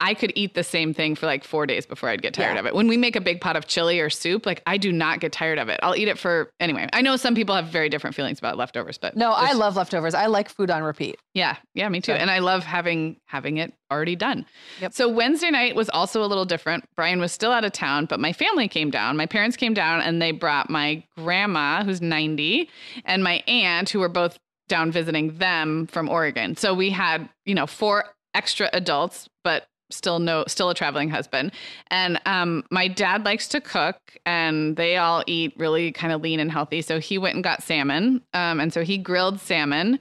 I 0.00 0.14
could 0.14 0.32
eat 0.36 0.54
the 0.54 0.62
same 0.62 0.94
thing 0.94 1.16
for 1.16 1.26
like 1.26 1.42
4 1.42 1.66
days 1.66 1.84
before 1.84 2.08
I'd 2.08 2.22
get 2.22 2.32
tired 2.34 2.54
Yeah. 2.54 2.60
of 2.60 2.66
it. 2.66 2.74
When 2.74 2.86
we 2.86 2.96
make 2.96 3.16
a 3.16 3.20
big 3.20 3.40
pot 3.40 3.56
of 3.56 3.66
chili 3.66 3.98
or 3.98 4.10
soup, 4.10 4.46
like 4.46 4.62
I 4.66 4.76
do 4.76 4.92
not 4.92 5.18
get 5.18 5.32
tired 5.32 5.58
of 5.58 5.68
it. 5.68 5.80
I'll 5.82 5.96
eat 5.96 6.06
it 6.08 6.18
for 6.18 6.50
anyway. 6.60 6.86
I 6.92 7.02
know 7.02 7.16
some 7.16 7.34
people 7.34 7.54
have 7.54 7.66
very 7.66 7.88
different 7.88 8.14
feelings 8.14 8.38
about 8.38 8.56
leftovers, 8.56 8.96
but 8.96 9.16
No, 9.16 9.32
I 9.32 9.54
love 9.54 9.74
leftovers. 9.76 10.14
I 10.14 10.26
like 10.26 10.48
food 10.50 10.70
on 10.70 10.82
repeat. 10.84 11.16
Yeah, 11.34 11.56
yeah, 11.74 11.88
me 11.88 12.00
too. 12.00 12.12
So- 12.12 12.16
And 12.16 12.30
I 12.30 12.38
love 12.38 12.64
having 12.64 13.16
having 13.26 13.56
it 13.56 13.72
already 13.90 14.14
done. 14.16 14.46
Yep. 14.80 14.92
So 14.92 15.08
Wednesday 15.08 15.50
night 15.50 15.74
was 15.74 15.88
also 15.90 16.22
a 16.22 16.26
little 16.26 16.44
different. 16.44 16.84
Brian 16.94 17.18
was 17.20 17.32
still 17.32 17.50
out 17.52 17.64
of 17.64 17.72
town, 17.72 18.04
but 18.04 18.20
my 18.20 18.32
family 18.32 18.68
came 18.68 18.90
down. 18.90 19.16
My 19.16 19.26
parents 19.26 19.56
came 19.56 19.74
down 19.74 20.00
and 20.02 20.22
they 20.22 20.30
brought 20.30 20.70
my 20.70 21.02
grandma, 21.16 21.82
who's 21.82 22.00
90, 22.00 22.68
and 23.04 23.24
my 23.24 23.42
aunt, 23.48 23.90
who 23.90 23.98
were 24.00 24.08
both 24.08 24.38
down 24.68 24.92
visiting 24.92 25.38
them 25.38 25.86
from 25.86 26.08
Oregon. 26.08 26.54
So 26.56 26.72
we 26.74 26.90
had, 26.90 27.28
you 27.46 27.54
know, 27.54 27.66
four 27.66 28.04
extra 28.34 28.68
adults, 28.74 29.28
but 29.42 29.66
still 29.90 30.18
no 30.18 30.44
still 30.46 30.70
a 30.70 30.74
traveling 30.74 31.08
husband 31.08 31.50
and 31.90 32.20
um 32.26 32.62
my 32.70 32.88
dad 32.88 33.24
likes 33.24 33.48
to 33.48 33.60
cook 33.60 34.16
and 34.26 34.76
they 34.76 34.96
all 34.96 35.24
eat 35.26 35.54
really 35.56 35.92
kind 35.92 36.12
of 36.12 36.20
lean 36.20 36.40
and 36.40 36.52
healthy 36.52 36.82
so 36.82 37.00
he 37.00 37.16
went 37.16 37.34
and 37.34 37.42
got 37.42 37.62
salmon 37.62 38.22
um 38.34 38.60
and 38.60 38.72
so 38.72 38.82
he 38.82 38.98
grilled 38.98 39.40
salmon 39.40 39.98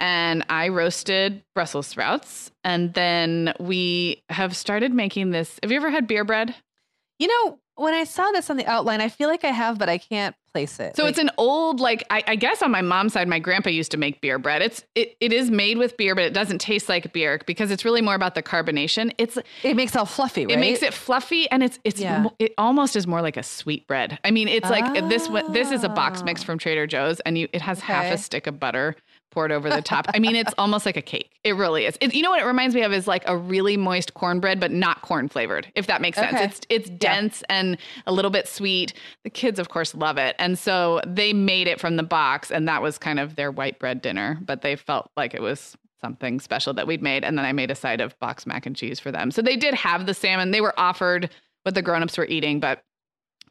and 0.00 0.44
I 0.48 0.68
roasted 0.68 1.44
Brussels 1.54 1.86
sprouts. 1.86 2.50
And 2.64 2.94
then 2.94 3.52
we 3.60 4.22
have 4.30 4.56
started 4.56 4.92
making 4.92 5.30
this. 5.30 5.60
Have 5.62 5.70
you 5.70 5.76
ever 5.76 5.90
had 5.90 6.06
beer 6.06 6.24
bread? 6.24 6.54
You 7.18 7.28
know, 7.28 7.58
when 7.80 7.94
I 7.94 8.04
saw 8.04 8.30
this 8.32 8.50
on 8.50 8.56
the 8.56 8.66
outline, 8.66 9.00
I 9.00 9.08
feel 9.08 9.28
like 9.28 9.44
I 9.44 9.48
have, 9.52 9.78
but 9.78 9.88
I 9.88 9.98
can't 9.98 10.34
place 10.52 10.80
it. 10.80 10.96
So 10.96 11.04
Like, 11.04 11.10
it's 11.10 11.18
an 11.20 11.30
old, 11.38 11.78
like 11.80 12.04
I, 12.10 12.22
I 12.26 12.36
guess 12.36 12.60
on 12.60 12.70
my 12.72 12.82
mom's 12.82 13.12
side, 13.12 13.28
my 13.28 13.38
grandpa 13.38 13.70
used 13.70 13.90
to 13.92 13.96
make 13.96 14.20
beer 14.20 14.38
bread. 14.38 14.62
It's 14.62 14.84
it, 14.94 15.16
it 15.20 15.32
is 15.32 15.50
made 15.50 15.78
with 15.78 15.96
beer, 15.96 16.14
but 16.14 16.24
it 16.24 16.34
doesn't 16.34 16.58
taste 16.60 16.88
like 16.88 17.12
beer 17.12 17.40
because 17.46 17.70
it's 17.70 17.84
really 17.84 18.02
more 18.02 18.14
about 18.16 18.34
the 18.34 18.42
carbonation. 18.42 19.12
It's 19.16 19.38
it 19.62 19.76
makes 19.76 19.94
it 19.94 19.98
all 19.98 20.06
fluffy, 20.06 20.46
right? 20.46 20.56
it 20.56 20.60
makes 20.60 20.82
it 20.82 20.92
fluffy 20.92 21.48
and 21.50 21.62
it's 21.62 21.78
it's 21.84 22.00
Yeah. 22.00 22.26
it 22.38 22.52
almost 22.58 22.96
is 22.96 23.06
more 23.06 23.22
like 23.22 23.36
a 23.36 23.42
sweet 23.44 23.86
bread. 23.86 24.18
I 24.24 24.30
mean, 24.32 24.48
it's 24.48 24.68
like 24.68 25.08
this 25.08 25.28
this 25.50 25.70
is 25.70 25.84
a 25.84 25.88
box 25.88 26.22
mix 26.22 26.42
Ah. 26.42 26.46
from 26.46 26.58
Trader 26.58 26.86
Joe's 26.86 27.20
and 27.20 27.38
you 27.38 27.48
it 27.52 27.62
has 27.62 27.80
half 27.80 28.12
a 28.12 28.18
stick 28.18 28.46
of 28.46 28.58
butter 28.58 28.96
poured 29.30 29.52
over 29.52 29.70
the 29.70 29.82
top. 29.82 30.06
I 30.14 30.18
mean, 30.18 30.36
it's 30.36 30.52
almost 30.58 30.86
like 30.86 30.96
a 30.96 31.02
cake. 31.02 31.38
It 31.44 31.56
really 31.56 31.86
is. 31.86 31.96
It, 32.00 32.14
you 32.14 32.22
know 32.22 32.30
what 32.30 32.42
it 32.42 32.46
reminds 32.46 32.74
me 32.74 32.82
of 32.82 32.92
is 32.92 33.06
like 33.06 33.22
a 33.26 33.36
really 33.36 33.76
moist 33.76 34.14
cornbread 34.14 34.60
but 34.60 34.70
not 34.70 35.02
corn 35.02 35.28
flavored, 35.28 35.70
if 35.74 35.86
that 35.86 36.00
makes 36.00 36.18
sense. 36.18 36.34
Okay. 36.34 36.44
It's 36.44 36.60
it's 36.68 36.90
dense 36.90 37.42
and 37.48 37.78
a 38.06 38.12
little 38.12 38.30
bit 38.30 38.48
sweet. 38.48 38.92
The 39.24 39.30
kids 39.30 39.58
of 39.58 39.68
course 39.68 39.94
love 39.94 40.18
it. 40.18 40.36
And 40.38 40.58
so 40.58 41.00
they 41.06 41.32
made 41.32 41.66
it 41.66 41.80
from 41.80 41.96
the 41.96 42.02
box 42.02 42.50
and 42.50 42.68
that 42.68 42.82
was 42.82 42.98
kind 42.98 43.18
of 43.18 43.36
their 43.36 43.50
white 43.50 43.78
bread 43.78 44.02
dinner, 44.02 44.38
but 44.42 44.62
they 44.62 44.76
felt 44.76 45.10
like 45.16 45.34
it 45.34 45.42
was 45.42 45.76
something 46.00 46.40
special 46.40 46.72
that 46.74 46.86
we'd 46.86 47.02
made 47.02 47.24
and 47.24 47.36
then 47.36 47.44
I 47.44 47.52
made 47.52 47.70
a 47.70 47.74
side 47.74 48.00
of 48.00 48.18
box 48.18 48.46
mac 48.46 48.66
and 48.66 48.74
cheese 48.74 48.98
for 48.98 49.12
them. 49.12 49.30
So 49.30 49.42
they 49.42 49.56
did 49.56 49.74
have 49.74 50.06
the 50.06 50.14
salmon. 50.14 50.50
They 50.50 50.60
were 50.60 50.78
offered 50.78 51.30
what 51.62 51.74
the 51.74 51.82
grown-ups 51.82 52.16
were 52.16 52.26
eating, 52.26 52.58
but 52.58 52.82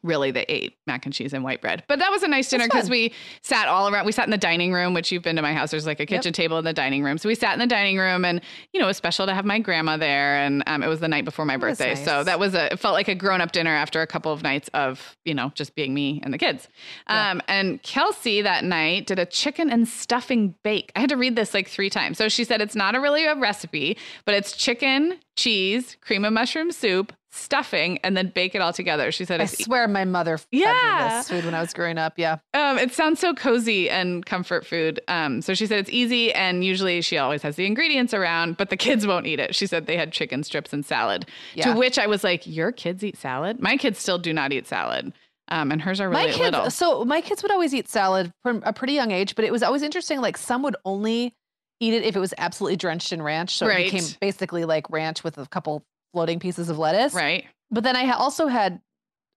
really 0.02 0.30
they 0.30 0.44
ate 0.48 0.76
mac 0.86 1.04
and 1.04 1.14
cheese 1.14 1.32
and 1.32 1.44
white 1.44 1.60
bread. 1.60 1.84
But 1.88 1.98
that 1.98 2.10
was 2.10 2.22
a 2.22 2.28
nice 2.28 2.48
dinner 2.48 2.64
because 2.64 2.88
we 2.88 3.12
sat 3.42 3.68
all 3.68 3.88
around. 3.88 4.06
We 4.06 4.12
sat 4.12 4.24
in 4.24 4.30
the 4.30 4.38
dining 4.38 4.72
room, 4.72 4.94
which 4.94 5.12
you've 5.12 5.22
been 5.22 5.36
to 5.36 5.42
my 5.42 5.52
house. 5.52 5.70
There's 5.70 5.86
like 5.86 6.00
a 6.00 6.06
kitchen 6.06 6.32
table 6.32 6.58
in 6.58 6.64
the 6.64 6.72
dining 6.72 7.02
room. 7.02 7.18
So 7.18 7.28
we 7.28 7.34
sat 7.34 7.52
in 7.52 7.58
the 7.58 7.66
dining 7.66 7.98
room 7.98 8.24
and, 8.24 8.40
you 8.72 8.80
know, 8.80 8.86
it 8.86 8.88
was 8.88 8.96
special 8.96 9.26
to 9.26 9.34
have 9.34 9.44
my 9.44 9.58
grandma 9.58 9.96
there. 9.96 10.36
And 10.36 10.62
um, 10.66 10.82
it 10.82 10.88
was 10.88 11.00
the 11.00 11.08
night 11.08 11.24
before 11.24 11.44
my 11.44 11.56
That 11.56 11.60
birthday. 11.60 11.94
So 11.94 12.24
that 12.24 12.38
was 12.38 12.54
a, 12.54 12.72
it 12.72 12.78
felt 12.78 12.94
like 12.94 13.08
a 13.08 13.14
grown 13.14 13.40
up 13.40 13.52
dinner 13.52 13.70
after 13.70 14.00
a 14.00 14.06
couple 14.06 14.32
of 14.32 14.42
nights 14.42 14.70
of, 14.74 15.16
you 15.24 15.34
know, 15.34 15.52
just 15.54 15.74
being 15.74 15.92
me 15.92 16.20
and 16.22 16.32
the 16.32 16.38
kids. 16.38 16.68
Yeah. 17.08 17.30
Um, 17.30 17.42
and 17.48 17.82
Kelsey 17.82 18.42
that 18.42 18.64
night 18.64 19.06
did 19.06 19.18
a 19.18 19.26
chicken 19.26 19.70
and 19.70 19.86
stuffing 19.86 20.54
bake. 20.64 20.92
I 20.96 21.00
had 21.00 21.10
to 21.10 21.16
read 21.16 21.36
this 21.36 21.54
like 21.54 21.68
three 21.68 21.90
times. 21.90 22.18
So 22.18 22.28
she 22.28 22.44
said 22.44 22.60
it's 22.60 22.74
not 22.74 22.94
a 22.94 23.00
really 23.00 23.26
a 23.26 23.34
recipe, 23.34 23.98
but 24.24 24.34
it's 24.34 24.56
chicken, 24.56 25.18
cheese, 25.36 25.96
cream 26.00 26.24
of 26.24 26.32
mushroom 26.32 26.72
soup, 26.72 27.12
stuffing, 27.32 27.98
and 28.04 28.16
then 28.16 28.28
bake 28.34 28.54
it 28.54 28.60
all 28.60 28.72
together. 28.72 29.10
She 29.12 29.24
said 29.24 29.40
I 29.40 29.46
swear 29.46 29.86
my 29.88 30.04
mother 30.04 30.36
fed 30.38 30.46
me 30.52 30.60
Yeah. 30.60 31.18
this 31.18 31.28
food 31.28 31.44
when 31.44 31.54
I 31.54 31.60
was 31.60 31.72
growing 31.72 31.96
up. 31.98 32.14
Yeah. 32.16 32.38
um, 32.54 32.78
it 32.78 32.92
sounds 32.92 33.20
so 33.20 33.34
cozy 33.34 33.88
and 33.88 34.24
comfort 34.26 34.66
food. 34.66 35.00
Um, 35.08 35.40
so 35.42 35.54
she 35.54 35.66
said 35.66 35.78
it's 35.78 35.90
easy, 35.90 36.32
and 36.32 36.64
usually 36.64 37.00
she 37.02 37.18
always 37.18 37.42
has 37.42 37.56
the 37.56 37.66
ingredients 37.66 38.12
around, 38.12 38.56
but 38.56 38.70
the 38.70 38.76
kids 38.76 39.06
won't 39.06 39.26
eat 39.26 39.38
it. 39.40 39.54
She 39.54 39.66
said 39.66 39.86
they 39.86 39.96
had 39.96 40.12
chicken 40.12 40.42
strips 40.42 40.72
and 40.72 40.84
salad. 40.84 41.26
Yeah. 41.54 41.72
To 41.72 41.78
which 41.78 41.98
I 41.98 42.06
was 42.06 42.24
like, 42.24 42.46
"Your 42.46 42.72
kids 42.72 43.04
eat 43.04 43.16
salad? 43.16 43.60
My 43.60 43.76
kids 43.76 43.98
still 44.00 44.18
do 44.18 44.32
not 44.32 44.52
eat 44.52 44.66
salad, 44.66 45.12
um, 45.48 45.70
and 45.70 45.80
hers 45.80 46.00
are 46.00 46.08
really 46.08 46.22
my 46.26 46.32
kids, 46.32 46.40
little." 46.40 46.70
so 46.70 47.04
my 47.04 47.20
kids 47.20 47.42
would 47.42 47.52
always 47.52 47.72
eat 47.74 47.88
salad 47.88 48.32
from 48.42 48.62
a 48.66 48.72
pretty 48.72 48.94
young 48.94 49.10
age, 49.12 49.34
but 49.36 49.44
it 49.44 49.52
was 49.52 49.62
always 49.62 49.82
interesting. 49.82 50.20
Like 50.20 50.36
some 50.36 50.62
would 50.62 50.76
only 50.84 51.34
eat 51.82 51.94
it 51.94 52.02
if 52.02 52.14
it 52.14 52.20
was 52.20 52.34
absolutely 52.36 52.76
drenched 52.76 53.10
in 53.12 53.22
ranch. 53.22 53.56
So 53.56 53.66
Right. 53.66 53.86
it 53.86 53.92
became 53.92 54.08
basically 54.20 54.64
like 54.66 54.90
ranch 54.90 55.24
with 55.24 55.38
a 55.38 55.46
couple 55.46 55.82
floating 56.12 56.38
pieces 56.40 56.68
of 56.70 56.78
lettuce. 56.78 57.14
Right? 57.14 57.44
But 57.70 57.84
then 57.84 57.96
I 57.96 58.04
ha- 58.04 58.16
also 58.18 58.46
had, 58.48 58.80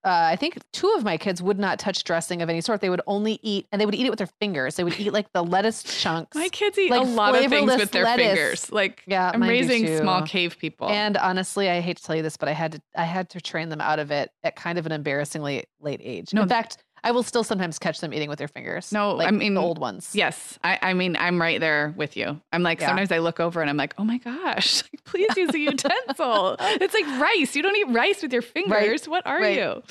uh, 0.04 0.08
I 0.32 0.36
think 0.36 0.58
two 0.72 0.92
of 0.98 1.04
my 1.04 1.16
kids 1.16 1.40
would 1.40 1.58
not 1.58 1.78
touch 1.78 2.04
dressing 2.04 2.42
of 2.42 2.50
any 2.50 2.60
sort. 2.60 2.80
They 2.82 2.90
would 2.90 3.00
only 3.06 3.38
eat, 3.42 3.66
and 3.72 3.80
they 3.80 3.86
would 3.86 3.94
eat 3.94 4.04
it 4.04 4.10
with 4.10 4.18
their 4.18 4.28
fingers. 4.40 4.76
They 4.76 4.84
would 4.84 4.98
eat 5.00 5.12
like 5.12 5.32
the 5.32 5.42
lettuce 5.42 5.82
chunks. 6.02 6.34
My 6.36 6.48
kids 6.48 6.76
eat 6.78 6.90
Like 6.90 7.00
a 7.06 7.10
lot 7.10 7.34
of 7.34 7.48
things 7.50 7.74
with 7.74 7.90
their 7.90 8.04
lettuce. 8.04 8.26
fingers. 8.26 8.72
Like 8.72 9.02
Yeah, 9.06 9.30
I'm 9.32 9.42
raising 9.42 9.86
small 9.98 10.22
cave 10.22 10.58
people. 10.58 10.88
And 10.90 11.16
honestly, 11.16 11.70
I 11.70 11.80
hate 11.80 11.96
to 11.96 12.02
tell 12.02 12.16
you 12.16 12.22
this, 12.22 12.36
but 12.36 12.50
I 12.50 12.52
had 12.52 12.72
to 12.72 12.82
I 12.96 13.04
had 13.04 13.30
to 13.30 13.40
train 13.40 13.70
them 13.70 13.80
out 13.80 13.98
of 13.98 14.10
it 14.10 14.30
at 14.42 14.56
kind 14.56 14.78
of 14.78 14.84
an 14.84 14.92
embarrassingly 14.92 15.64
late 15.80 16.00
age. 16.02 16.34
No. 16.34 16.42
In 16.42 16.48
fact, 16.48 16.83
I 17.04 17.10
will 17.10 17.22
still 17.22 17.44
sometimes 17.44 17.78
catch 17.78 18.00
them 18.00 18.12
eating 18.12 18.28
with 18.28 18.38
their 18.38 18.48
fingers. 18.48 18.90
No, 18.90 19.12
like 19.14 19.28
I 19.28 19.30
mean 19.30 19.54
the 19.54 19.60
old 19.60 19.78
ones. 19.78 20.10
Yes, 20.14 20.58
I, 20.64 20.78
I 20.80 20.94
mean 20.94 21.16
I'm 21.16 21.40
right 21.40 21.60
there 21.60 21.92
with 21.96 22.16
you. 22.16 22.40
I'm 22.52 22.62
like 22.62 22.80
Yeah. 22.80 22.88
sometimes 22.88 23.12
I 23.12 23.18
look 23.18 23.38
over 23.38 23.60
and 23.60 23.70
I'm 23.70 23.76
like, 23.76 23.94
oh 23.98 24.04
my 24.04 24.18
gosh, 24.18 24.82
like, 24.92 25.04
please 25.04 25.36
use 25.36 25.54
a 25.54 25.58
utensil. 25.70 26.56
it's 26.58 26.94
like 26.94 27.06
rice. 27.20 27.54
You 27.54 27.62
don't 27.62 27.76
eat 27.76 27.88
rice 27.94 28.22
with 28.22 28.32
your 28.32 28.42
fingers. 28.42 29.06
What 29.06 29.26
are 29.26 29.40
right. 29.40 29.56
you? 29.56 29.82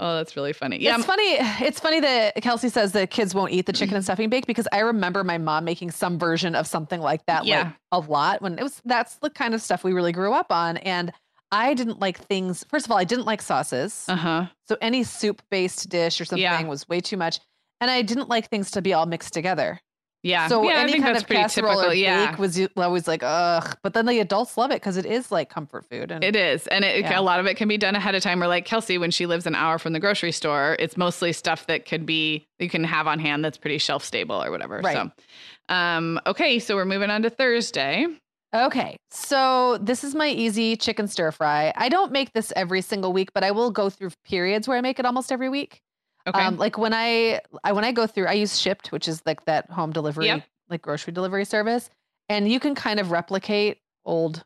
Oh, 0.00 0.16
that's 0.16 0.36
really 0.36 0.52
funny. 0.52 0.82
Yeah, 0.82 0.96
It's 0.96 1.06
funny. 1.06 1.36
It's 1.64 1.80
funny 1.80 2.00
that 2.00 2.34
Kelsey 2.42 2.68
says 2.68 2.92
that 2.92 3.10
kids 3.10 3.34
won't 3.34 3.52
eat 3.52 3.66
the 3.66 3.72
chicken 3.72 3.94
and 3.94 4.02
mm-hmm. 4.02 4.06
stuffing 4.06 4.28
bake 4.28 4.46
because 4.46 4.66
I 4.72 4.80
remember 4.80 5.22
my 5.24 5.38
mom 5.38 5.64
making 5.64 5.92
some 5.92 6.18
version 6.18 6.54
of 6.54 6.66
something 6.66 7.00
like 7.00 7.24
that, 7.26 7.40
like 7.40 7.48
Yeah. 7.48 7.72
a 7.92 8.00
lot 8.00 8.42
when 8.42 8.58
it 8.58 8.62
was. 8.62 8.82
That's 8.84 9.16
the 9.16 9.30
kind 9.30 9.54
of 9.54 9.62
stuff 9.62 9.84
we 9.84 9.92
really 9.92 10.12
grew 10.12 10.32
up 10.32 10.50
on, 10.50 10.76
and 10.78 11.12
I 11.50 11.74
didn't 11.74 12.00
like 12.00 12.18
things. 12.18 12.64
First 12.68 12.86
of 12.86 12.92
all, 12.92 12.98
I 12.98 13.04
didn't 13.04 13.24
like 13.24 13.40
sauces, 13.42 14.04
uh 14.08 14.16
huh. 14.16 14.46
so 14.66 14.76
any 14.80 15.02
soup 15.04 15.42
based 15.50 15.88
dish 15.88 16.20
or 16.20 16.24
something 16.24 16.42
Yeah. 16.42 16.62
was 16.64 16.88
way 16.88 17.00
too 17.00 17.16
much, 17.16 17.40
and 17.80 17.90
I 17.90 18.02
didn't 18.02 18.28
like 18.28 18.48
things 18.50 18.70
to 18.72 18.82
be 18.82 18.92
all 18.92 19.06
mixed 19.06 19.32
together. 19.32 19.80
Yeah. 20.24 20.48
So 20.48 20.64
yeah, 20.64 20.70
I 20.70 20.80
any 20.82 20.92
think 20.92 21.04
kind 21.04 21.14
that's 21.14 21.22
of 21.22 21.28
pretty 21.28 21.42
casserole 21.42 21.74
typical. 21.74 21.90
or 21.92 21.94
Yeah. 21.94 22.30
bake 22.32 22.40
was 22.40 22.60
always 22.76 23.06
like 23.06 23.22
ugh. 23.22 23.76
But 23.84 23.94
then 23.94 24.04
the 24.06 24.18
adults 24.18 24.56
love 24.56 24.72
it 24.72 24.74
because 24.74 24.96
it 24.96 25.06
is 25.06 25.30
like 25.30 25.48
comfort 25.48 25.84
food. 25.88 26.10
And 26.10 26.24
It 26.24 26.34
is. 26.34 26.66
And 26.66 26.84
it, 26.84 27.02
Yeah. 27.02 27.20
a 27.20 27.22
lot 27.22 27.38
of 27.38 27.46
it 27.46 27.54
can 27.56 27.68
be 27.68 27.78
done 27.78 27.94
ahead 27.94 28.16
of 28.16 28.22
time. 28.22 28.42
Or 28.42 28.48
like 28.48 28.64
Kelsey, 28.64 28.98
when 28.98 29.12
she 29.12 29.26
lives 29.26 29.46
an 29.46 29.54
hour 29.54 29.78
from 29.78 29.92
the 29.92 30.00
grocery 30.00 30.32
store, 30.32 30.74
it's 30.80 30.96
mostly 30.96 31.32
stuff 31.32 31.68
that 31.68 31.86
could 31.86 32.04
be, 32.04 32.48
you 32.58 32.68
can 32.68 32.82
have 32.82 33.06
on 33.06 33.20
hand 33.20 33.44
that's 33.44 33.56
pretty 33.56 33.78
shelf 33.78 34.02
stable 34.02 34.42
or 34.42 34.50
whatever. 34.50 34.80
Right. 34.82 34.96
So, 34.96 35.74
um, 35.74 36.20
okay. 36.26 36.58
So 36.58 36.74
we're 36.74 36.84
moving 36.84 37.10
on 37.10 37.22
to 37.22 37.30
Thursday. 37.30 38.08
Okay, 38.54 38.96
so 39.10 39.76
this 39.78 40.02
is 40.04 40.14
my 40.14 40.28
easy 40.28 40.74
chicken 40.76 41.06
stir 41.06 41.30
fry. 41.32 41.72
I 41.76 41.88
don't 41.90 42.12
make 42.12 42.32
this 42.32 42.52
every 42.56 42.80
single 42.80 43.12
week, 43.12 43.32
but 43.34 43.44
I 43.44 43.50
will 43.50 43.70
go 43.70 43.90
through 43.90 44.10
periods 44.24 44.66
where 44.66 44.78
I 44.78 44.80
make 44.80 44.98
it 44.98 45.04
almost 45.04 45.30
every 45.30 45.50
week. 45.50 45.82
Okay. 46.26 46.40
Um, 46.40 46.56
like 46.56 46.78
when 46.78 46.94
I, 46.94 47.40
I 47.62 47.72
when 47.72 47.84
I 47.84 47.92
go 47.92 48.06
through, 48.06 48.26
I 48.26 48.32
use 48.32 48.58
Shipt, 48.58 48.90
which 48.90 49.06
is 49.06 49.22
like 49.26 49.44
that 49.44 49.70
home 49.70 49.92
delivery, 49.92 50.26
Yep. 50.26 50.44
like 50.70 50.82
grocery 50.82 51.12
delivery 51.12 51.44
service, 51.44 51.90
and 52.30 52.50
you 52.50 52.58
can 52.58 52.74
kind 52.74 53.00
of 53.00 53.10
replicate 53.10 53.78
old. 54.06 54.44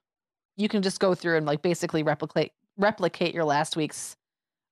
You 0.56 0.68
can 0.68 0.82
just 0.82 0.98
go 1.00 1.14
through 1.14 1.36
and 1.36 1.46
like 1.46 1.62
basically 1.62 2.02
replicate 2.02 2.52
replicate 2.76 3.34
your 3.34 3.44
last 3.44 3.76
week's 3.76 4.16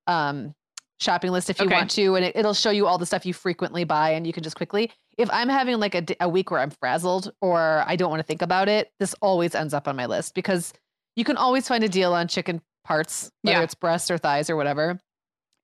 um 0.06 0.54
shopping 1.00 1.30
list 1.32 1.50
if 1.50 1.58
you 1.58 1.66
Okay. 1.66 1.74
want 1.74 1.90
to, 1.92 2.14
and 2.16 2.24
it, 2.26 2.36
it'll 2.36 2.54
show 2.54 2.70
you 2.70 2.86
all 2.86 2.98
the 2.98 3.06
stuff 3.06 3.24
you 3.26 3.32
frequently 3.34 3.84
buy, 3.84 4.10
and 4.10 4.26
you 4.26 4.32
can 4.32 4.42
just 4.42 4.56
quickly. 4.56 4.90
If 5.18 5.28
I'm 5.32 5.48
having 5.48 5.78
like 5.78 5.94
a, 5.94 6.04
a 6.20 6.28
week 6.28 6.50
where 6.50 6.60
I'm 6.60 6.70
frazzled 6.70 7.32
or 7.40 7.84
I 7.86 7.96
don't 7.96 8.10
want 8.10 8.20
to 8.20 8.26
think 8.26 8.42
about 8.42 8.68
it, 8.68 8.90
this 9.00 9.14
always 9.20 9.54
ends 9.54 9.74
up 9.74 9.88
on 9.88 9.96
my 9.96 10.06
list 10.06 10.34
because 10.34 10.72
you 11.16 11.24
can 11.24 11.36
always 11.36 11.66
find 11.68 11.82
a 11.84 11.88
deal 11.88 12.12
on 12.14 12.28
chicken 12.28 12.60
parts, 12.84 13.30
whether 13.42 13.58
Yeah. 13.58 13.64
it's 13.64 13.74
breasts 13.74 14.10
or 14.10 14.18
thighs 14.18 14.48
or 14.50 14.56
whatever. 14.56 14.98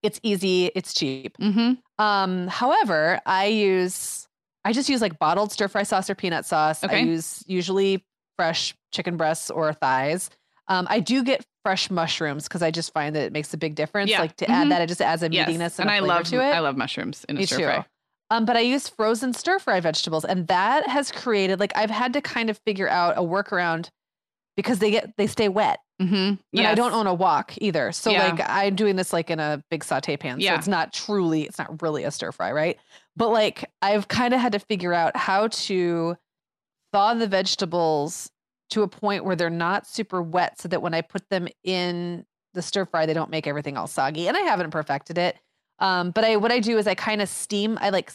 It's 0.03 0.21
easy, 0.23 0.67
it's 0.75 0.93
cheap. 0.95 1.37
mm-hmm. 1.39 1.75
Um, 2.05 2.47
however, 2.49 3.21
I 3.25 3.47
use 3.47 4.29
I 4.65 4.73
just 4.73 4.89
use 4.89 5.01
like 5.01 5.19
bottled 5.19 5.53
stir 5.53 5.69
fry 5.69 5.85
sauce 5.85 6.11
or 6.11 6.15
peanut 6.17 6.45
sauce. 6.45 6.83
I 6.83 6.97
use 6.97 7.43
usually 7.47 8.05
fresh 8.37 8.75
chicken 8.93 9.17
breasts 9.17 9.49
or 9.51 9.73
thighs. 9.73 10.29
Um, 10.69 10.87
I 10.91 10.99
do 11.01 11.23
get 11.23 11.45
fresh 11.67 11.91
mushrooms 11.91 12.45
because 12.45 12.63
I 12.63 12.71
just 12.71 12.93
find 12.93 13.17
that 13.17 13.23
it 13.25 13.33
makes 13.33 13.53
a 13.53 13.57
big 13.57 13.75
difference. 13.75 14.09
Yeah. 14.09 14.21
Like 14.21 14.37
to 14.37 14.47
Mhm. 14.47 14.51
add 14.55 14.71
that, 14.71 14.83
it 14.83 14.87
just 14.87 15.01
adds 15.03 15.25
a 15.25 15.33
Yes. 15.33 15.49
meatiness 15.49 15.81
And 15.81 15.89
and, 15.89 15.91
a 15.91 15.93
I 15.95 15.99
flavor 15.99 16.07
love, 16.15 16.25
to 16.27 16.37
it. 16.41 16.53
I 16.55 16.61
love 16.61 16.77
mushrooms 16.77 17.25
in 17.29 17.37
a 17.37 17.41
Me 17.41 17.47
stir 17.47 17.57
too. 17.57 17.65
fry. 17.65 17.85
Um, 18.31 18.45
but 18.45 18.57
I 18.57 18.61
use 18.61 18.89
frozen 18.89 19.33
stir 19.33 19.59
fry 19.59 19.81
vegetables, 19.81 20.25
and 20.25 20.47
that 20.47 20.89
has 20.89 21.11
created 21.11 21.59
like 21.59 21.73
I've 21.77 21.91
had 21.91 22.13
to 22.13 22.21
kind 22.21 22.51
of 22.51 22.59
figure 22.65 22.89
out 22.89 23.19
a 23.19 23.23
workaround 23.23 23.89
because 24.57 24.79
they 24.79 24.93
get 24.93 25.17
they 25.17 25.27
stay 25.27 25.49
wet. 25.49 25.81
Mm-hmm. 26.01 26.35
And 26.59 26.67
I 26.67 26.75
don't 26.77 26.93
own 26.93 27.07
a 27.09 27.15
wok 27.15 27.55
either. 27.59 27.91
So 27.91 28.11
Yeah. 28.11 28.29
like 28.29 28.41
I'm 28.49 28.77
doing 28.77 28.95
this 28.97 29.13
like 29.13 29.29
in 29.31 29.41
a 29.41 29.61
big 29.71 29.83
saute 29.83 30.17
pan. 30.17 30.39
So 30.41 30.45
Yeah. 30.45 30.55
it's 30.57 30.69
not 30.69 30.93
truly, 30.93 31.43
it's 31.45 31.59
not 31.59 31.83
really 31.83 32.05
a 32.05 32.11
stir 32.13 32.31
fry, 32.33 32.53
right? 32.53 32.79
But 33.17 33.31
like 33.31 33.69
I've 33.83 34.07
kind 34.07 34.35
of 34.35 34.41
had 34.41 34.53
to 34.53 34.59
figure 34.61 34.93
out 34.93 35.17
how 35.17 35.49
to 35.49 36.17
thaw 36.93 37.15
the 37.15 37.27
vegetables 37.27 38.31
to 38.71 38.83
a 38.83 38.89
point 38.89 39.25
where 39.25 39.37
they're 39.37 39.51
not 39.51 39.87
super 39.87 40.23
wet 40.23 40.61
so 40.61 40.69
that 40.69 40.83
when 40.83 40.95
I 40.95 41.01
put 41.03 41.29
them 41.31 41.49
in 41.65 42.27
the 42.55 42.63
stir 42.63 42.87
fry, 42.87 43.07
they 43.07 43.15
don't 43.15 43.31
make 43.31 43.47
everything 43.47 43.77
all 43.77 43.87
soggy. 43.87 44.29
And 44.29 44.37
I 44.37 44.41
haven't 44.41 44.71
perfected 44.71 45.19
it. 45.19 45.37
Um, 45.79 46.11
but 46.11 46.25
I 46.25 46.37
what 46.37 46.53
I 46.53 46.59
do 46.61 46.79
is 46.79 46.87
I 46.87 46.95
kind 46.95 47.21
of 47.23 47.29
steam, 47.29 47.79
I 47.81 47.91
like 47.91 48.13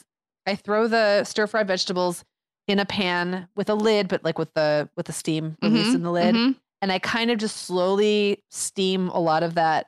I 0.47 0.55
throw 0.55 0.87
the 0.87 1.23
stir 1.23 1.47
fry 1.47 1.63
vegetables 1.63 2.23
in 2.67 2.79
a 2.79 2.85
pan 2.85 3.47
with 3.55 3.69
a 3.69 3.75
lid, 3.75 4.07
but 4.07 4.23
like 4.23 4.37
with 4.39 4.53
the 4.53 4.89
with 4.95 5.05
the 5.05 5.13
steam 5.13 5.57
release 5.61 5.93
Mhm, 5.93 5.95
in 5.95 6.01
the 6.03 6.11
lid 6.11 6.41
mhm, 6.41 6.55
and 6.81 6.91
I 6.91 6.99
kind 6.99 7.29
of 7.29 7.37
just 7.37 7.57
slowly 7.57 8.43
steam 8.49 9.09
a 9.09 9.19
lot 9.19 9.43
of 9.43 9.53
that 9.55 9.87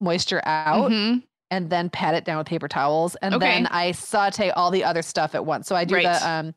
moisture 0.00 0.42
out 0.44 0.94
mhm. 0.94 1.24
and 1.50 1.70
then 1.70 1.90
pat 1.90 2.14
it 2.14 2.24
down 2.24 2.38
with 2.38 2.46
paper 2.46 2.68
towels 2.68 3.16
and 3.16 3.40
Okay. 3.40 3.40
then 3.40 3.66
I 3.68 3.92
saute 3.92 4.50
all 4.50 4.70
the 4.70 4.84
other 4.84 5.02
stuff 5.02 5.34
at 5.34 5.46
once. 5.46 5.66
So 5.68 5.76
I 5.76 5.84
do 5.84 6.00
Right. 6.00 6.02
the 6.02 6.26
um 6.28 6.54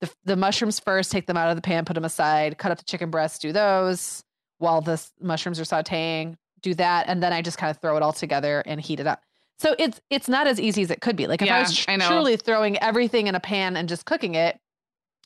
the, 0.00 0.10
the 0.24 0.36
mushrooms 0.36 0.78
first, 0.78 1.10
take 1.10 1.26
them 1.26 1.36
out 1.36 1.50
of 1.50 1.56
the 1.56 1.62
pan, 1.62 1.84
put 1.84 1.94
them 1.94 2.04
aside, 2.04 2.58
cut 2.58 2.70
up 2.70 2.78
the 2.78 2.84
chicken 2.84 3.10
breasts, 3.10 3.38
do 3.38 3.52
those 3.52 4.22
while 4.58 4.80
the 4.80 5.02
mushrooms 5.20 5.60
are 5.60 5.64
sautéing, 5.64 6.36
do 6.60 6.74
that 6.74 7.08
and 7.08 7.22
then 7.22 7.32
I 7.32 7.42
just 7.42 7.58
kind 7.58 7.70
of 7.70 7.80
throw 7.80 7.96
it 7.96 8.02
all 8.02 8.12
together 8.12 8.62
and 8.66 8.80
heat 8.80 9.00
it 9.00 9.06
up. 9.06 9.22
So 9.58 9.74
it's 9.78 10.00
it's 10.10 10.28
not 10.28 10.46
as 10.46 10.60
easy 10.60 10.82
as 10.82 10.90
it 10.90 11.00
could 11.00 11.16
be. 11.16 11.26
Like 11.26 11.42
if 11.42 11.48
I 11.50 11.60
was 11.60 11.76
tr- 11.76 11.90
I 11.90 11.96
truly 12.08 12.36
throwing 12.36 12.78
everything 12.78 13.26
in 13.26 13.34
a 13.34 13.40
pan 13.40 13.76
and 13.76 13.88
just 13.88 14.04
cooking 14.04 14.34
it, 14.34 14.58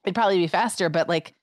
it'd 0.05 0.15
probably 0.15 0.39
be 0.39 0.47
faster, 0.47 0.89
but 0.89 1.09
like 1.09 1.35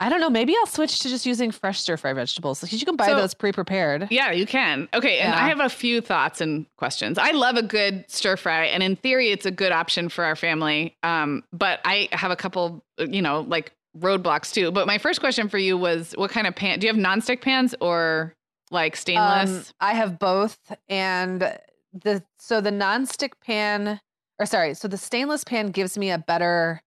I 0.00 0.08
don't 0.08 0.20
know. 0.20 0.28
Maybe 0.28 0.54
I'll 0.58 0.66
switch 0.66 0.98
to 1.00 1.08
just 1.08 1.24
using 1.24 1.50
fresh 1.50 1.80
stir 1.80 1.96
fry 1.96 2.12
vegetables 2.12 2.60
because 2.60 2.80
you 2.80 2.84
can 2.86 2.96
buy 2.96 3.06
So- 3.06 3.16
those 3.16 3.32
pre-prepared. 3.32 4.08
Yeah, 4.10 4.32
you 4.32 4.44
can. 4.44 4.88
Okay, 4.92 5.20
and 5.20 5.32
Yeah. 5.32 5.44
I 5.44 5.48
have 5.48 5.60
a 5.60 5.68
few 5.68 6.00
thoughts 6.00 6.40
and 6.40 6.66
questions. 6.76 7.16
I 7.16 7.30
love 7.30 7.56
a 7.56 7.62
good 7.62 8.04
stir 8.08 8.36
fry, 8.36 8.66
and 8.66 8.82
in 8.82 8.96
theory, 8.96 9.30
it's 9.30 9.46
a 9.46 9.50
good 9.52 9.72
option 9.72 10.08
for 10.08 10.24
our 10.24 10.36
family. 10.36 10.96
Um, 11.02 11.44
but 11.52 11.80
I 11.84 12.08
have 12.12 12.30
a 12.32 12.36
couple, 12.36 12.84
you 12.98 13.22
know, 13.22 13.40
like 13.48 13.72
roadblocks 13.96 14.52
too. 14.52 14.72
But 14.72 14.86
my 14.88 14.98
first 14.98 15.20
question 15.20 15.48
for 15.48 15.58
you 15.58 15.78
was, 15.78 16.12
what 16.16 16.30
kind 16.30 16.46
of 16.48 16.56
pan? 16.56 16.80
Do 16.80 16.86
you 16.88 16.92
have 16.92 17.00
nonstick 17.00 17.40
pans 17.40 17.74
or 17.80 18.34
like 18.72 18.96
stainless? 18.96 19.68
Um, 19.68 19.74
I 19.80 19.94
have 19.94 20.18
both, 20.18 20.58
and 20.88 21.40
the 21.92 22.24
so 22.40 22.60
the 22.60 22.70
nonstick 22.72 23.34
pan, 23.46 24.00
or 24.40 24.46
sorry, 24.46 24.74
so 24.74 24.88
the 24.88 24.98
stainless 24.98 25.44
pan 25.44 25.68
gives 25.68 25.96
me 25.96 26.10
a 26.10 26.18
better. 26.18 26.82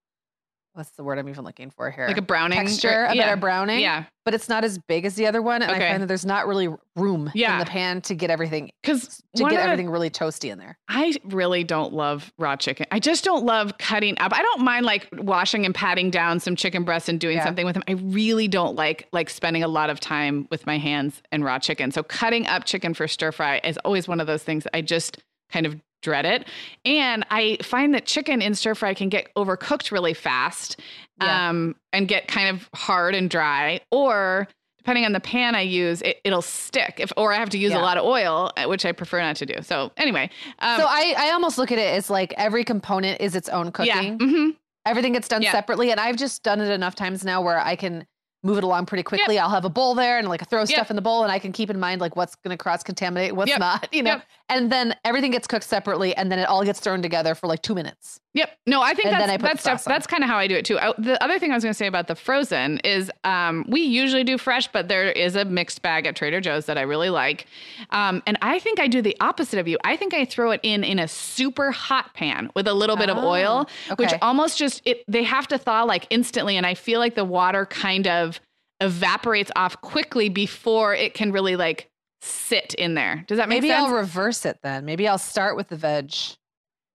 What's 0.78 0.91
the 0.91 1.03
word 1.03 1.17
I'm 1.17 1.28
even 1.28 1.43
looking 1.43 1.71
for 1.71 1.89
here? 1.89 2.07
like 2.07 2.17
a 2.17 2.21
browning 2.21 2.59
texture, 2.59 3.05
a 3.05 3.15
yeah. 3.15 3.23
better 3.25 3.36
browning. 3.41 3.80
Yeah, 3.80 4.03
but 4.25 4.36
it's 4.36 4.47
not 4.47 4.63
as 4.63 4.78
big 4.78 5.05
as 5.05 5.15
the 5.15 5.25
other 5.25 5.41
one, 5.41 5.63
and 5.63 5.71
Okay. 5.71 5.88
I 5.88 5.89
find 5.91 6.03
that 6.03 6.07
there's 6.07 6.25
not 6.25 6.45
really 6.47 6.69
room 6.95 7.32
Yeah. 7.34 7.53
in 7.53 7.59
the 7.59 7.65
pan 7.65 8.01
to 8.01 8.13
get 8.13 8.30
everything 8.30 8.69
because 8.84 9.23
to 9.36 9.43
get 9.49 9.59
everything 9.59 9.89
really 9.89 10.11
toasty 10.11 10.51
in 10.51 10.59
there. 10.59 10.78
I 10.88 11.15
really 11.23 11.63
don't 11.63 11.93
love 11.93 12.32
raw 12.38 12.55
chicken. 12.55 12.86
I 12.91 12.99
just 12.99 13.23
don't 13.23 13.43
love 13.43 13.78
cutting 13.80 14.19
up. 14.19 14.34
I 14.34 14.41
don't 14.43 14.61
mind 14.61 14.86
like 14.86 15.07
washing 15.13 15.65
and 15.65 15.73
patting 15.73 16.11
down 16.11 16.39
some 16.39 16.55
chicken 16.55 16.84
breasts 16.84 17.09
and 17.09 17.19
doing 17.19 17.38
Yeah. 17.38 17.45
something 17.45 17.65
with 17.65 17.73
them. 17.73 17.84
I 17.88 17.93
really 17.93 18.47
don't 18.47 18.75
like 18.75 19.07
like 19.11 19.30
spending 19.32 19.63
a 19.63 19.67
lot 19.67 19.89
of 19.89 19.99
time 19.99 20.47
with 20.51 20.67
my 20.67 20.78
hands 20.78 21.23
and 21.32 21.43
raw 21.43 21.57
chicken. 21.57 21.91
So 21.91 22.03
cutting 22.03 22.45
up 22.45 22.65
chicken 22.65 22.93
for 22.93 23.07
stir 23.07 23.32
fry 23.32 23.61
is 23.63 23.78
always 23.84 24.07
one 24.07 24.19
of 24.21 24.28
those 24.28 24.43
things 24.43 24.67
I 24.73 24.82
just 24.82 25.17
kind 25.51 25.65
of 25.65 25.75
dread 26.02 26.26
it. 26.26 26.48
And 26.86 27.26
I 27.32 27.58
find 27.64 27.93
that 27.93 28.06
chicken 28.06 28.41
in 28.41 28.56
stir 28.56 28.76
fry 28.76 28.93
can 28.93 29.10
get 29.10 29.34
overcooked 29.36 29.91
really 29.91 30.14
fast 30.14 30.80
Yeah. 31.22 31.50
um, 31.50 31.76
and 31.93 32.08
get 32.08 32.28
kind 32.28 32.50
of 32.56 32.70
hard 32.76 33.16
and 33.16 33.30
dry 33.30 33.82
or 33.91 34.48
depending 34.78 35.04
on 35.06 35.12
the 35.12 35.20
pan 35.20 35.54
I 35.54 35.62
use, 35.62 36.02
it, 36.02 36.22
it'll 36.24 36.41
stick. 36.41 36.95
If 37.00 37.12
or 37.18 37.34
I 37.34 37.38
have 37.38 37.50
to 37.50 37.58
use 37.58 37.72
Yeah. 37.74 37.80
a 37.80 37.82
lot 37.82 37.98
of 37.98 38.06
oil, 38.06 38.52
uh, 38.56 38.66
which 38.70 38.86
I 38.86 38.93
prefer 38.93 39.20
not 39.20 39.36
to 39.38 39.45
do. 39.45 39.62
So 39.62 39.91
anyway, 39.98 40.30
um, 40.60 40.80
so 40.80 40.86
I, 40.88 41.14
I 41.18 41.32
almost 41.32 41.58
look 41.58 41.74
at 41.74 41.78
it 41.78 41.93
as 41.93 42.10
like 42.10 42.34
every 42.38 42.64
component 42.64 43.20
is 43.20 43.36
its 43.36 43.50
own 43.50 43.72
cooking. 43.74 43.91
yeah, 43.93 44.12
hmm 44.18 44.50
Everything 44.86 45.12
gets 45.12 45.28
done 45.28 45.41
Yeah. 45.41 45.52
separately, 45.52 45.91
and 45.91 46.00
I've 46.00 46.16
just 46.16 46.43
done 46.43 46.62
it 46.62 46.70
enough 46.72 46.95
times 46.95 47.26
now 47.26 47.41
where 47.41 47.60
I 47.60 47.76
can 47.76 48.08
move 48.43 48.57
it 48.57 48.63
along 48.63 48.85
pretty 48.85 49.03
quickly. 49.03 49.39
I'll 49.39 49.49
have 49.49 49.65
a 49.65 49.69
bowl 49.69 49.95
there 49.95 50.19
and 50.19 50.27
like 50.29 50.47
throw 50.49 50.59
Yep. 50.59 50.69
stuff 50.69 50.89
in 50.89 50.95
the 50.95 51.01
bowl, 51.01 51.23
and 51.23 51.31
I 51.31 51.39
can 51.39 51.51
keep 51.51 51.69
in 51.69 51.79
mind 51.79 52.01
like 52.01 52.15
what's 52.15 52.35
going 52.35 52.55
to 52.55 52.57
cross 52.61 52.83
contaminate, 52.83 53.35
what's 53.35 53.49
Yep. 53.49 53.59
not, 53.59 53.93
you 53.93 54.03
know. 54.03 54.11
Yep. 54.11 54.23
And 54.49 54.71
then 54.71 54.95
everything 55.03 55.31
gets 55.31 55.47
cooked 55.47 55.65
separately, 55.65 56.15
and 56.15 56.31
then 56.31 56.39
it 56.39 56.47
all 56.47 56.63
gets 56.63 56.79
thrown 56.79 57.01
together 57.01 57.35
for 57.35 57.47
like 57.47 57.61
two 57.61 57.75
minutes. 57.75 58.19
Yep. 58.38 58.57
No, 58.67 58.83
I 58.83 58.93
think 58.93 59.07
And 59.07 59.19
that's 59.19 59.43
I 59.43 59.53
that's 59.63 59.83
that's 59.83 60.05
kind 60.05 60.23
of 60.23 60.29
how 60.29 60.38
I 60.38 60.45
do 60.45 60.55
it 60.55 60.63
too. 60.63 60.77
I, 60.77 60.93
the 60.99 61.21
other 61.23 61.39
thing 61.39 61.51
I 61.51 61.55
was 61.55 61.63
going 61.63 61.73
to 61.73 61.77
say 61.77 61.88
about 61.88 62.07
the 62.07 62.13
frozen 62.13 62.77
is 62.79 63.09
um, 63.23 63.65
we 63.67 63.81
usually 63.81 64.23
do 64.23 64.38
fresh, 64.38 64.67
but 64.67 64.88
there 64.88 65.11
is 65.11 65.35
a 65.35 65.43
mixed 65.43 65.81
bag 65.81 66.05
at 66.05 66.15
Trader 66.15 66.39
Joe's 66.39 66.67
that 66.67 66.77
I 66.77 66.81
really 66.81 67.09
like, 67.09 67.47
um, 67.89 68.21
and 68.27 68.38
I 68.43 68.59
think 68.59 68.79
I 68.79 68.88
do 68.88 69.01
the 69.01 69.17
opposite 69.21 69.59
of 69.59 69.67
you. 69.67 69.79
I 69.83 69.97
think 69.97 70.13
I 70.13 70.23
throw 70.23 70.51
it 70.51 70.59
in 70.61 70.83
in 70.83 70.99
a 70.99 71.07
super 71.07 71.71
hot 71.71 72.13
pan 72.13 72.51
with 72.55 72.67
a 72.67 72.73
little 72.73 72.95
bit 72.95 73.09
of 73.09 73.17
Oh, 73.17 73.27
oil, 73.27 73.69
which 73.95 74.13
almost 74.21 74.59
just 74.59 74.83
it 74.85 75.03
they 75.07 75.23
have 75.23 75.47
to 75.47 75.57
thaw 75.57 75.81
like 75.83 76.05
instantly, 76.11 76.57
and 76.57 76.65
I 76.65 76.75
feel 76.75 76.99
like 76.99 77.15
the 77.15 77.25
water 77.25 77.65
kind 77.65 78.07
of 78.07 78.39
evaporates 78.81 79.49
off 79.55 79.81
quickly 79.81 80.29
before 80.29 80.93
it 80.93 81.15
can 81.15 81.31
really 81.31 81.55
like 81.55 81.89
sit 82.21 82.75
in 82.75 82.93
there. 82.93 83.23
Does 83.27 83.39
that 83.39 83.49
make 83.49 83.63
Maybe 83.63 83.69
sense? 83.69 83.88
I'll 83.88 83.95
reverse 83.95 84.45
it 84.45 84.59
then. 84.61 84.85
Maybe 84.85 85.07
I'll 85.07 85.17
start 85.17 85.55
with 85.55 85.69
the 85.69 85.75
veg. 85.75 86.13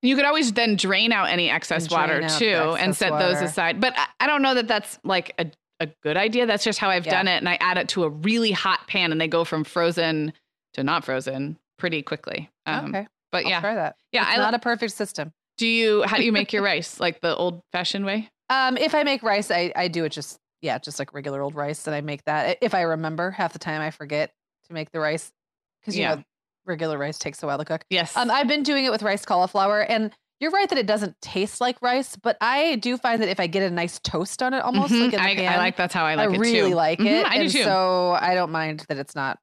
You 0.02 0.16
could 0.16 0.24
always 0.24 0.52
then 0.52 0.76
drain 0.76 1.12
out 1.12 1.28
any 1.28 1.48
excess 1.48 1.88
water 1.90 2.20
too 2.38 2.46
and 2.46 2.90
excess 2.90 2.98
set 2.98 3.18
those 3.18 3.40
aside. 3.40 3.80
But 3.80 3.96
I, 3.96 4.06
I 4.20 4.26
don't 4.26 4.42
know 4.42 4.54
that 4.54 4.66
that's 4.68 4.98
like 5.04 5.32
a, 5.38 5.46
a 5.80 5.86
good 6.02 6.16
idea. 6.16 6.44
That's 6.46 6.64
just 6.64 6.78
how 6.80 6.90
I've 6.90 7.06
Yeah. 7.06 7.12
done 7.12 7.28
it. 7.28 7.36
And 7.36 7.48
I 7.48 7.56
add 7.60 7.78
it 7.78 7.88
to 7.90 8.04
a 8.04 8.08
really 8.08 8.50
hot 8.50 8.86
pan 8.88 9.12
and 9.12 9.20
they 9.20 9.28
go 9.28 9.44
from 9.44 9.62
frozen 9.64 10.32
to 10.74 10.82
not 10.82 11.04
frozen 11.04 11.56
pretty 11.78 12.02
quickly. 12.02 12.50
Um, 12.66 12.86
okay. 12.94 13.06
But 13.30 13.44
I'll 13.44 13.50
yeah, 13.50 13.60
try 13.60 13.74
that. 13.76 13.96
yeah. 14.12 14.22
It's 14.28 14.38
I 14.38 14.42
not 14.42 14.54
a 14.54 14.58
perfect 14.58 14.92
system. 14.94 15.32
do 15.56 15.66
you. 15.66 16.02
How 16.02 16.16
do 16.16 16.24
you 16.24 16.32
make 16.32 16.52
your 16.52 16.62
rice? 16.62 16.98
Like 17.00 17.20
the 17.20 17.34
old 17.36 17.62
fashioned 17.72 18.04
way? 18.04 18.28
Um, 18.50 18.76
if 18.76 18.94
I 18.94 19.04
make 19.04 19.22
rice, 19.22 19.50
I, 19.50 19.72
I 19.76 19.88
do 19.88 20.04
it 20.04 20.10
just 20.12 20.38
yeah, 20.60 20.78
just 20.78 20.98
like 20.98 21.14
regular 21.14 21.40
old 21.42 21.54
rice, 21.54 21.86
and 21.86 21.94
I 21.96 22.00
make 22.02 22.24
that. 22.24 22.58
If 22.60 22.74
I 22.74 22.82
remember, 22.82 23.30
half 23.30 23.52
the 23.52 23.58
time 23.58 23.80
I 23.80 23.90
forget 23.90 24.32
to 24.68 24.72
make 24.74 24.90
the 24.92 25.00
rice 25.00 25.32
because 25.80 25.96
you 25.96 26.02
Yeah. 26.02 26.16
know 26.16 26.22
regular 26.64 26.98
rice 26.98 27.18
takes 27.18 27.42
a 27.42 27.46
while 27.46 27.58
to 27.58 27.64
cook. 27.64 27.84
Yes. 27.90 28.16
Um, 28.16 28.30
I've 28.30 28.48
been 28.48 28.62
doing 28.62 28.84
it 28.84 28.90
with 28.90 29.02
rice 29.02 29.24
cauliflower, 29.24 29.80
and 29.80 30.12
you're 30.40 30.50
right 30.50 30.68
that 30.68 30.78
it 30.78 30.86
doesn't 30.86 31.20
taste 31.20 31.60
like 31.60 31.80
rice, 31.82 32.16
but 32.16 32.36
I 32.40 32.76
do 32.76 32.96
find 32.96 33.22
that 33.22 33.28
if 33.28 33.38
I 33.40 33.46
get 33.46 33.62
a 33.62 33.70
nice 33.70 33.98
toast 34.00 34.42
on 34.42 34.54
it, 34.54 34.60
almost 34.62 34.92
Mhm. 34.92 35.00
like 35.00 35.12
in 35.14 35.20
the 35.22 35.22
I, 35.30 35.34
pan, 35.36 35.52
I 35.52 35.56
like 35.58 35.76
that's 35.76 35.94
how 35.94 36.04
I 36.04 36.14
like 36.16 36.30
it 36.30 36.34
I 36.34 36.38
really 36.38 36.70
too. 36.70 36.74
like 36.76 36.98
Mhm, 36.98 37.06
it. 37.20 37.26
I 37.26 37.38
do 37.38 37.48
too. 37.48 37.62
So 37.62 38.12
I 38.20 38.34
don't 38.34 38.50
mind 38.50 38.84
that 38.88 38.98
it's 38.98 39.14
not, 39.14 39.38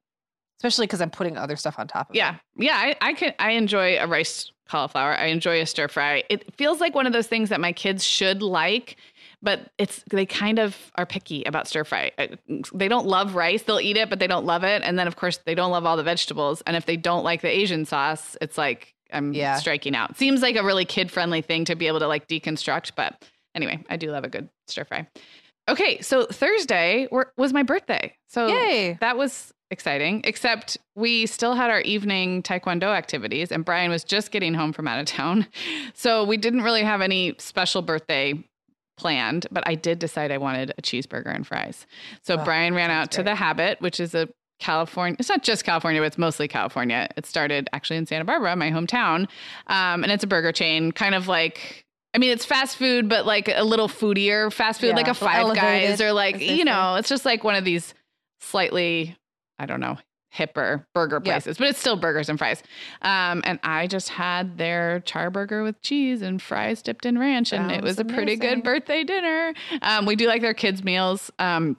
especially 0.58 0.86
because 0.86 1.00
I'm 1.00 1.10
putting 1.10 1.36
other 1.38 1.56
stuff 1.56 1.78
on 1.78 1.88
top 1.88 2.10
of 2.10 2.16
Yeah, 2.16 2.34
it. 2.56 2.64
yeah. 2.64 2.74
I, 2.76 2.96
I 3.00 3.12
can. 3.14 3.32
I 3.38 3.52
enjoy 3.52 3.98
a 3.98 4.06
rice 4.06 4.52
cauliflower. 4.68 5.16
I 5.16 5.26
enjoy 5.26 5.60
a 5.62 5.66
stir 5.66 5.88
fry. 5.88 6.22
It 6.28 6.54
feels 6.56 6.80
like 6.80 6.94
one 6.94 7.06
of 7.06 7.12
those 7.12 7.26
things 7.26 7.48
that 7.48 7.60
my 7.60 7.72
kids 7.72 8.04
should 8.04 8.40
like, 8.42 8.96
but 9.42 9.70
it's 9.78 10.02
they 10.10 10.26
kind 10.26 10.58
of 10.58 10.76
are 10.96 11.06
picky 11.06 11.44
about 11.44 11.66
stir 11.68 11.84
fry. 11.84 12.12
Uh, 12.18 12.26
They 12.74 12.88
don't 12.88 13.06
love 13.06 13.34
rice. 13.34 13.62
They'll 13.62 13.80
eat 13.80 13.96
it, 13.96 14.10
but 14.10 14.18
they 14.18 14.26
don't 14.26 14.44
love 14.46 14.64
it. 14.64 14.82
And 14.84 14.98
then 14.98 15.06
of 15.06 15.16
course 15.16 15.38
they 15.46 15.54
don't 15.54 15.70
love 15.70 15.86
all 15.86 15.96
the 15.96 16.02
vegetables. 16.02 16.62
And 16.66 16.76
if 16.76 16.86
they 16.86 16.96
don't 16.96 17.24
like 17.24 17.40
the 17.42 17.48
Asian 17.48 17.84
sauce, 17.84 18.36
it's 18.40 18.58
like 18.58 18.94
I'm 19.12 19.32
Yeah. 19.32 19.56
striking 19.56 19.96
out. 19.96 20.16
Seems 20.16 20.42
like 20.42 20.56
a 20.56 20.62
really 20.62 20.84
kid 20.84 21.10
friendly 21.10 21.42
thing 21.42 21.64
to 21.66 21.74
be 21.74 21.86
able 21.86 22.00
to 22.00 22.06
like 22.06 22.28
deconstruct. 22.28 22.92
But 22.96 23.24
anyway, 23.54 23.82
I 23.88 23.96
do 23.96 24.10
love 24.10 24.24
a 24.24 24.28
good 24.28 24.48
stir 24.68 24.84
fry. 24.84 25.06
Okay, 25.68 26.00
so 26.00 26.26
Thursday 26.26 27.06
were, 27.10 27.32
was 27.36 27.52
my 27.52 27.62
birthday. 27.62 28.14
So 28.28 28.48
Yay! 28.48 28.96
that 29.00 29.16
was 29.16 29.52
exciting, 29.70 30.20
except 30.24 30.78
we 30.96 31.26
still 31.26 31.54
had 31.54 31.70
our 31.70 31.80
evening 31.82 32.42
taekwondo 32.42 32.92
activities, 32.94 33.52
and 33.52 33.64
Brian 33.64 33.88
was 33.90 34.02
just 34.02 34.32
getting 34.32 34.52
home 34.54 34.72
from 34.72 34.88
out 34.88 34.98
of 34.98 35.06
town. 35.06 35.46
So 35.94 36.24
we 36.24 36.36
didn't 36.38 36.62
really 36.62 36.82
have 36.82 37.00
any 37.02 37.34
special 37.38 37.82
birthday 37.82 38.32
planned, 39.00 39.46
but 39.50 39.62
I 39.66 39.74
did 39.74 39.98
decide 39.98 40.30
I 40.30 40.38
wanted 40.38 40.72
a 40.76 40.82
cheeseburger 40.82 41.34
and 41.34 41.46
fries. 41.46 41.86
So 42.22 42.34
Oh, 42.34 42.44
Brian 42.44 42.74
ran 42.74 42.90
out 42.90 43.10
to 43.12 43.22
the 43.22 43.34
Habit, 43.34 43.80
which 43.80 43.98
is 44.00 44.14
a 44.14 44.28
California. 44.58 45.16
It's 45.18 45.28
not 45.30 45.42
just 45.42 45.64
California, 45.64 46.00
but 46.02 46.06
it's 46.08 46.18
mostly 46.18 46.46
California. 46.46 47.08
It 47.16 47.24
started 47.24 47.70
actually 47.72 47.96
in 47.96 48.04
Santa 48.06 48.26
Barbara, 48.26 48.54
my 48.56 48.70
hometown, 48.70 49.26
um, 49.68 50.02
and 50.04 50.12
it's 50.12 50.22
a 50.22 50.26
burger 50.26 50.52
chain, 50.52 50.92
kind 50.92 51.14
of 51.14 51.28
like. 51.28 51.86
I 52.12 52.18
mean, 52.18 52.30
it's 52.30 52.44
fast 52.44 52.76
food, 52.76 53.08
but 53.08 53.24
like 53.24 53.48
a 53.48 53.62
little 53.64 53.88
foodier 53.88 54.52
fast 54.52 54.80
food, 54.80 54.88
Yeah, 54.88 54.96
like 54.96 55.08
a 55.08 55.14
Five 55.14 55.54
Guys 55.54 56.00
or 56.00 56.12
like 56.12 56.40
you 56.40 56.64
know, 56.64 56.96
it's 56.96 57.08
just 57.08 57.24
like 57.24 57.42
one 57.44 57.54
of 57.54 57.64
these 57.64 57.94
slightly, 58.40 59.16
I 59.58 59.66
don't 59.66 59.80
know, 59.80 59.96
hipper 60.34 60.84
burger 60.94 61.20
Yeah. 61.24 61.32
places, 61.34 61.58
but 61.58 61.68
it's 61.68 61.78
still 61.78 61.96
burgers 61.96 62.28
and 62.28 62.38
fries. 62.38 62.62
Um, 63.02 63.42
and 63.44 63.58
I 63.62 63.86
just 63.86 64.10
had 64.10 64.58
their 64.58 65.00
char 65.00 65.30
burger 65.30 65.62
with 65.62 65.80
cheese 65.82 66.22
and 66.22 66.40
fries 66.40 66.82
dipped 66.82 67.04
in 67.04 67.18
ranch, 67.18 67.52
and 67.52 67.70
it 67.70 67.76
Sounds 67.76 67.84
was 67.84 67.98
a 67.98 68.04
pretty 68.04 68.36
good 68.36 68.62
birthday 68.62 69.04
dinner. 69.04 69.54
Um, 69.82 70.06
we 70.06 70.16
do 70.16 70.26
like 70.26 70.42
their 70.42 70.54
kids' 70.54 70.84
meals. 70.84 71.30
Um, 71.38 71.76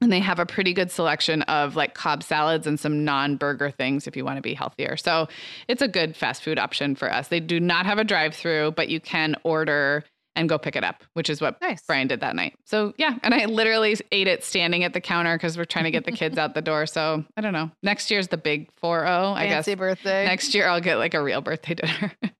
and 0.00 0.10
they 0.12 0.18
have 0.18 0.40
a 0.40 0.46
pretty 0.46 0.72
good 0.72 0.90
selection 0.90 1.42
of 1.42 1.76
like 1.76 1.94
Cobb 1.94 2.24
salads 2.24 2.66
and 2.66 2.80
some 2.80 3.04
non 3.04 3.36
burger 3.36 3.70
things 3.70 4.08
if 4.08 4.16
you 4.16 4.24
want 4.24 4.36
to 4.36 4.42
be 4.42 4.52
healthier. 4.52 4.96
So 4.96 5.28
it's 5.68 5.80
a 5.80 5.86
good 5.86 6.16
fast 6.16 6.42
food 6.42 6.58
option 6.58 6.96
for 6.96 7.12
us. 7.12 7.28
They 7.28 7.38
do 7.38 7.60
not 7.60 7.86
have 7.86 7.98
a 7.98 8.04
drive 8.04 8.34
through, 8.34 8.72
but 8.72 8.88
you 8.88 8.98
can 8.98 9.36
order 9.44 10.02
and 10.36 10.48
go 10.48 10.58
pick 10.58 10.76
it 10.76 10.84
up, 10.84 11.02
which 11.14 11.28
is 11.28 11.40
what 11.40 11.60
Nice. 11.60 11.82
Brian 11.86 12.08
did 12.08 12.20
that 12.20 12.34
night. 12.34 12.54
So 12.64 12.94
yeah, 12.96 13.18
and 13.22 13.34
I 13.34 13.44
literally 13.46 13.96
ate 14.10 14.28
it 14.28 14.44
standing 14.44 14.84
at 14.84 14.92
the 14.92 15.00
counter 15.00 15.36
because 15.36 15.56
we're 15.56 15.64
trying 15.64 15.84
to 15.84 15.90
get 15.90 16.04
the 16.04 16.12
kids 16.12 16.38
out 16.38 16.54
the 16.54 16.62
door. 16.62 16.86
So 16.86 17.24
I 17.36 17.40
don't 17.40 17.52
know. 17.52 17.70
Next 17.82 18.10
year's 18.10 18.28
the 18.28 18.36
big 18.36 18.70
4 18.76 19.00
0, 19.00 19.32
I 19.32 19.46
guess. 19.46 19.72
Birthday. 19.72 20.24
Next 20.26 20.54
year 20.54 20.68
I'll 20.68 20.80
get 20.80 20.96
like 20.96 21.14
a 21.14 21.22
real 21.22 21.40
birthday 21.40 21.74
dinner. 21.74 22.12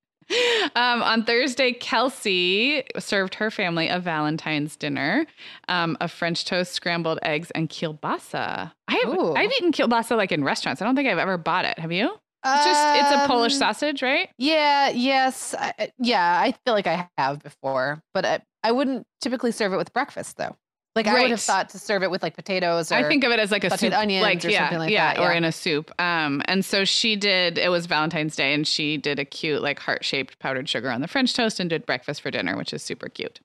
um, 0.75 1.03
on 1.03 1.25
Thursday, 1.25 1.73
Kelsey 1.73 2.85
served 2.99 3.35
her 3.37 3.51
family 3.51 3.89
a 3.89 3.99
Valentine's 3.99 4.77
dinner 4.77 5.27
um, 5.69 5.97
of 6.01 6.11
French 6.11 6.45
toast, 6.45 6.73
scrambled 6.73 7.19
eggs, 7.23 7.51
and 7.53 7.69
kielbasa. 7.69 8.73
I 8.89 8.95
have, 9.05 9.19
I've 9.19 9.53
eaten 9.53 9.73
kielbasa 9.73 10.17
like 10.17 10.33
in 10.33 10.45
restaurants. 10.45 10.81
I 10.83 10.85
don't 10.85 10.97
think 10.97 11.09
I've 11.09 11.19
ever 11.19 11.39
bought 11.39 11.65
it. 11.65 11.79
Have 11.79 11.93
you? 11.93 12.19
It's 12.45 12.65
just 12.65 12.97
it's 12.97 13.23
a 13.25 13.27
Polish 13.27 13.53
Um, 13.55 13.59
sausage, 13.61 14.03
right? 14.03 14.29
Yeah, 14.39 14.89
yes. 14.91 15.55
I, 15.59 15.93
yeah, 15.99 16.41
I 16.41 16.53
feel 16.65 16.75
like 16.75 16.87
I 16.87 17.09
have 17.17 17.43
before, 17.43 18.03
but 18.15 18.25
I, 18.25 18.41
I 18.65 18.73
wouldn't 18.73 19.07
typically 19.21 19.53
serve 19.53 19.73
it 19.73 19.77
with 19.77 19.93
breakfast 19.93 20.37
though. 20.39 20.57
Like 20.95 21.07
I 21.07 21.23
would 21.23 21.31
have 21.31 21.41
thought 21.41 21.71
to 21.71 21.79
serve 21.79 22.03
it 22.03 22.11
with 22.11 22.23
like 22.23 22.35
potatoes 22.37 22.93
or 22.93 22.97
I 22.97 23.05
think 23.09 23.25
of 23.25 23.33
it 23.33 23.39
as 23.39 23.51
like 23.51 23.65
a 23.65 23.79
soup, 23.79 23.95
onions 23.95 24.23
like 24.23 24.45
or 24.45 24.49
yeah, 24.49 24.59
something 24.65 24.79
like 24.79 24.91
yeah, 24.91 25.15
that, 25.15 25.23
or 25.23 25.33
in 25.33 25.43
a 25.43 25.51
soup. 25.53 25.91
Um, 25.99 26.43
and 26.45 26.63
so 26.65 26.85
she 26.85 27.17
did. 27.17 27.57
It 27.57 27.71
was 27.71 27.87
Valentine's 27.87 28.37
Day, 28.37 28.53
and 28.53 28.67
she 28.67 28.99
did 28.99 29.19
a 29.19 29.25
cute 29.25 29.63
like 29.63 29.79
heart 29.79 30.05
shaped 30.05 30.39
powdered 30.39 30.69
sugar 30.69 30.91
on 30.91 31.01
the 31.01 31.09
French 31.09 31.33
toast, 31.33 31.61
and 31.61 31.71
did 31.71 31.87
breakfast 31.87 32.21
for 32.21 32.31
dinner, 32.31 32.59
which 32.59 32.75
is 32.75 32.83
super 32.83 33.09
cute. 33.09 33.41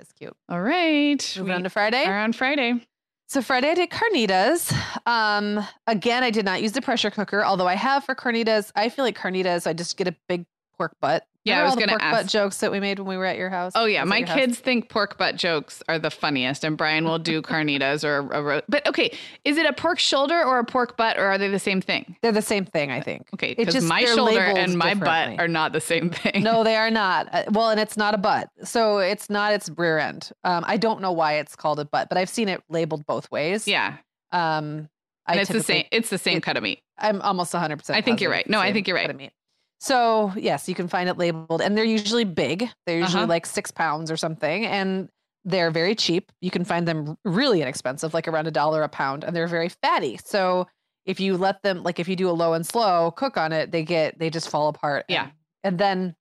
it's 0.00 0.10
cute. 0.12 0.34
All 0.48 0.60
right, 0.60 1.34
Moving 1.38 1.52
on 1.54 1.62
to 1.62 1.70
Friday. 1.70 2.02
are 2.04 2.18
on 2.18 2.32
Friday. 2.32 2.84
So 3.28 3.42
Friday 3.42 3.68
I 3.68 3.74
did 3.74 3.90
carnitas. 3.90 4.72
Um, 5.06 5.62
again, 5.86 6.22
I 6.22 6.30
did 6.30 6.46
not 6.46 6.62
use 6.62 6.72
the 6.72 6.80
pressure 6.80 7.10
cooker, 7.10 7.44
although 7.44 7.68
I 7.68 7.74
have 7.74 8.02
for 8.02 8.14
carnitas. 8.14 8.72
I 8.74 8.88
feel 8.88 9.04
like 9.04 9.18
carnitas, 9.18 9.66
I 9.66 9.74
just 9.74 9.98
get 9.98 10.08
a 10.08 10.16
big 10.28 10.46
pork 10.78 10.96
butt. 11.02 11.26
Yeah, 11.48 11.60
I 11.60 11.64
was 11.64 11.74
pork 11.76 11.88
butt 11.88 12.00
ask. 12.00 12.28
jokes 12.30 12.58
that 12.58 12.70
we 12.72 12.80
made 12.80 12.98
when 12.98 13.08
we 13.08 13.16
were 13.16 13.24
at 13.24 13.36
your 13.36 13.50
house. 13.50 13.72
Oh 13.74 13.84
yeah, 13.84 14.00
I 14.00 14.04
was 14.04 14.06
at 14.06 14.08
my 14.10 14.16
your 14.18 14.26
house? 14.28 14.36
kids 14.36 14.58
think 14.58 14.88
pork 14.88 15.18
butt 15.18 15.36
jokes 15.36 15.82
are 15.88 15.98
the 15.98 16.10
funniest, 16.10 16.64
and 16.64 16.76
Brian 16.76 17.04
will 17.04 17.18
do 17.18 17.42
carnitas 17.42 18.04
or 18.04 18.18
a 18.32 18.42
ro- 18.42 18.60
But 18.68 18.86
okay, 18.86 19.16
is 19.44 19.56
it 19.56 19.66
a 19.66 19.72
pork 19.72 19.98
shoulder 19.98 20.42
or 20.44 20.58
a 20.58 20.64
pork 20.64 20.96
butt, 20.96 21.18
or 21.18 21.24
are 21.26 21.38
they 21.38 21.48
the 21.48 21.58
same 21.58 21.80
thing? 21.80 22.16
They're 22.22 22.32
the 22.32 22.42
same 22.42 22.64
thing, 22.64 22.90
I 22.90 23.00
think. 23.00 23.26
Okay, 23.34 23.50
It's 23.50 23.56
because 23.58 23.74
just 23.74 23.88
my 23.88 24.04
shoulder 24.04 24.40
and 24.40 24.76
my 24.76 24.94
butt 24.94 25.38
are 25.38 25.48
not 25.48 25.72
the 25.72 25.80
same 25.80 26.10
thing. 26.10 26.42
No, 26.42 26.64
they 26.64 26.76
are 26.76 26.90
not. 27.02 27.28
Uh, 27.32 27.44
well, 27.50 27.70
and 27.70 27.80
it's 27.80 27.96
not 27.96 28.14
a 28.14 28.18
butt. 28.18 28.48
So 28.64 28.98
it's 28.98 29.28
not 29.30 29.52
its 29.52 29.68
rear 29.76 29.98
end. 29.98 30.30
Um, 30.44 30.64
I 30.66 30.76
don't 30.76 31.00
know 31.00 31.12
why 31.12 31.34
it's 31.34 31.56
called 31.56 31.80
a 31.80 31.84
butt, 31.84 32.08
but 32.08 32.18
I've 32.18 32.28
seen 32.30 32.48
it 32.48 32.62
labeled 32.68 33.06
both 33.06 33.30
ways. 33.30 33.66
yeah, 33.68 33.96
Um, 34.32 34.88
I 35.26 35.36
it's 35.36 35.50
the 35.50 35.62
same. 35.62 35.84
It's 35.92 36.10
the 36.10 36.18
same 36.18 36.38
it- 36.38 36.42
cut 36.42 36.56
of 36.56 36.62
meat. 36.62 36.80
I'm 37.00 37.20
almost 37.22 37.52
100%. 37.52 37.90
I 37.90 38.00
think 38.00 38.20
you're 38.20 38.30
right. 38.30 38.48
No, 38.50 38.58
I 38.58 38.72
think 38.72 38.88
you're 38.88 38.96
right. 38.96 39.30
Cut 39.80 39.94
of 39.94 40.34
meat. 40.34 40.34
So, 40.36 40.40
yes, 40.40 40.68
you 40.68 40.74
can 40.74 40.88
find 40.88 41.08
it 41.08 41.18
labeled, 41.18 41.60
and 41.62 41.76
they're 41.76 41.84
usually 41.84 42.24
big. 42.24 42.68
They're 42.86 42.98
usually 42.98 43.22
Uh-huh. 43.22 43.28
like 43.28 43.46
six 43.46 43.70
pounds 43.70 44.10
or 44.10 44.16
something, 44.16 44.66
and 44.66 45.08
they're 45.44 45.70
very 45.70 45.94
cheap. 45.94 46.30
You 46.40 46.50
can 46.50 46.64
find 46.64 46.86
them 46.86 47.16
really 47.24 47.62
inexpensive, 47.62 48.12
like 48.14 48.28
around 48.28 48.46
a 48.46 48.50
dollar 48.50 48.82
a 48.82 48.88
pound, 48.88 49.24
and 49.24 49.34
they're 49.34 49.46
very 49.48 49.68
fatty. 49.68 50.18
So, 50.24 50.66
if 51.06 51.20
you 51.20 51.36
let 51.38 51.62
them, 51.62 51.82
like 51.82 51.98
if 51.98 52.06
you 52.08 52.16
do 52.16 52.28
a 52.28 52.32
low 52.32 52.52
and 52.52 52.66
slow 52.66 53.12
cook 53.12 53.38
on 53.38 53.52
it, 53.52 53.72
they 53.72 53.82
get, 53.82 54.18
they 54.18 54.28
just 54.28 54.50
fall 54.50 54.68
apart. 54.68 55.06
Yeah. 55.08 55.22
And, 55.22 55.32
and 55.64 55.78
then, 55.78 56.16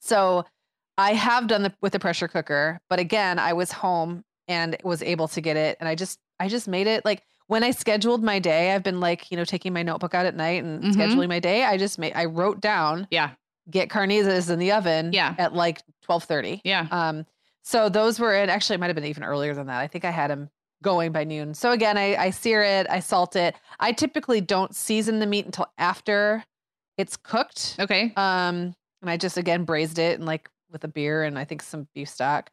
so 0.00 0.44
I 0.96 1.14
have 1.14 1.48
done 1.48 1.62
the 1.64 1.74
with 1.82 1.92
the 1.92 1.98
pressure 1.98 2.28
cooker, 2.28 2.78
but 2.88 3.00
again, 3.00 3.40
I 3.40 3.54
was 3.54 3.72
home 3.72 4.22
and 4.46 4.76
was 4.84 5.02
able 5.02 5.26
to 5.28 5.40
get 5.40 5.56
it, 5.56 5.76
and 5.80 5.88
I 5.88 5.96
just, 5.96 6.20
I 6.38 6.48
just 6.48 6.68
made 6.68 6.86
it 6.86 7.04
like 7.04 7.22
when 7.46 7.62
I 7.62 7.70
scheduled 7.72 8.22
my 8.22 8.38
day, 8.38 8.74
I've 8.74 8.82
been 8.82 9.00
like, 9.00 9.30
you 9.30 9.36
know, 9.36 9.44
taking 9.44 9.72
my 9.72 9.82
notebook 9.82 10.14
out 10.14 10.26
at 10.26 10.34
night 10.34 10.62
and 10.64 10.82
Mhm. 10.82 10.94
scheduling 10.94 11.28
my 11.28 11.40
day. 11.40 11.64
I 11.64 11.76
just 11.76 11.98
made, 11.98 12.12
I 12.14 12.24
wrote 12.24 12.60
down 12.60 13.06
Yeah, 13.10 13.30
get 13.70 13.88
carnitas 13.88 14.50
in 14.50 14.58
the 14.58 14.72
oven 14.72 15.12
Yeah. 15.12 15.34
at 15.38 15.52
like 15.54 15.82
1230. 16.06 16.60
yeah. 16.64 16.86
Um, 16.90 17.26
so 17.62 17.88
those 17.88 18.18
were, 18.20 18.34
and 18.34 18.50
actually 18.50 18.74
it 18.74 18.78
might've 18.80 18.94
been 18.94 19.04
even 19.04 19.24
earlier 19.24 19.54
than 19.54 19.66
that. 19.68 19.78
I 19.80 19.86
think 19.86 20.04
I 20.04 20.10
had 20.10 20.30
them 20.30 20.50
going 20.82 21.12
by 21.12 21.24
noon. 21.24 21.54
So 21.54 21.70
again, 21.72 21.96
I, 21.96 22.14
I 22.16 22.30
sear 22.30 22.62
it, 22.62 22.86
I 22.90 23.00
salt 23.00 23.36
it. 23.36 23.54
I 23.80 23.92
typically 23.92 24.40
don't 24.42 24.74
season 24.74 25.18
the 25.18 25.26
meat 25.26 25.46
until 25.46 25.66
after 25.78 26.44
it's 26.98 27.16
cooked. 27.16 27.76
Okay. 27.80 28.12
Um, 28.16 28.74
and 29.00 29.10
I 29.10 29.16
just 29.16 29.36
again 29.36 29.64
braised 29.64 29.98
it 29.98 30.18
and 30.18 30.26
like 30.26 30.50
with 30.70 30.84
a 30.84 30.88
beer 30.88 31.22
and 31.24 31.38
I 31.38 31.44
think 31.44 31.62
some 31.62 31.88
beef 31.94 32.08
stock. 32.08 32.50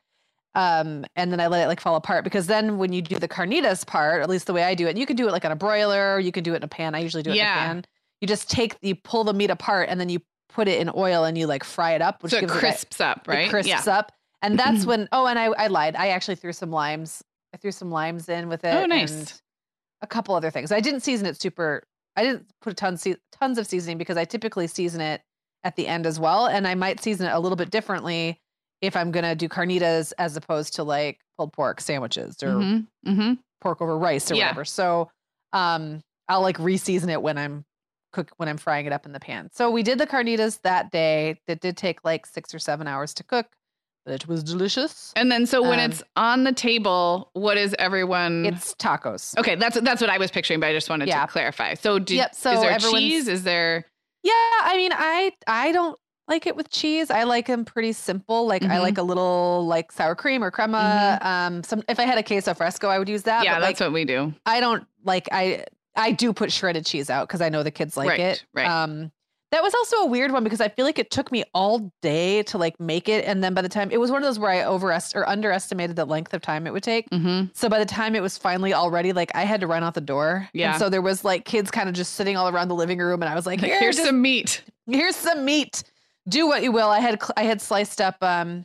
Um, 0.53 1.05
and 1.15 1.31
then 1.31 1.39
I 1.39 1.47
let 1.47 1.63
it 1.63 1.67
like 1.67 1.79
fall 1.79 1.95
apart 1.95 2.23
because 2.23 2.47
then 2.47 2.77
when 2.77 2.91
you 2.91 3.01
do 3.01 3.17
the 3.17 3.27
carnitas 3.27 3.85
part, 3.87 4.21
at 4.21 4.29
least 4.29 4.47
the 4.47 4.53
way 4.53 4.63
I 4.63 4.75
do 4.75 4.87
it, 4.87 4.97
you 4.97 5.05
can 5.05 5.15
do 5.15 5.27
it 5.27 5.31
like 5.31 5.45
on 5.45 5.51
a 5.51 5.55
broiler, 5.55 6.19
you 6.19 6.31
can 6.31 6.43
do 6.43 6.53
it 6.53 6.57
in 6.57 6.63
a 6.63 6.67
pan. 6.67 6.93
I 6.93 6.99
usually 6.99 7.23
do 7.23 7.31
it 7.31 7.37
Yeah. 7.37 7.53
in 7.55 7.59
a 7.59 7.73
pan. 7.73 7.85
You 8.19 8.27
just 8.27 8.49
take, 8.49 8.75
you 8.81 8.95
pull 8.95 9.23
the 9.23 9.33
meat 9.33 9.49
apart 9.49 9.87
and 9.89 9.99
then 9.99 10.09
you 10.09 10.19
put 10.49 10.67
it 10.67 10.81
in 10.81 10.91
oil 10.93 11.23
and 11.23 11.37
you 11.37 11.47
like 11.47 11.63
fry 11.63 11.93
it 11.93 12.01
up, 12.01 12.21
which 12.21 12.31
so 12.33 12.37
it 12.37 12.41
gives 12.41 12.53
it 12.55 12.59
crisps 12.59 12.99
up, 12.99 13.27
it 13.27 13.31
right? 13.31 13.49
crisps 13.49 13.87
yeah. 13.87 13.97
up. 13.97 14.11
And 14.41 14.59
that's 14.59 14.85
when, 14.87 15.07
oh, 15.13 15.25
and 15.25 15.39
I, 15.39 15.45
I 15.45 15.67
lied. 15.67 15.95
I 15.95 16.09
actually 16.09 16.35
threw 16.35 16.51
some 16.51 16.69
limes. 16.71 17.23
I 17.53 17.57
threw 17.57 17.71
some 17.71 17.89
limes 17.89 18.27
in 18.27 18.49
with 18.49 18.65
it. 18.65 18.75
Oh, 18.75 18.85
nice. 18.85 19.11
And 19.11 19.33
a 20.01 20.07
couple 20.07 20.35
other 20.35 20.51
things. 20.51 20.71
I 20.71 20.81
didn't 20.81 21.01
season 21.01 21.27
it 21.27 21.41
super. 21.41 21.83
I 22.17 22.23
didn't 22.23 22.47
put 22.61 22.75
tons 22.75 23.07
tons 23.31 23.57
of 23.57 23.67
seasoning 23.67 23.97
because 23.97 24.17
I 24.17 24.25
typically 24.25 24.67
season 24.67 24.99
it 24.99 25.21
at 25.63 25.75
the 25.77 25.87
end 25.87 26.05
as 26.05 26.19
well, 26.19 26.47
and 26.47 26.67
I 26.67 26.75
might 26.75 27.01
season 27.01 27.27
it 27.27 27.31
a 27.31 27.39
little 27.39 27.55
bit 27.55 27.69
differently 27.69 28.40
if 28.81 28.95
I'm 28.95 29.11
gonna 29.11 29.35
do 29.35 29.47
carnitas 29.47 30.11
as 30.17 30.35
opposed 30.35 30.75
to 30.75 30.83
like 30.83 31.19
pulled 31.37 31.53
pork 31.53 31.79
sandwiches 31.81 32.41
or 32.43 32.47
Mhm, 32.55 32.87
mhm. 33.07 33.37
pork 33.61 33.81
over 33.81 33.97
rice 33.97 34.31
or 34.31 34.35
Yeah. 34.35 34.45
whatever. 34.45 34.65
So 34.65 35.09
um 35.53 36.01
I'll 36.27 36.41
like 36.41 36.57
re-season 36.59 37.09
it 37.09 37.21
when 37.21 37.37
I'm 37.37 37.65
cook 38.13 38.31
when 38.37 38.49
I'm 38.49 38.57
frying 38.57 38.85
it 38.85 38.93
up 38.93 39.05
in 39.05 39.11
the 39.13 39.19
pan. 39.19 39.49
So 39.53 39.69
we 39.71 39.83
did 39.83 39.97
the 39.97 40.07
carnitas 40.07 40.61
that 40.63 40.91
day. 40.91 41.39
That 41.47 41.61
did 41.61 41.77
take 41.77 42.03
like 42.03 42.25
six 42.25 42.53
or 42.53 42.59
seven 42.59 42.87
hours 42.87 43.13
to 43.15 43.23
cook, 43.23 43.47
but 44.05 44.13
it 44.13 44.27
was 44.27 44.43
delicious. 44.43 45.13
And 45.15 45.31
then, 45.31 45.45
so 45.45 45.61
when 45.61 45.79
Um, 45.79 45.91
it's 45.91 46.03
on 46.15 46.43
the 46.43 46.51
table, 46.53 47.29
what 47.33 47.57
is 47.57 47.75
everyone? 47.79 48.45
It's 48.45 48.73
tacos. 48.75 49.37
okay. 49.37 49.55
That's 49.55 49.79
that's 49.81 50.01
what 50.01 50.09
I 50.09 50.17
was 50.17 50.31
picturing, 50.31 50.59
but 50.59 50.67
I 50.67 50.73
just 50.73 50.89
wanted 50.89 51.07
Yeah. 51.09 51.25
to 51.25 51.31
clarify. 51.31 51.73
So, 51.75 51.99
do, 51.99 52.15
Yep, 52.15 52.35
so 52.35 52.51
is 52.51 52.61
there 52.61 52.79
cheese? 52.79 53.27
Is 53.27 53.43
there 53.43 53.85
Yeah, 54.23 54.31
I 54.63 54.73
mean, 54.77 54.91
I 54.93 55.31
I 55.47 55.71
don't 55.71 55.97
like 56.31 56.47
it 56.47 56.55
with 56.55 56.69
cheese. 56.71 57.11
I 57.11 57.23
like 57.23 57.45
them 57.45 57.63
pretty 57.65 57.91
simple. 57.93 58.47
Like 58.47 58.63
I 58.63 58.77
Mhm. 58.77 58.81
like 58.81 58.97
a 58.97 59.03
little 59.03 59.67
like 59.67 59.91
sour 59.91 60.15
cream 60.15 60.43
or 60.43 60.49
crema. 60.49 61.19
Um, 61.21 61.61
some 61.63 61.83
if 61.87 61.99
I 61.99 62.03
had 62.03 62.17
a 62.17 62.23
queso 62.23 62.53
fresco, 62.55 62.87
I 62.87 62.97
would 62.97 63.09
use 63.09 63.23
that. 63.23 63.43
yeah, 63.43 63.55
but, 63.55 63.59
that's 63.67 63.79
like, 63.79 63.87
what 63.87 63.93
we 63.93 64.05
do. 64.05 64.33
I 64.45 64.59
don't 64.59 64.85
like. 65.03 65.27
I 65.31 65.65
I 65.95 66.11
do 66.13 66.31
put 66.33 66.51
shredded 66.51 66.85
cheese 66.85 67.09
out 67.09 67.27
because 67.27 67.41
I 67.41 67.49
know 67.49 67.63
the 67.63 67.71
kids 67.71 67.97
like 67.97 68.09
Right, 68.09 68.19
it. 68.19 68.45
right. 68.53 68.65
Um, 68.67 69.11
that 69.51 69.61
was 69.61 69.73
also 69.75 69.97
a 69.97 70.05
weird 70.05 70.31
one 70.31 70.45
because 70.45 70.61
I 70.61 70.69
feel 70.69 70.85
like 70.85 70.97
it 70.97 71.11
took 71.11 71.29
me 71.29 71.43
all 71.53 71.91
day 72.01 72.41
to 72.43 72.57
like 72.57 72.79
make 72.79 73.09
it, 73.09 73.25
and 73.25 73.43
then 73.43 73.53
by 73.53 73.61
the 73.61 73.67
time 73.67 73.91
it 73.91 73.99
was 73.99 74.09
one 74.09 74.23
of 74.23 74.25
those 74.25 74.39
where 74.39 74.49
I 74.49 74.63
overest 74.63 75.13
or 75.13 75.27
underestimated 75.27 75.97
the 75.97 76.05
length 76.05 76.33
of 76.33 76.41
time 76.41 76.65
it 76.65 76.71
would 76.71 76.83
take. 76.83 77.09
hmm 77.11 77.43
So 77.53 77.67
by 77.67 77.77
the 77.77 77.85
time 77.85 78.15
it 78.15 78.21
was 78.21 78.37
finally 78.37 78.71
all 78.71 78.89
ready, 78.89 79.11
like 79.11 79.29
I 79.35 79.43
had 79.43 79.59
to 79.59 79.67
run 79.67 79.83
out 79.83 79.93
the 79.93 79.99
door. 79.99 80.47
Yeah. 80.53 80.69
And 80.71 80.79
so 80.79 80.87
there 80.87 81.01
was 81.01 81.25
like 81.25 81.43
kids 81.43 81.69
kind 81.69 81.89
of 81.89 81.95
just 81.95 82.13
sitting 82.13 82.37
all 82.37 82.47
around 82.47 82.69
the 82.69 82.75
living 82.75 82.99
room, 82.99 83.21
and 83.21 83.27
I 83.29 83.35
was 83.35 83.45
like, 83.45 83.59
Here, 83.59 83.77
Here's 83.77 84.01
some 84.01 84.21
meat. 84.21 84.63
here's 84.89 85.17
some 85.17 85.43
meat. 85.43 85.83
Do 86.29 86.47
what 86.47 86.63
you 86.63 86.71
will. 86.71 86.89
I 86.89 86.99
had 86.99 87.21
I 87.35 87.43
had 87.43 87.61
sliced 87.61 87.99
up 88.01 88.17
um 88.21 88.63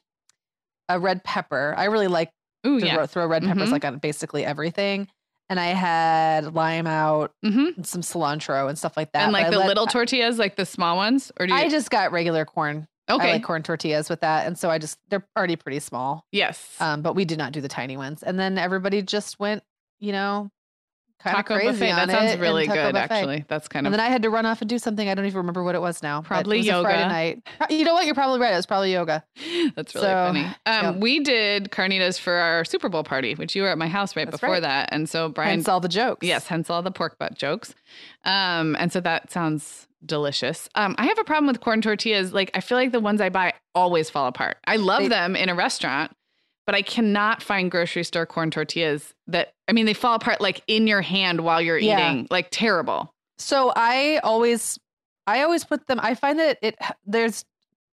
a 0.88 0.98
red 1.00 1.24
pepper. 1.24 1.74
I 1.76 1.84
really 1.84 2.08
like 2.08 2.30
Ooh, 2.66 2.80
to 2.80 2.86
yeah. 2.86 2.96
ro- 2.96 3.06
throw 3.06 3.26
red 3.26 3.42
peppers 3.42 3.68
Mhm. 3.68 3.72
like 3.72 3.84
on 3.84 3.98
basically 3.98 4.44
everything. 4.44 5.08
And 5.48 5.60
I 5.60 5.66
had 5.66 6.54
lime 6.54 6.86
out 6.86 7.32
hmm 7.42 7.68
and 7.76 7.86
some 7.86 8.02
cilantro 8.02 8.68
and 8.68 8.76
stuff 8.78 8.96
like 8.96 9.12
that. 9.12 9.22
And 9.22 9.32
like 9.32 9.50
the 9.50 9.58
let- 9.58 9.68
little 9.68 9.86
tortillas, 9.86 10.38
like 10.38 10.56
the 10.56 10.66
small 10.66 10.96
ones, 10.96 11.30
or 11.38 11.46
do 11.46 11.54
you? 11.54 11.58
I 11.58 11.68
just 11.68 11.88
got 11.90 12.12
regular 12.12 12.44
corn. 12.44 12.86
okay. 13.08 13.28
I 13.28 13.32
like 13.34 13.44
corn 13.44 13.62
tortillas 13.62 14.10
with 14.10 14.20
that, 14.22 14.46
and 14.48 14.58
so 14.58 14.68
I 14.70 14.78
just 14.78 14.98
they're 15.08 15.24
already 15.36 15.54
pretty 15.56 15.78
small. 15.78 16.24
yes. 16.32 16.74
Um, 16.80 17.02
but 17.02 17.14
we 17.14 17.24
did 17.24 17.38
not 17.38 17.52
do 17.52 17.60
the 17.60 17.68
tiny 17.68 17.96
ones. 17.96 18.22
And 18.24 18.38
then 18.38 18.58
everybody 18.58 19.00
just 19.02 19.38
went, 19.38 19.62
you 20.00 20.10
know, 20.12 20.50
kind 21.18 21.34
of 21.36 21.44
Taco 21.44 21.54
crazy 21.56 21.72
buffet. 21.72 21.90
on 21.92 22.08
That 22.08 22.28
sounds 22.28 22.40
really 22.40 22.66
good, 22.66 22.92
buffet. 22.94 23.12
actually. 23.12 23.44
That's 23.48 23.68
kind 23.68 23.86
of. 23.86 23.92
And 23.92 23.98
then 24.00 24.06
I 24.06 24.10
had 24.10 24.22
to 24.22 24.30
run 24.30 24.46
off 24.46 24.60
and 24.60 24.68
do 24.70 24.78
something. 24.78 25.08
I 25.08 25.14
don't 25.14 25.26
even 25.26 25.38
remember 25.38 25.62
what 25.64 25.74
it 25.74 25.80
was 25.80 26.02
now. 26.02 26.22
Probably 26.22 26.58
was 26.58 26.68
a 26.68 26.82
Friday 26.82 26.98
yoga. 27.00 27.08
night. 27.08 27.48
You 27.70 27.84
know 27.84 27.94
what? 27.94 28.06
You're 28.06 28.14
probably 28.14 28.40
right. 28.40 28.52
It 28.52 28.56
was 28.56 28.66
probably 28.66 28.92
yoga. 28.92 29.24
That's 29.76 29.94
really 29.94 30.06
So, 30.06 30.12
funny. 30.12 30.40
Um, 30.44 30.54
yeah. 30.66 30.90
We 30.92 31.20
did 31.20 31.70
carnitas 31.70 32.18
for 32.18 32.34
our 32.34 32.64
Super 32.64 32.88
Bowl 32.88 33.04
party, 33.04 33.34
which 33.34 33.54
you 33.56 33.62
were 33.62 33.68
at 33.68 33.78
my 33.78 33.88
house 33.88 34.14
right 34.16 34.26
That's 34.26 34.40
before 34.40 34.54
right. 34.54 34.62
that, 34.62 34.90
and 34.92 35.08
so 35.08 35.28
Brian. 35.28 35.50
Hence 35.50 35.68
all 35.68 35.80
the 35.80 35.88
jokes. 35.88 36.26
Yes, 36.26 36.46
hence 36.46 36.70
all 36.70 36.82
the 36.82 36.90
pork 36.90 37.18
butt 37.18 37.34
jokes. 37.34 37.74
Um, 38.24 38.76
and 38.78 38.92
so 38.92 39.00
that 39.00 39.30
sounds 39.30 39.86
delicious. 40.04 40.68
Um, 40.74 40.94
I 40.98 41.06
have 41.06 41.18
a 41.18 41.24
problem 41.24 41.46
with 41.46 41.60
corn 41.60 41.80
tortillas. 41.82 42.32
Like 42.32 42.50
I 42.54 42.60
feel 42.60 42.78
like 42.78 42.92
the 42.92 43.00
ones 43.00 43.20
I 43.20 43.28
buy 43.28 43.54
always 43.74 44.08
fall 44.10 44.26
apart. 44.26 44.58
I 44.66 44.76
love 44.76 45.02
They- 45.02 45.08
them 45.08 45.34
in 45.36 45.48
a 45.48 45.54
restaurant, 45.54 46.12
but 46.66 46.74
I 46.74 46.82
cannot 46.82 47.42
find 47.42 47.70
grocery 47.70 48.04
store 48.04 48.26
corn 48.26 48.50
tortillas 48.50 49.14
that 49.28 49.54
I 49.68 49.72
mean 49.72 49.86
they 49.86 49.94
fall 49.94 50.14
apart 50.14 50.40
like 50.40 50.62
in 50.66 50.86
your 50.86 51.02
hand 51.02 51.40
while 51.40 51.60
you're 51.60 51.78
Yeah. 51.78 52.10
eating. 52.12 52.26
Like 52.30 52.48
terrible. 52.50 53.12
So 53.38 53.72
I 53.76 54.18
always, 54.24 54.78
I 55.26 55.42
always 55.42 55.64
put 55.64 55.86
them. 55.86 56.00
I 56.02 56.14
find 56.14 56.38
that 56.38 56.58
it 56.62 56.76
there's 57.06 57.44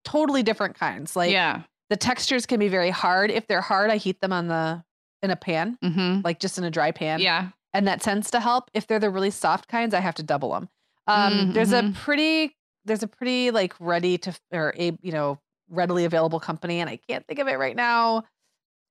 totally 0.05 0.43
different 0.43 0.75
kinds. 0.79 1.15
Like 1.15 1.31
yeah. 1.31 1.61
the 1.89 1.97
textures 1.97 2.45
can 2.45 2.59
be 2.59 2.67
very 2.69 2.89
hard. 2.89 3.31
If 3.31 3.47
they're 3.47 3.61
hard, 3.61 3.89
I 3.89 3.97
heat 3.97 4.19
them 4.21 4.33
on 4.33 4.47
the 4.47 4.83
in 5.21 5.31
a 5.31 5.35
pan, 5.35 5.77
Mm-hmm. 5.83 6.21
like 6.23 6.39
just 6.39 6.57
in 6.57 6.63
a 6.63 6.71
dry 6.71 6.91
pan. 6.91 7.19
Yeah. 7.19 7.49
and 7.73 7.87
that 7.87 8.01
tends 8.01 8.29
to 8.31 8.39
help. 8.39 8.69
If 8.73 8.87
they're 8.87 8.99
the 8.99 9.09
really 9.09 9.31
soft 9.31 9.67
kinds, 9.67 9.93
I 9.93 9.99
have 9.99 10.15
to 10.15 10.23
double 10.23 10.51
them. 10.51 10.69
Um, 11.07 11.53
There's 11.53 11.71
a 11.73 11.81
Mhm. 11.81 11.95
pretty, 11.95 12.55
there's 12.85 13.03
a 13.03 13.07
pretty 13.07 13.49
like 13.51 13.73
ready 13.79 14.17
to 14.19 14.33
or 14.51 14.73
a 14.77 14.97
you 15.01 15.11
know 15.11 15.39
readily 15.69 16.05
available 16.05 16.39
company, 16.39 16.79
and 16.81 16.89
I 16.89 16.97
can't 17.09 17.25
think 17.27 17.39
of 17.39 17.47
it 17.47 17.57
right 17.57 17.75
now. 17.75 18.23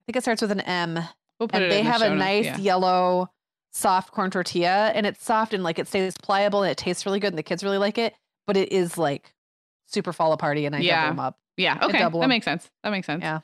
I 0.02 0.04
think 0.06 0.16
it 0.16 0.22
starts 0.22 0.42
with 0.42 0.50
an 0.50 0.60
M, 0.60 0.94
We'll 1.38 1.48
and 1.52 1.70
they 1.70 1.78
in 1.78 1.84
the 1.86 1.90
have 1.92 2.02
a 2.02 2.14
nice 2.14 2.44
yeah. 2.44 2.58
yellow 2.58 3.30
soft 3.72 4.10
corn 4.12 4.30
tortilla, 4.30 4.90
and 4.94 5.06
it's 5.06 5.24
soft 5.24 5.54
and 5.54 5.62
like 5.62 5.78
it 5.78 5.86
stays 5.86 6.16
pliable 6.16 6.62
and 6.62 6.70
it 6.70 6.76
tastes 6.76 7.06
really 7.06 7.20
good, 7.20 7.28
and 7.28 7.38
the 7.38 7.42
kids 7.42 7.62
really 7.62 7.78
like 7.78 7.98
it. 7.98 8.14
But 8.46 8.56
it 8.56 8.72
is 8.72 8.98
like 8.98 9.32
super 9.86 10.12
fall 10.12 10.36
aparty, 10.36 10.66
and 10.66 10.74
I 10.74 10.80
Yeah. 10.80 11.02
double 11.02 11.10
them 11.16 11.20
up. 11.20 11.38
Yeah. 11.56 11.78
Okay. 11.82 11.98
That 11.98 12.12
That 12.12 12.22
'em. 12.22 12.28
makes 12.28 12.44
sense. 12.44 12.68
That 12.82 12.90
makes 12.90 13.06
sense. 13.06 13.22
Yeah. 13.22 13.40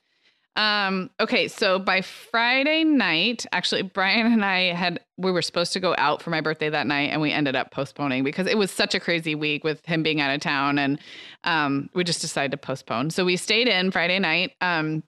Um, 0.56 1.10
okay, 1.20 1.46
so 1.46 1.78
by 1.78 2.00
Friday 2.00 2.82
night, 2.82 3.46
actually 3.52 3.82
Brian 3.82 4.26
and 4.26 4.44
I 4.44 4.72
had 4.72 4.98
we 5.16 5.30
were 5.30 5.42
supposed 5.42 5.72
to 5.74 5.80
go 5.80 5.94
out 5.96 6.20
for 6.20 6.30
my 6.30 6.40
birthday 6.40 6.68
that 6.68 6.88
night 6.88 7.10
and 7.12 7.20
we 7.20 7.30
ended 7.30 7.54
up 7.54 7.70
postponing 7.70 8.24
because 8.24 8.48
it 8.48 8.58
was 8.58 8.72
such 8.72 8.92
a 8.96 8.98
crazy 8.98 9.36
week 9.36 9.62
with 9.62 9.86
him 9.86 10.02
being 10.02 10.20
out 10.20 10.34
of 10.34 10.40
town 10.40 10.76
and 10.80 10.98
um 11.44 11.88
we 11.94 12.02
just 12.02 12.20
decided 12.20 12.50
to 12.50 12.56
postpone. 12.56 13.10
So 13.10 13.24
we 13.24 13.36
stayed 13.36 13.68
in 13.68 13.92
Friday 13.92 14.18
night. 14.18 14.52
Um 14.60 15.04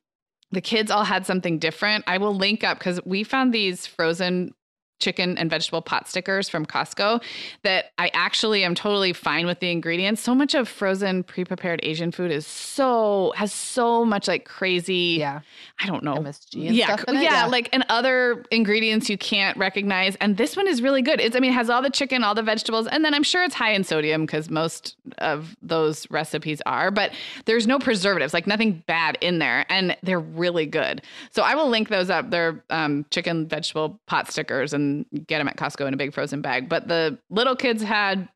the 0.53 0.61
kids 0.61 0.91
all 0.91 1.05
had 1.05 1.27
something 1.27 1.59
different. 1.59 2.05
I 2.07 2.19
will 2.19 2.35
link 2.35 2.65
up 2.65 2.79
because 2.79 3.01
we 3.05 3.25
found 3.25 3.53
these 3.53 3.87
frozen 3.87 4.55
chicken 5.01 5.37
and 5.39 5.51
vegetable 5.51 5.83
pot 5.83 6.09
stickers 6.09 6.49
from 6.49 6.65
Costco 6.65 7.23
that 7.63 7.87
I 7.99 8.11
actually 8.15 8.65
am 8.65 8.75
totally 8.75 9.13
fine 9.13 9.47
with 9.47 9.61
the 9.61 9.71
ingredients. 9.71 10.23
So 10.23 10.35
much 10.35 10.55
of 10.55 10.69
frozen 10.69 11.23
pre-prepared 11.23 11.81
Asian 11.83 12.13
food 12.13 12.31
is 12.31 12.47
so 12.47 13.33
has 13.37 13.53
so 13.53 14.05
much 14.05 14.29
like 14.29 14.45
crazy 14.45 15.17
Yeah, 15.19 15.41
I 15.81 15.87
don't 15.87 16.05
know. 16.05 16.15
MSG 16.15 16.67
and 16.67 16.77
yeah, 16.77 16.87
stuff 16.87 17.05
in 17.09 17.17
it, 17.17 17.23
yeah, 17.23 17.33
yeah. 17.33 17.47
like 17.47 17.69
and 17.73 17.85
other 17.89 18.45
ingredients 18.51 19.09
you 19.09 19.19
can't 19.19 19.57
recognize. 19.57 20.17
And 20.17 20.37
this 20.37 20.57
one 20.57 20.67
is 20.67 20.83
really 20.83 21.03
good. 21.03 21.21
It's 21.21 21.35
I 21.35 21.41
mean, 21.41 21.51
it 21.51 21.55
has 21.55 21.71
all 21.71 21.83
the 21.83 21.91
chicken, 21.91 22.23
all 22.23 22.35
the 22.35 22.43
vegetables, 22.43 22.87
and 22.87 23.05
then 23.05 23.15
I'm 23.15 23.23
sure 23.23 23.43
it's 23.43 23.55
high 23.55 23.73
in 23.73 23.85
sodium 23.85 24.27
because 24.27 24.51
most 24.51 24.97
of 25.19 25.57
those 25.63 26.09
recipes 26.11 26.61
are, 26.67 26.91
but 26.91 27.13
there's 27.47 27.67
no 27.67 27.79
preservatives, 27.79 28.35
like 28.35 28.47
nothing 28.47 28.83
bad 28.87 29.17
in 29.21 29.39
there, 29.39 29.65
and 29.69 29.97
they're 30.03 30.21
really 30.21 30.67
good. 30.67 31.03
So 31.31 31.43
I 31.43 31.55
will 31.55 31.69
link 31.69 31.89
those 31.89 32.11
up. 32.11 32.31
They're 32.31 32.63
um, 32.71 33.07
chicken 33.11 33.49
vegetable 33.49 33.99
pot 34.07 34.31
stickers, 34.31 34.73
and 34.73 34.90
get 35.27 35.39
them 35.39 35.49
at 35.49 35.57
Costco 35.57 35.87
in 35.87 35.95
a 35.95 35.97
big 35.97 36.13
frozen 36.13 36.41
bag. 36.41 36.69
But 36.69 36.89
the 36.89 37.19
little 37.31 37.57
kids 37.57 37.83
had 37.83 38.29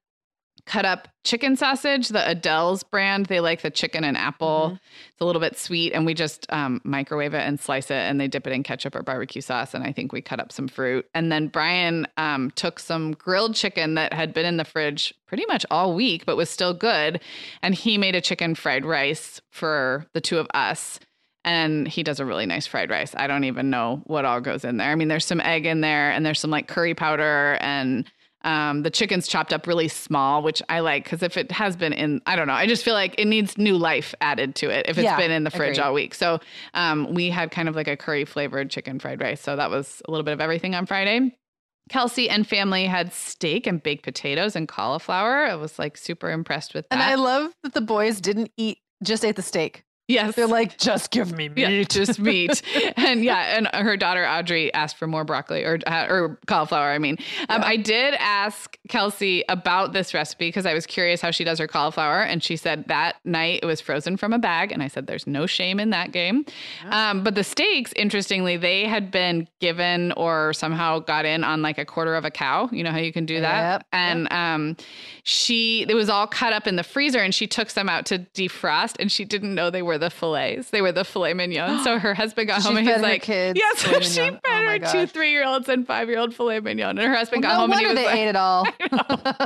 cut 0.66 0.86
up 0.86 1.08
chicken 1.24 1.56
sausage, 1.56 2.08
the 2.08 2.20
Aidells 2.20 2.88
brand. 2.90 3.26
They 3.26 3.40
like 3.40 3.60
the 3.60 3.70
chicken 3.70 4.02
and 4.02 4.16
apple. 4.16 4.70
Mhm. 4.72 4.80
It's 5.10 5.20
a 5.20 5.24
little 5.26 5.40
bit 5.40 5.58
sweet, 5.58 5.92
and 5.92 6.06
we 6.06 6.14
just 6.14 6.50
um, 6.50 6.80
microwave 6.84 7.34
it 7.34 7.42
and 7.46 7.60
slice 7.60 7.90
it, 7.90 7.96
and 7.96 8.18
they 8.18 8.28
dip 8.28 8.46
it 8.46 8.52
in 8.52 8.62
ketchup 8.62 8.94
or 8.94 9.02
barbecue 9.02 9.42
sauce. 9.42 9.74
And 9.74 9.84
I 9.84 9.92
think 9.92 10.12
we 10.12 10.22
cut 10.22 10.40
up 10.40 10.52
some 10.52 10.68
fruit. 10.68 11.06
And 11.12 11.30
then 11.30 11.48
Brian 11.48 12.06
um, 12.16 12.50
took 12.52 12.78
some 12.78 13.12
grilled 13.12 13.54
chicken 13.54 13.94
that 13.96 14.14
had 14.14 14.32
been 14.32 14.46
in 14.46 14.56
the 14.56 14.64
fridge 14.64 15.12
pretty 15.26 15.44
much 15.46 15.66
all 15.70 15.92
week, 15.94 16.24
but 16.24 16.36
was 16.36 16.48
still 16.48 16.72
good, 16.72 17.20
and 17.62 17.74
he 17.74 17.98
made 17.98 18.14
a 18.14 18.22
chicken 18.22 18.54
fried 18.54 18.86
rice 18.86 19.42
for 19.50 20.06
the 20.14 20.20
two 20.20 20.38
of 20.38 20.46
us. 20.54 20.98
And 21.44 21.86
he 21.86 22.02
does 22.02 22.20
a 22.20 22.24
really 22.24 22.46
nice 22.46 22.66
fried 22.66 22.90
rice. 22.90 23.14
I 23.16 23.26
don't 23.26 23.44
even 23.44 23.68
know 23.70 24.00
what 24.04 24.24
all 24.24 24.40
goes 24.40 24.64
in 24.64 24.78
there. 24.78 24.90
I 24.90 24.94
mean, 24.94 25.08
there's 25.08 25.24
some 25.26 25.40
egg 25.40 25.66
in 25.66 25.82
there, 25.82 26.10
and 26.10 26.24
there's 26.24 26.40
some 26.40 26.50
like 26.50 26.68
curry 26.68 26.94
powder 26.94 27.58
and 27.60 28.10
um, 28.44 28.82
the 28.82 28.90
chicken's 28.90 29.26
chopped 29.26 29.54
up 29.54 29.66
really 29.66 29.88
small, 29.88 30.42
which 30.42 30.60
I 30.68 30.80
like 30.80 31.04
because 31.04 31.22
if 31.22 31.38
it 31.38 31.50
has 31.50 31.76
been 31.76 31.94
in, 31.94 32.20
I 32.26 32.36
don't 32.36 32.46
know, 32.46 32.52
I 32.52 32.66
just 32.66 32.84
feel 32.84 32.92
like 32.92 33.14
it 33.18 33.24
needs 33.26 33.56
new 33.56 33.78
life 33.78 34.14
added 34.20 34.54
to 34.56 34.68
it 34.68 34.84
if 34.86 34.98
it's 34.98 35.04
Yeah, 35.04 35.16
been 35.16 35.30
in 35.30 35.44
the 35.44 35.50
fridge 35.50 35.78
agreed. 35.78 35.80
all 35.86 35.94
week. 35.94 36.14
So 36.14 36.40
um, 36.74 37.14
we 37.14 37.30
had 37.30 37.50
kind 37.50 37.70
of 37.70 37.74
like 37.74 37.88
a 37.88 37.96
curry 37.96 38.26
flavored 38.26 38.68
chicken 38.70 38.98
fried 38.98 39.22
rice. 39.22 39.40
So 39.40 39.56
that 39.56 39.70
was 39.70 40.02
a 40.06 40.10
little 40.10 40.24
bit 40.24 40.32
of 40.34 40.42
everything 40.42 40.74
on 40.74 40.84
Friday. 40.84 41.34
Kelsey 41.88 42.28
and 42.28 42.46
family 42.46 42.84
had 42.84 43.14
steak 43.14 43.66
and 43.66 43.82
baked 43.82 44.04
potatoes 44.04 44.56
and 44.56 44.68
cauliflower. 44.68 45.46
I 45.46 45.54
was 45.54 45.78
like 45.78 45.96
super 45.96 46.30
impressed 46.30 46.74
with 46.74 46.86
that. 46.90 46.94
and 46.96 47.02
I 47.02 47.14
love 47.14 47.50
that 47.62 47.72
the 47.72 47.80
boys 47.80 48.20
didn't 48.20 48.50
eat, 48.58 48.78
just 49.02 49.24
ate 49.24 49.36
the 49.36 49.42
steak. 49.42 49.84
Yes, 50.08 50.34
They're 50.34 50.46
like, 50.46 50.78
just 50.78 51.10
give 51.10 51.32
me 51.32 51.48
meat. 51.48 51.58
Yeah, 51.58 51.82
just 51.84 52.18
meat. 52.20 52.62
and 52.96 53.24
yeah, 53.24 53.56
and 53.56 53.68
her 53.74 53.96
daughter 53.96 54.26
Audrey 54.26 54.72
asked 54.74 54.96
for 54.96 55.06
more 55.06 55.24
broccoli 55.24 55.64
or 55.64 55.78
uh, 55.86 56.06
or 56.08 56.38
cauliflower. 56.46 56.90
I 56.90 56.98
mean, 56.98 57.16
um, 57.48 57.60
Yeah. 57.62 57.66
I 57.68 57.76
did 57.76 58.14
ask 58.18 58.78
Kelsey 58.88 59.44
about 59.48 59.92
this 59.92 60.14
recipe 60.14 60.48
because 60.48 60.66
I 60.66 60.74
was 60.74 60.86
curious 60.86 61.20
how 61.20 61.30
she 61.30 61.44
does 61.44 61.58
her 61.58 61.66
cauliflower, 61.66 62.20
and 62.22 62.42
she 62.42 62.56
said 62.56 62.86
that 62.88 63.16
night 63.24 63.60
it 63.62 63.66
was 63.66 63.80
frozen 63.80 64.16
from 64.16 64.32
a 64.32 64.38
bag, 64.38 64.72
and 64.72 64.82
I 64.82 64.88
said 64.88 65.06
there's 65.06 65.26
no 65.26 65.46
shame 65.46 65.80
in 65.80 65.90
that 65.90 66.12
game. 66.12 66.44
Um, 66.90 67.22
but 67.22 67.34
the 67.34 67.44
steaks, 67.44 67.92
interestingly, 67.96 68.56
they 68.56 68.86
had 68.86 69.10
been 69.10 69.48
given 69.60 70.12
or 70.12 70.52
somehow 70.52 70.98
got 70.98 71.24
in 71.24 71.44
on 71.44 71.62
like 71.62 71.78
a 71.78 71.84
quarter 71.84 72.14
of 72.14 72.24
a 72.24 72.30
cow. 72.30 72.68
You 72.72 72.84
know 72.84 72.90
how 72.92 72.98
you 72.98 73.12
can 73.12 73.26
do 73.26 73.40
that, 73.40 73.60
Yep, 73.80 73.86
and 73.92 74.32
um, 74.32 74.76
she 75.22 75.86
it 75.88 75.94
was 75.94 76.08
all 76.08 76.26
cut 76.26 76.52
up 76.52 76.66
in 76.66 76.76
the 76.76 76.82
freezer, 76.82 77.20
and 77.20 77.34
she 77.34 77.46
took 77.46 77.70
some 77.70 77.88
out 77.88 78.06
to 78.06 78.18
defrost, 78.34 78.96
and 79.00 79.10
she 79.10 79.24
didn't 79.24 79.54
know 79.54 79.70
they 79.70 79.82
were 79.82 79.93
the 79.98 80.10
fillets. 80.10 80.70
They 80.70 80.82
were 80.82 80.92
the 80.92 81.04
filet 81.04 81.34
mignon. 81.34 81.82
So 81.84 81.98
her 81.98 82.14
husband 82.14 82.48
got 82.48 82.62
home 82.62 82.76
and 82.76 82.86
he's 82.88 83.00
like, 83.00 83.22
kids 83.22 83.58
"Yes, 83.58 83.82
filet 83.82 84.00
she 84.02 84.20
mignon. 84.20 84.40
fed 84.44 84.52
Oh 84.52 84.68
her 84.68 84.78
two 84.92 85.06
three 85.06 85.30
year 85.30 85.44
olds 85.46 85.68
and 85.68 85.86
five 85.86 86.08
year 86.08 86.18
old 86.18 86.34
filet 86.34 86.60
mignon." 86.60 86.98
And 86.98 87.08
her 87.08 87.14
husband 87.14 87.42
Well, 87.42 87.52
got 87.52 87.56
no 87.56 87.60
home 87.60 87.72
and 87.72 87.80
he 87.80 87.86
was 87.86 87.94
they 87.96 88.06
like, 88.06 88.16
ate 88.16 88.28
it 88.28 88.36
all. 88.36 88.64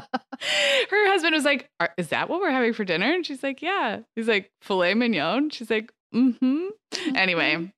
her 0.90 1.08
husband 1.10 1.34
was 1.34 1.44
like, 1.44 1.68
"Are- 1.80 1.92
"Is 1.96 2.08
that 2.08 2.28
what 2.28 2.40
we're 2.40 2.50
having 2.50 2.72
for 2.72 2.84
dinner?" 2.84 3.12
And 3.12 3.24
she's 3.26 3.42
like, 3.42 3.62
"Yeah." 3.62 4.00
He's 4.16 4.28
like, 4.28 4.50
"Filet 4.62 4.94
mignon." 4.94 5.50
She's 5.50 5.70
like, 5.70 5.92
"Mm-hmm." 6.14 6.68
Anyway, 7.14 7.72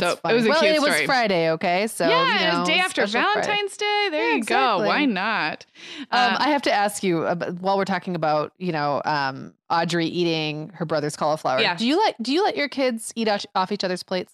That's 0.00 0.20
So, 0.22 0.28
it 0.30 0.34
was 0.34 0.46
a 0.46 0.48
well, 0.50 0.60
cute 0.60 0.74
it 0.76 0.80
was. 0.82 1.00
Friday, 1.02 1.50
okay? 1.52 1.86
So 1.86 2.08
yeah, 2.08 2.50
you 2.52 2.56
it 2.56 2.58
was 2.60 2.68
day 2.68 2.78
after 2.78 3.06
special 3.06 3.32
Friday. 3.32 3.46
Valentine's 3.46 3.76
Day. 3.76 4.08
There 4.10 4.28
Yeah, 4.30 4.34
you 4.36 4.42
go. 4.44 4.54
exactly. 4.76 4.86
Why 4.88 5.04
not? 5.04 5.66
Um, 6.00 6.06
Uh, 6.10 6.36
I 6.40 6.48
have 6.48 6.62
to 6.62 6.72
ask 6.72 7.02
you 7.02 7.26
ab- 7.26 7.58
while 7.60 7.76
we're 7.76 7.84
talking 7.84 8.14
about 8.14 8.52
you 8.58 8.72
know 8.72 9.02
um, 9.04 9.54
Audrey 9.70 10.06
eating 10.06 10.70
her 10.74 10.84
brother's 10.84 11.16
cauliflower. 11.16 11.60
Yeah. 11.60 11.76
Do 11.76 11.86
you 11.86 11.98
let 11.98 12.22
Do 12.22 12.32
you 12.32 12.44
let 12.44 12.56
your 12.56 12.68
kids 12.68 13.12
eat 13.16 13.28
off, 13.28 13.44
off 13.54 13.72
each 13.72 13.84
other's 13.84 14.02
plates? 14.02 14.32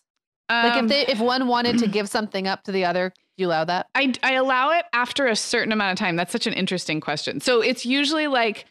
Like 0.50 0.74
um, 0.74 0.84
if 0.84 0.90
they 0.90 1.06
if 1.12 1.18
one 1.20 1.46
wanted 1.48 1.78
to 1.78 1.86
give 1.86 2.08
something 2.10 2.46
up 2.46 2.64
to 2.64 2.72
the 2.72 2.84
other, 2.84 3.08
do 3.10 3.42
you 3.42 3.46
allow 3.48 3.64
that? 3.64 3.86
I, 3.94 4.12
I 4.22 4.34
allow 4.34 4.70
it 4.72 4.84
after 4.92 5.26
a 5.26 5.34
certain 5.36 5.72
amount 5.72 5.92
of 5.92 5.98
time. 6.04 6.16
That's 6.16 6.30
such 6.32 6.46
an 6.46 6.52
interesting 6.52 7.00
question. 7.00 7.40
So 7.40 7.62
it's 7.62 7.86
usually 7.86 8.26
like 8.26 8.66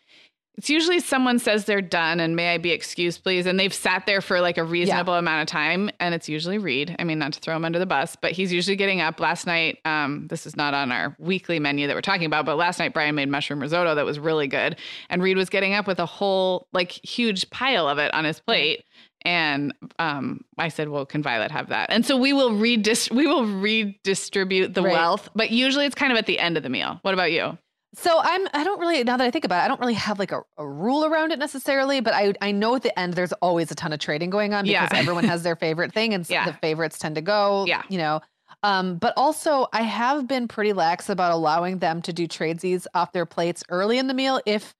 It's 0.57 0.69
usually 0.69 0.99
someone 0.99 1.39
says 1.39 1.65
they're 1.65 1.81
done 1.81 2.19
and 2.19 2.35
may 2.35 2.53
I 2.53 2.57
be 2.57 2.71
excused, 2.71 3.23
please? 3.23 3.45
And 3.45 3.59
they've 3.59 3.73
sat 3.73 4.05
there 4.05 4.21
for 4.21 4.41
like 4.41 4.57
a 4.57 4.63
reasonable 4.63 5.13
yeah. 5.13 5.19
amount 5.19 5.41
of 5.41 5.47
time. 5.47 5.89
And 5.99 6.13
it's 6.13 6.27
usually 6.27 6.57
Reed. 6.57 6.95
I 6.99 7.03
mean, 7.03 7.19
not 7.19 7.33
to 7.33 7.39
throw 7.39 7.55
him 7.55 7.63
under 7.63 7.79
the 7.79 7.85
bus, 7.85 8.17
but 8.21 8.31
he's 8.33 8.51
usually 8.51 8.75
getting 8.75 8.99
up. 9.01 9.19
Last 9.19 9.47
night, 9.47 9.79
um, 9.85 10.27
this 10.27 10.45
is 10.45 10.55
not 10.55 10.73
on 10.73 10.91
our 10.91 11.15
weekly 11.19 11.57
menu 11.57 11.87
that 11.87 11.95
we're 11.95 12.01
talking 12.01 12.25
about, 12.25 12.45
but 12.45 12.57
last 12.57 12.79
night 12.79 12.93
Brian 12.93 13.15
made 13.15 13.29
mushroom 13.29 13.61
risotto 13.61 13.95
that 13.95 14.05
was 14.05 14.19
really 14.19 14.47
good. 14.47 14.77
And 15.09 15.23
Reed 15.23 15.37
was 15.37 15.49
getting 15.49 15.73
up 15.73 15.87
with 15.87 15.99
a 15.99 16.05
whole 16.05 16.67
like 16.73 16.91
huge 16.91 17.49
pile 17.49 17.87
of 17.87 17.97
it 17.97 18.13
on 18.13 18.25
his 18.25 18.39
plate. 18.39 18.83
And 19.23 19.73
um, 19.99 20.41
I 20.57 20.69
said, 20.69 20.89
"Well, 20.89 21.05
can 21.05 21.21
Violet 21.21 21.51
have 21.51 21.69
that?" 21.69 21.91
And 21.91 22.03
so 22.03 22.17
we 22.17 22.33
will 22.33 22.51
redis- 22.51 23.11
we 23.11 23.27
will 23.27 23.45
redistribute 23.45 24.73
the 24.73 24.81
right. 24.81 24.93
wealth, 24.93 25.29
but 25.35 25.51
usually 25.51 25.85
it's 25.85 25.93
kind 25.93 26.11
of 26.11 26.17
at 26.17 26.25
the 26.25 26.39
end 26.39 26.57
of 26.57 26.63
the 26.63 26.69
meal. 26.69 26.97
What 27.03 27.13
about 27.13 27.31
you? 27.31 27.57
So 27.93 28.19
I'm 28.21 28.47
I 28.53 28.63
don't 28.63 28.79
really 28.79 29.03
now 29.03 29.17
that 29.17 29.25
I 29.25 29.31
think 29.31 29.43
about 29.43 29.61
it, 29.61 29.65
I 29.65 29.67
don't 29.67 29.79
really 29.79 29.95
have 29.95 30.17
like 30.17 30.31
a, 30.31 30.41
a 30.57 30.67
rule 30.67 31.05
around 31.05 31.31
it 31.31 31.39
necessarily, 31.39 31.99
but 31.99 32.13
I 32.13 32.33
I 32.41 32.51
know 32.51 32.75
at 32.75 32.83
the 32.83 32.97
end 32.97 33.13
there's 33.13 33.33
always 33.33 33.69
a 33.71 33.75
ton 33.75 33.91
of 33.91 33.99
trading 33.99 34.29
going 34.29 34.53
on 34.53 34.65
because 34.65 34.89
yeah. 34.91 34.97
everyone 34.97 35.25
has 35.25 35.43
their 35.43 35.55
favorite 35.55 35.93
thing 35.93 36.13
and 36.13 36.27
yeah. 36.29 36.45
the 36.45 36.53
favorites 36.53 36.97
tend 36.97 37.15
to 37.15 37.21
go. 37.21 37.65
Yeah. 37.65 37.83
You 37.89 37.97
know. 37.97 38.21
Um, 38.63 38.97
but 38.97 39.13
also 39.17 39.67
I 39.73 39.81
have 39.81 40.27
been 40.27 40.47
pretty 40.47 40.71
lax 40.73 41.09
about 41.09 41.31
allowing 41.31 41.79
them 41.79 42.01
to 42.03 42.13
do 42.13 42.27
tradesies 42.27 42.85
off 42.93 43.11
their 43.11 43.25
plates 43.25 43.63
early 43.69 43.97
in 43.97 44.07
the 44.07 44.13
meal 44.13 44.39
if 44.45 44.73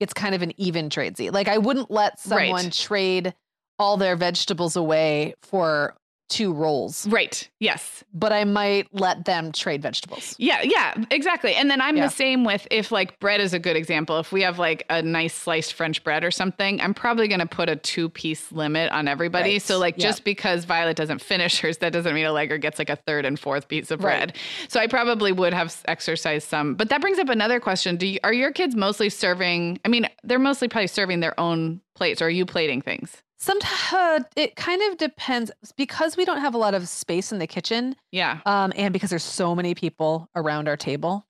it's 0.00 0.14
kind 0.14 0.34
of 0.34 0.42
an 0.42 0.52
even 0.56 0.88
tradesy. 0.88 1.32
Like 1.32 1.48
I 1.48 1.58
wouldn't 1.58 1.90
let 1.90 2.18
someone 2.18 2.64
right. 2.64 2.72
trade 2.72 3.34
all 3.78 3.96
their 3.96 4.16
vegetables 4.16 4.76
away 4.76 5.34
for 5.42 5.94
two 6.28 6.52
rolls. 6.52 7.06
Right. 7.08 7.48
Yes. 7.58 8.04
But 8.12 8.32
I 8.32 8.44
might 8.44 8.88
let 8.92 9.24
them 9.24 9.52
trade 9.52 9.82
vegetables. 9.82 10.34
Yeah. 10.38 10.60
Yeah. 10.62 10.94
Exactly. 11.10 11.54
And 11.54 11.70
then 11.70 11.80
I'm 11.80 11.96
yeah. 11.96 12.06
the 12.06 12.12
same 12.12 12.44
with 12.44 12.66
if 12.70 12.92
like 12.92 13.18
bread 13.18 13.40
is 13.40 13.54
a 13.54 13.58
good 13.58 13.76
example. 13.76 14.18
If 14.18 14.30
we 14.32 14.42
have 14.42 14.58
like 14.58 14.84
a 14.90 15.02
nice 15.02 15.34
sliced 15.34 15.74
French 15.74 16.04
bread 16.04 16.24
or 16.24 16.30
something, 16.30 16.80
I'm 16.80 16.94
probably 16.94 17.28
going 17.28 17.40
to 17.40 17.46
put 17.46 17.68
a 17.68 17.76
two 17.76 18.08
piece 18.08 18.52
limit 18.52 18.92
on 18.92 19.08
everybody. 19.08 19.52
Right. 19.52 19.62
So 19.62 19.78
like 19.78 19.96
just 19.96 20.24
because 20.24 20.64
Violet 20.64 20.96
doesn't 20.96 21.20
finish 21.20 21.60
hers, 21.60 21.78
that 21.78 21.92
doesn't 21.92 22.14
mean 22.14 22.26
Allegra 22.26 22.58
gets 22.58 22.78
like 22.78 22.90
a 22.90 22.96
third 22.96 23.24
and 23.24 23.38
fourth 23.38 23.68
piece 23.68 23.90
of 23.90 24.00
bread. 24.00 24.30
Right. 24.30 24.36
So 24.68 24.80
I 24.80 24.86
probably 24.86 25.32
would 25.32 25.54
have 25.54 25.74
exercised 25.86 26.48
some. 26.48 26.74
But 26.74 26.90
that 26.90 27.00
brings 27.00 27.18
up 27.18 27.28
another 27.28 27.60
question. 27.60 27.96
Do 27.96 28.06
you, 28.06 28.18
are 28.22 28.32
your 28.32 28.52
kids 28.52 28.76
mostly 28.76 29.08
serving? 29.08 29.80
I 29.84 29.88
mean, 29.88 30.06
they're 30.24 30.38
mostly 30.38 30.68
probably 30.68 30.88
serving 30.88 31.20
their 31.20 31.38
own 31.40 31.80
plates 31.94 32.22
or 32.22 32.26
are 32.26 32.30
you 32.30 32.46
plating 32.46 32.80
things? 32.82 33.22
Sometimes 33.40 33.92
uh, 33.92 34.20
it 34.34 34.56
kind 34.56 34.82
of 34.90 34.98
depends 34.98 35.52
because 35.76 36.16
we 36.16 36.24
don't 36.24 36.40
have 36.40 36.54
a 36.54 36.58
lot 36.58 36.74
of 36.74 36.88
space 36.88 37.30
in 37.30 37.38
the 37.38 37.46
kitchen. 37.46 37.94
Yeah. 38.10 38.40
Um, 38.46 38.72
and 38.74 38.92
because 38.92 39.10
there's 39.10 39.22
so 39.22 39.54
many 39.54 39.74
people 39.74 40.28
around 40.34 40.68
our 40.68 40.76
table, 40.76 41.24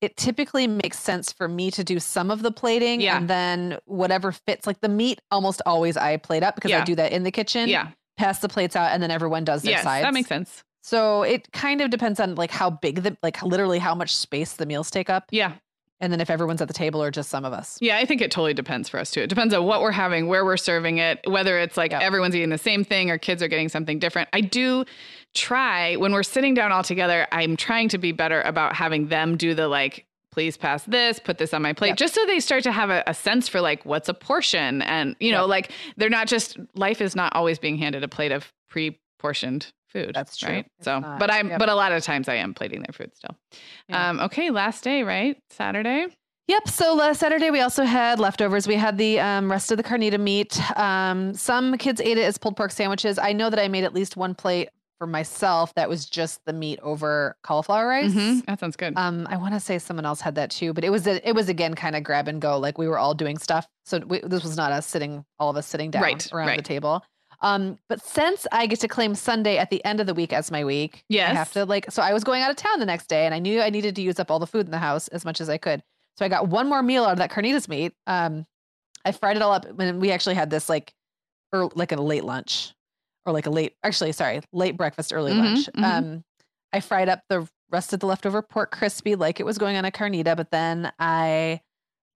it 0.00 0.16
typically 0.16 0.66
makes 0.66 0.98
sense 0.98 1.32
for 1.32 1.46
me 1.46 1.70
to 1.70 1.84
do 1.84 2.00
some 2.00 2.32
of 2.32 2.42
the 2.42 2.50
plating 2.50 3.00
yeah. 3.00 3.16
and 3.16 3.28
then 3.28 3.78
whatever 3.84 4.32
fits. 4.32 4.66
Like 4.66 4.80
the 4.80 4.88
meat, 4.88 5.20
almost 5.30 5.62
always 5.64 5.96
I 5.96 6.16
plate 6.16 6.42
up 6.42 6.56
because 6.56 6.72
yeah. 6.72 6.82
I 6.82 6.84
do 6.84 6.96
that 6.96 7.12
in 7.12 7.22
the 7.22 7.30
kitchen. 7.30 7.68
Yeah. 7.68 7.90
Pass 8.16 8.40
the 8.40 8.48
plates 8.48 8.74
out 8.74 8.90
and 8.92 9.00
then 9.00 9.12
everyone 9.12 9.44
does 9.44 9.62
their 9.62 9.72
yes, 9.72 9.84
sides. 9.84 10.02
That 10.02 10.14
makes 10.14 10.28
sense. 10.28 10.64
So 10.82 11.22
it 11.22 11.52
kind 11.52 11.80
of 11.80 11.90
depends 11.90 12.18
on 12.18 12.34
like 12.34 12.50
how 12.50 12.70
big 12.70 13.02
the 13.02 13.16
like 13.22 13.40
literally 13.44 13.78
how 13.78 13.94
much 13.94 14.16
space 14.16 14.54
the 14.54 14.66
meals 14.66 14.90
take 14.90 15.08
up. 15.08 15.26
Yeah 15.30 15.52
and 16.00 16.12
then 16.12 16.20
if 16.20 16.30
everyone's 16.30 16.62
at 16.62 16.68
the 16.68 16.74
table 16.74 17.02
or 17.02 17.10
just 17.10 17.28
some 17.28 17.44
of 17.44 17.52
us. 17.52 17.78
Yeah, 17.80 17.98
I 17.98 18.04
think 18.04 18.20
it 18.20 18.30
totally 18.30 18.54
depends 18.54 18.88
for 18.88 18.98
us 18.98 19.10
too. 19.10 19.20
It 19.20 19.28
depends 19.28 19.52
on 19.52 19.64
what 19.64 19.82
we're 19.82 19.92
having, 19.92 20.28
where 20.28 20.44
we're 20.44 20.56
serving 20.56 20.98
it, 20.98 21.20
whether 21.26 21.58
it's 21.58 21.76
like 21.76 21.92
yep. 21.92 22.02
everyone's 22.02 22.36
eating 22.36 22.50
the 22.50 22.58
same 22.58 22.84
thing 22.84 23.10
or 23.10 23.18
kids 23.18 23.42
are 23.42 23.48
getting 23.48 23.68
something 23.68 23.98
different. 23.98 24.28
I 24.32 24.40
do 24.40 24.84
try 25.34 25.96
when 25.96 26.12
we're 26.12 26.22
sitting 26.22 26.54
down 26.54 26.72
all 26.72 26.82
together, 26.82 27.26
I'm 27.32 27.56
trying 27.56 27.88
to 27.90 27.98
be 27.98 28.12
better 28.12 28.42
about 28.42 28.74
having 28.74 29.08
them 29.08 29.36
do 29.36 29.54
the 29.54 29.68
like 29.68 30.04
please 30.30 30.56
pass 30.56 30.84
this, 30.84 31.18
put 31.18 31.38
this 31.38 31.52
on 31.52 31.62
my 31.62 31.72
plate, 31.72 31.88
yep. 31.88 31.96
just 31.96 32.14
so 32.14 32.24
they 32.26 32.38
start 32.38 32.62
to 32.62 32.70
have 32.70 32.90
a, 32.90 33.02
a, 33.08 33.14
sense 33.14 33.48
for 33.48 33.60
like 33.60 33.84
what's 33.84 34.08
a 34.08 34.14
portion. 34.14 34.82
And, 34.82 35.16
you 35.18 35.32
know, 35.32 35.42
yep. 35.42 35.48
like 35.48 35.72
they're 35.96 36.10
not 36.10 36.28
just, 36.28 36.58
life 36.74 37.00
is 37.00 37.16
not 37.16 37.34
always 37.34 37.58
being 37.58 37.76
handed 37.76 38.04
a 38.04 38.08
plate 38.08 38.30
of 38.30 38.52
pre 38.68 39.00
portioned 39.18 39.72
food. 39.88 40.12
That's 40.14 40.36
true. 40.36 40.48
Right. 40.48 40.66
It's 40.78 40.84
so, 40.84 41.00
not. 41.00 41.18
but 41.18 41.30
I'm, 41.30 41.48
yep. 41.48 41.58
but 41.58 41.68
a 41.68 41.74
lot 41.74 41.92
of 41.92 42.02
times 42.02 42.28
I 42.28 42.36
am 42.36 42.54
plating 42.54 42.80
their 42.80 42.92
food 42.92 43.14
still. 43.14 43.36
Yeah. 43.88 44.10
Um, 44.10 44.20
okay. 44.20 44.50
Last 44.50 44.84
day, 44.84 45.02
right? 45.02 45.36
Saturday. 45.50 46.06
Yep. 46.48 46.68
So 46.68 46.94
last 46.94 47.20
Saturday 47.20 47.50
we 47.50 47.60
also 47.60 47.84
had 47.84 48.18
leftovers. 48.18 48.66
We 48.66 48.76
had 48.76 48.96
the 48.96 49.20
um, 49.20 49.50
rest 49.50 49.70
of 49.70 49.76
the 49.76 49.84
carnita 49.84 50.18
meat. 50.18 50.58
Um, 50.78 51.34
some 51.34 51.76
kids 51.76 52.00
ate 52.00 52.16
it 52.16 52.24
as 52.24 52.38
pulled 52.38 52.56
pork 52.56 52.70
sandwiches. 52.70 53.18
I 53.18 53.34
know 53.34 53.50
that 53.50 53.58
I 53.58 53.68
made 53.68 53.84
at 53.84 53.92
least 53.92 54.16
one 54.16 54.34
plate 54.34 54.70
for 54.98 55.06
myself 55.06 55.72
that 55.74 55.88
was 55.88 56.06
just 56.06 56.44
the 56.44 56.52
meat 56.52 56.80
over 56.82 57.36
cauliflower 57.42 57.86
rice. 57.86 58.12
Mm-hmm. 58.12 58.40
That 58.46 58.58
sounds 58.58 58.76
good. 58.76 58.94
Um, 58.96 59.28
I 59.30 59.36
want 59.36 59.54
to 59.54 59.60
say 59.60 59.78
someone 59.78 60.04
else 60.04 60.20
had 60.20 60.34
that 60.34 60.50
too, 60.50 60.72
but 60.72 60.84
it 60.84 60.90
was 60.90 61.06
a, 61.06 61.26
it 61.26 61.34
was 61.34 61.48
again 61.48 61.74
kind 61.74 61.94
of 61.94 62.02
grab 62.02 62.28
and 62.28 62.40
go. 62.40 62.58
Like 62.58 62.78
we 62.78 62.88
were 62.88 62.98
all 62.98 63.14
doing 63.14 63.38
stuff. 63.38 63.68
So 63.84 63.98
we, 63.98 64.20
this 64.20 64.42
was 64.42 64.56
not 64.56 64.72
us 64.72 64.86
sitting, 64.86 65.24
all 65.38 65.50
of 65.50 65.56
us 65.56 65.66
sitting 65.66 65.90
down 65.90 66.02
right, 66.02 66.32
around 66.32 66.48
right. 66.48 66.56
the 66.56 66.64
table. 66.64 67.02
Um, 67.40 67.78
but 67.88 68.02
since 68.02 68.46
I 68.50 68.66
get 68.66 68.80
to 68.80 68.88
claim 68.88 69.14
Sunday 69.14 69.58
at 69.58 69.70
the 69.70 69.84
end 69.84 70.00
of 70.00 70.06
the 70.06 70.14
week 70.14 70.32
as 70.32 70.50
my 70.50 70.64
week, 70.64 71.04
yes. 71.08 71.30
I 71.30 71.34
have 71.34 71.52
to 71.52 71.64
like. 71.64 71.90
So 71.90 72.02
I 72.02 72.12
was 72.12 72.24
going 72.24 72.42
out 72.42 72.50
of 72.50 72.56
town 72.56 72.80
the 72.80 72.86
next 72.86 73.06
day, 73.06 73.26
and 73.26 73.34
I 73.34 73.38
knew 73.38 73.60
I 73.60 73.70
needed 73.70 73.94
to 73.96 74.02
use 74.02 74.18
up 74.18 74.30
all 74.30 74.38
the 74.38 74.46
food 74.46 74.66
in 74.66 74.72
the 74.72 74.78
house 74.78 75.08
as 75.08 75.24
much 75.24 75.40
as 75.40 75.48
I 75.48 75.58
could. 75.58 75.82
So 76.16 76.24
I 76.24 76.28
got 76.28 76.48
one 76.48 76.68
more 76.68 76.82
meal 76.82 77.04
out 77.04 77.12
of 77.12 77.18
that 77.18 77.30
carnitas 77.30 77.68
meat. 77.68 77.92
Um, 78.06 78.44
I 79.04 79.12
fried 79.12 79.36
it 79.36 79.42
all 79.42 79.52
up, 79.52 79.66
and 79.78 80.00
we 80.00 80.10
actually 80.10 80.34
had 80.34 80.50
this 80.50 80.68
like, 80.68 80.92
or 81.52 81.70
like 81.74 81.92
a 81.92 81.96
late 81.96 82.24
lunch, 82.24 82.74
or 83.24 83.32
like 83.32 83.46
a 83.46 83.50
late, 83.50 83.76
actually, 83.84 84.12
sorry, 84.12 84.40
late 84.52 84.76
breakfast, 84.76 85.12
early 85.12 85.32
mm-hmm, 85.32 85.40
lunch. 85.40 85.66
Mm-hmm. 85.66 85.84
Um, 85.84 86.24
I 86.72 86.80
fried 86.80 87.08
up 87.08 87.22
the 87.28 87.48
rest 87.70 87.92
of 87.92 88.00
the 88.00 88.06
leftover 88.06 88.42
pork 88.42 88.72
crispy 88.72 89.14
like 89.14 89.38
it 89.38 89.46
was 89.46 89.58
going 89.58 89.76
on 89.76 89.84
a 89.84 89.90
carnita, 89.90 90.36
but 90.36 90.50
then 90.50 90.90
I 90.98 91.60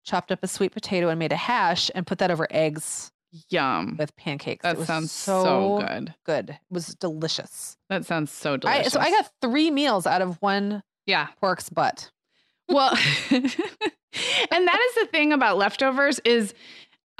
chopped 0.03 0.31
up 0.31 0.39
a 0.41 0.47
sweet 0.47 0.71
potato 0.71 1.09
and 1.09 1.19
made 1.19 1.31
a 1.31 1.37
hash 1.37 1.91
and 1.93 2.07
put 2.07 2.17
that 2.17 2.31
over 2.31 2.47
eggs 2.49 3.10
Yum. 3.49 3.95
With 3.97 4.15
pancakes. 4.15 4.63
That 4.63 4.79
sounds 4.79 5.11
so, 5.11 5.43
so, 5.43 5.87
good. 5.87 6.13
Good. 6.25 6.49
It 6.51 6.59
was 6.69 6.87
delicious. 6.95 7.77
That 7.89 8.05
sounds 8.05 8.31
so 8.31 8.57
delicious. 8.57 8.87
I, 8.87 8.89
so 8.89 8.99
I 8.99 9.11
got 9.11 9.31
three 9.41 9.71
meals 9.71 10.05
out 10.05 10.21
of 10.21 10.41
one 10.41 10.83
yeah. 11.05 11.27
pork's 11.39 11.69
butt. 11.69 12.11
Well, 12.67 12.97
and 13.31 13.43
that 13.43 14.79
is 14.89 14.95
the 14.95 15.07
thing 15.11 15.33
about 15.33 15.57
leftovers 15.57 16.19
is 16.25 16.53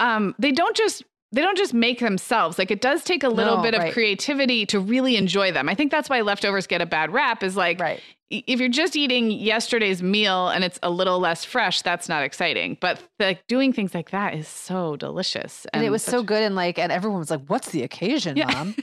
um, 0.00 0.34
they 0.38 0.52
don't 0.52 0.76
just 0.76 1.04
they 1.32 1.40
don't 1.40 1.56
just 1.56 1.74
make 1.74 2.00
themselves. 2.00 2.58
Like 2.58 2.70
it 2.70 2.80
does 2.80 3.02
take 3.04 3.24
a 3.24 3.28
little 3.28 3.56
no, 3.56 3.62
bit 3.62 3.74
of 3.74 3.80
right. 3.80 3.92
creativity 3.92 4.66
to 4.66 4.78
really 4.78 5.16
enjoy 5.16 5.50
them. 5.50 5.68
I 5.68 5.74
think 5.74 5.90
that's 5.90 6.10
why 6.10 6.20
leftovers 6.20 6.66
get 6.66 6.80
a 6.80 6.86
bad 6.86 7.12
rap 7.12 7.42
is 7.42 7.56
like 7.56 7.80
right 7.80 8.00
if 8.32 8.60
you're 8.60 8.68
just 8.68 8.96
eating 8.96 9.30
yesterday's 9.30 10.02
meal 10.02 10.48
and 10.48 10.64
it's 10.64 10.78
a 10.82 10.90
little 10.90 11.18
less 11.18 11.44
fresh, 11.44 11.82
that's 11.82 12.08
not 12.08 12.22
exciting. 12.22 12.78
But 12.80 13.02
like 13.20 13.46
doing 13.46 13.72
things 13.72 13.94
like 13.94 14.10
that 14.10 14.34
is 14.34 14.48
so 14.48 14.96
delicious. 14.96 15.66
And, 15.66 15.80
and 15.80 15.86
it 15.86 15.90
was 15.90 16.02
so 16.02 16.22
good. 16.22 16.42
And 16.42 16.54
like, 16.54 16.78
and 16.78 16.90
everyone 16.90 17.18
was 17.18 17.30
like, 17.30 17.44
what's 17.46 17.70
the 17.70 17.82
occasion, 17.82 18.36
yeah. 18.36 18.50
mom? 18.50 18.74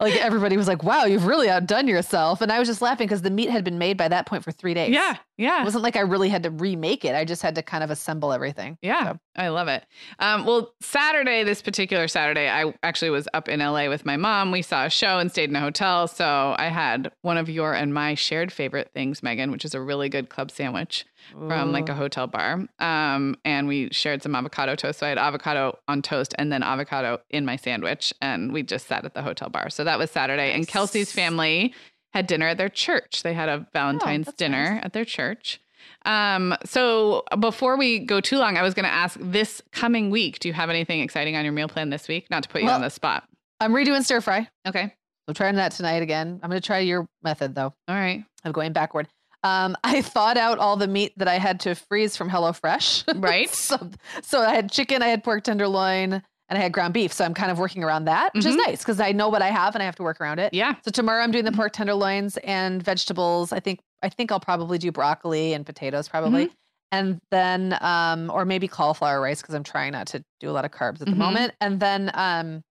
like 0.00 0.16
everybody 0.16 0.56
was 0.56 0.66
like, 0.66 0.82
wow, 0.82 1.04
you've 1.04 1.26
really 1.26 1.50
outdone 1.50 1.86
yourself. 1.86 2.40
And 2.40 2.50
I 2.50 2.58
was 2.58 2.66
just 2.66 2.80
laughing 2.80 3.06
because 3.06 3.22
the 3.22 3.30
meat 3.30 3.50
had 3.50 3.62
been 3.62 3.78
made 3.78 3.96
by 3.96 4.08
that 4.08 4.26
point 4.26 4.42
for 4.42 4.52
three 4.52 4.74
days. 4.74 4.90
Yeah. 4.90 5.16
Yeah. 5.36 5.62
It 5.62 5.64
wasn't 5.64 5.82
like 5.82 5.96
I 5.96 6.00
really 6.00 6.28
had 6.28 6.44
to 6.44 6.50
remake 6.50 7.04
it. 7.04 7.14
I 7.14 7.24
just 7.24 7.42
had 7.42 7.56
to 7.56 7.62
kind 7.62 7.82
of 7.82 7.90
assemble 7.90 8.32
everything. 8.32 8.78
Yeah. 8.82 9.12
So. 9.12 9.18
I 9.36 9.48
love 9.48 9.68
it. 9.68 9.84
Um, 10.20 10.44
well, 10.44 10.72
Saturday, 10.80 11.42
this 11.42 11.60
particular 11.60 12.06
Saturday, 12.06 12.48
I 12.48 12.72
actually 12.82 13.10
was 13.10 13.26
up 13.34 13.48
in 13.48 13.60
LA 13.60 13.88
with 13.88 14.06
my 14.06 14.16
mom. 14.16 14.52
We 14.52 14.62
saw 14.62 14.84
a 14.84 14.90
show 14.90 15.18
and 15.18 15.30
stayed 15.30 15.50
in 15.50 15.56
a 15.56 15.60
hotel. 15.60 16.06
So 16.06 16.54
I 16.56 16.66
had 16.66 17.10
one 17.22 17.36
of 17.36 17.48
your 17.48 17.74
and 17.74 17.92
my 17.92 18.14
shared 18.14 18.52
favorite 18.52 18.90
things, 18.94 19.22
Meagan, 19.22 19.50
which 19.50 19.64
is 19.64 19.74
a 19.74 19.80
really 19.80 20.08
good 20.08 20.28
club 20.28 20.52
sandwich 20.52 21.04
Ooh. 21.34 21.48
from 21.48 21.72
like 21.72 21.88
a 21.88 21.94
hotel 21.94 22.28
bar. 22.28 22.66
Um, 22.78 23.36
and 23.44 23.66
we 23.66 23.88
shared 23.90 24.22
some 24.22 24.36
avocado 24.36 24.76
toast. 24.76 25.00
So 25.00 25.06
I 25.06 25.08
had 25.08 25.18
avocado 25.18 25.78
on 25.88 26.02
toast 26.02 26.34
and 26.38 26.52
then 26.52 26.62
avocado 26.62 27.20
in 27.30 27.44
my 27.44 27.56
sandwich. 27.56 28.12
And 28.20 28.52
we 28.52 28.62
just 28.62 28.86
sat 28.86 29.04
at 29.04 29.14
the 29.14 29.22
hotel 29.22 29.48
bar. 29.48 29.68
So 29.70 29.82
that 29.82 29.98
was 29.98 30.12
Saturday. 30.12 30.50
Nice. 30.50 30.56
And 30.56 30.68
Kelsey's 30.68 31.10
family 31.10 31.74
had 32.14 32.26
dinner 32.28 32.46
at 32.46 32.58
their 32.58 32.68
church. 32.68 33.22
They 33.22 33.34
had 33.34 33.48
a 33.48 33.66
Valentine's 33.72 34.28
oh, 34.28 34.34
dinner 34.36 34.74
nice. 34.74 34.84
at 34.84 34.92
their 34.92 35.04
church. 35.04 35.60
Um, 36.06 36.54
so 36.64 37.24
before 37.40 37.76
we 37.76 37.98
go 37.98 38.20
too 38.20 38.38
long, 38.38 38.56
I 38.56 38.62
was 38.62 38.72
going 38.72 38.84
to 38.84 38.92
ask 38.92 39.18
this 39.20 39.60
coming 39.72 40.10
week, 40.10 40.38
do 40.38 40.48
you 40.48 40.54
have 40.54 40.70
anything 40.70 41.00
exciting 41.00 41.36
on 41.36 41.44
your 41.44 41.52
meal 41.52 41.68
plan 41.68 41.90
this 41.90 42.08
week? 42.08 42.30
Not 42.30 42.44
to 42.44 42.48
put 42.48 42.60
you 42.60 42.66
well, 42.66 42.76
on 42.76 42.82
the 42.82 42.90
spot. 42.90 43.24
I'm 43.60 43.72
redoing 43.72 44.04
stir 44.04 44.20
fry. 44.20 44.48
Okay. 44.66 44.94
I'm 45.26 45.34
trying 45.34 45.56
that 45.56 45.72
tonight 45.72 46.02
again. 46.02 46.38
I'm 46.42 46.50
going 46.50 46.60
to 46.60 46.66
try 46.66 46.78
your 46.78 47.06
method 47.22 47.54
though. 47.54 47.74
All 47.88 47.94
right. 47.94 48.24
I'm 48.44 48.52
going 48.52 48.72
backward. 48.72 49.08
Um, 49.42 49.76
I 49.84 50.00
thawed 50.02 50.36
out 50.36 50.58
all 50.58 50.76
the 50.76 50.88
meat 50.88 51.14
that 51.16 51.28
I 51.28 51.38
had 51.38 51.60
to 51.60 51.74
freeze 51.74 52.16
from 52.16 52.30
HelloFresh. 52.30 53.20
Right. 53.20 53.50
so, 53.50 53.90
so 54.22 54.40
I 54.40 54.54
had 54.54 54.70
chicken, 54.70 55.02
I 55.02 55.08
had 55.08 55.24
pork 55.24 55.42
tenderloin, 55.44 56.22
and 56.48 56.58
I 56.58 56.62
had 56.62 56.72
ground 56.72 56.94
beef. 56.94 57.12
So 57.12 57.24
I'm 57.24 57.34
kind 57.34 57.50
of 57.50 57.58
working 57.58 57.82
around 57.82 58.04
that, 58.04 58.34
which 58.34 58.44
mm-hmm. 58.44 58.58
is 58.58 58.66
nice 58.66 58.78
because 58.80 59.00
I 59.00 59.12
know 59.12 59.28
what 59.28 59.42
I 59.42 59.50
have 59.50 59.74
and 59.74 59.82
I 59.82 59.86
have 59.86 59.96
to 59.96 60.02
work 60.02 60.20
around 60.20 60.38
it. 60.38 60.52
Yeah. 60.52 60.74
So 60.84 60.90
tomorrow 60.90 61.22
I'm 61.22 61.30
doing 61.30 61.44
the 61.44 61.52
pork 61.52 61.72
tenderloins 61.72 62.36
and 62.38 62.82
vegetables. 62.82 63.52
I 63.52 63.60
think 63.60 63.80
I 64.02 64.08
think 64.08 64.30
I'll 64.30 64.40
probably 64.40 64.78
do 64.78 64.92
broccoli 64.92 65.54
and 65.54 65.64
potatoes 65.64 66.08
probably. 66.08 66.46
Mm-hmm. 66.46 66.54
And 66.92 67.20
then 67.30 67.78
um 67.80 68.30
or 68.30 68.44
maybe 68.44 68.68
cauliflower 68.68 69.20
rice 69.20 69.40
because 69.40 69.54
I'm 69.54 69.64
trying 69.64 69.92
not 69.92 70.06
to 70.08 70.22
do 70.40 70.50
a 70.50 70.52
lot 70.52 70.64
of 70.64 70.70
carbs 70.70 71.00
at 71.00 71.00
the 71.00 71.06
mm-hmm. 71.06 71.18
moment. 71.18 71.54
And 71.60 71.80
then 71.80 72.10
um 72.14 72.62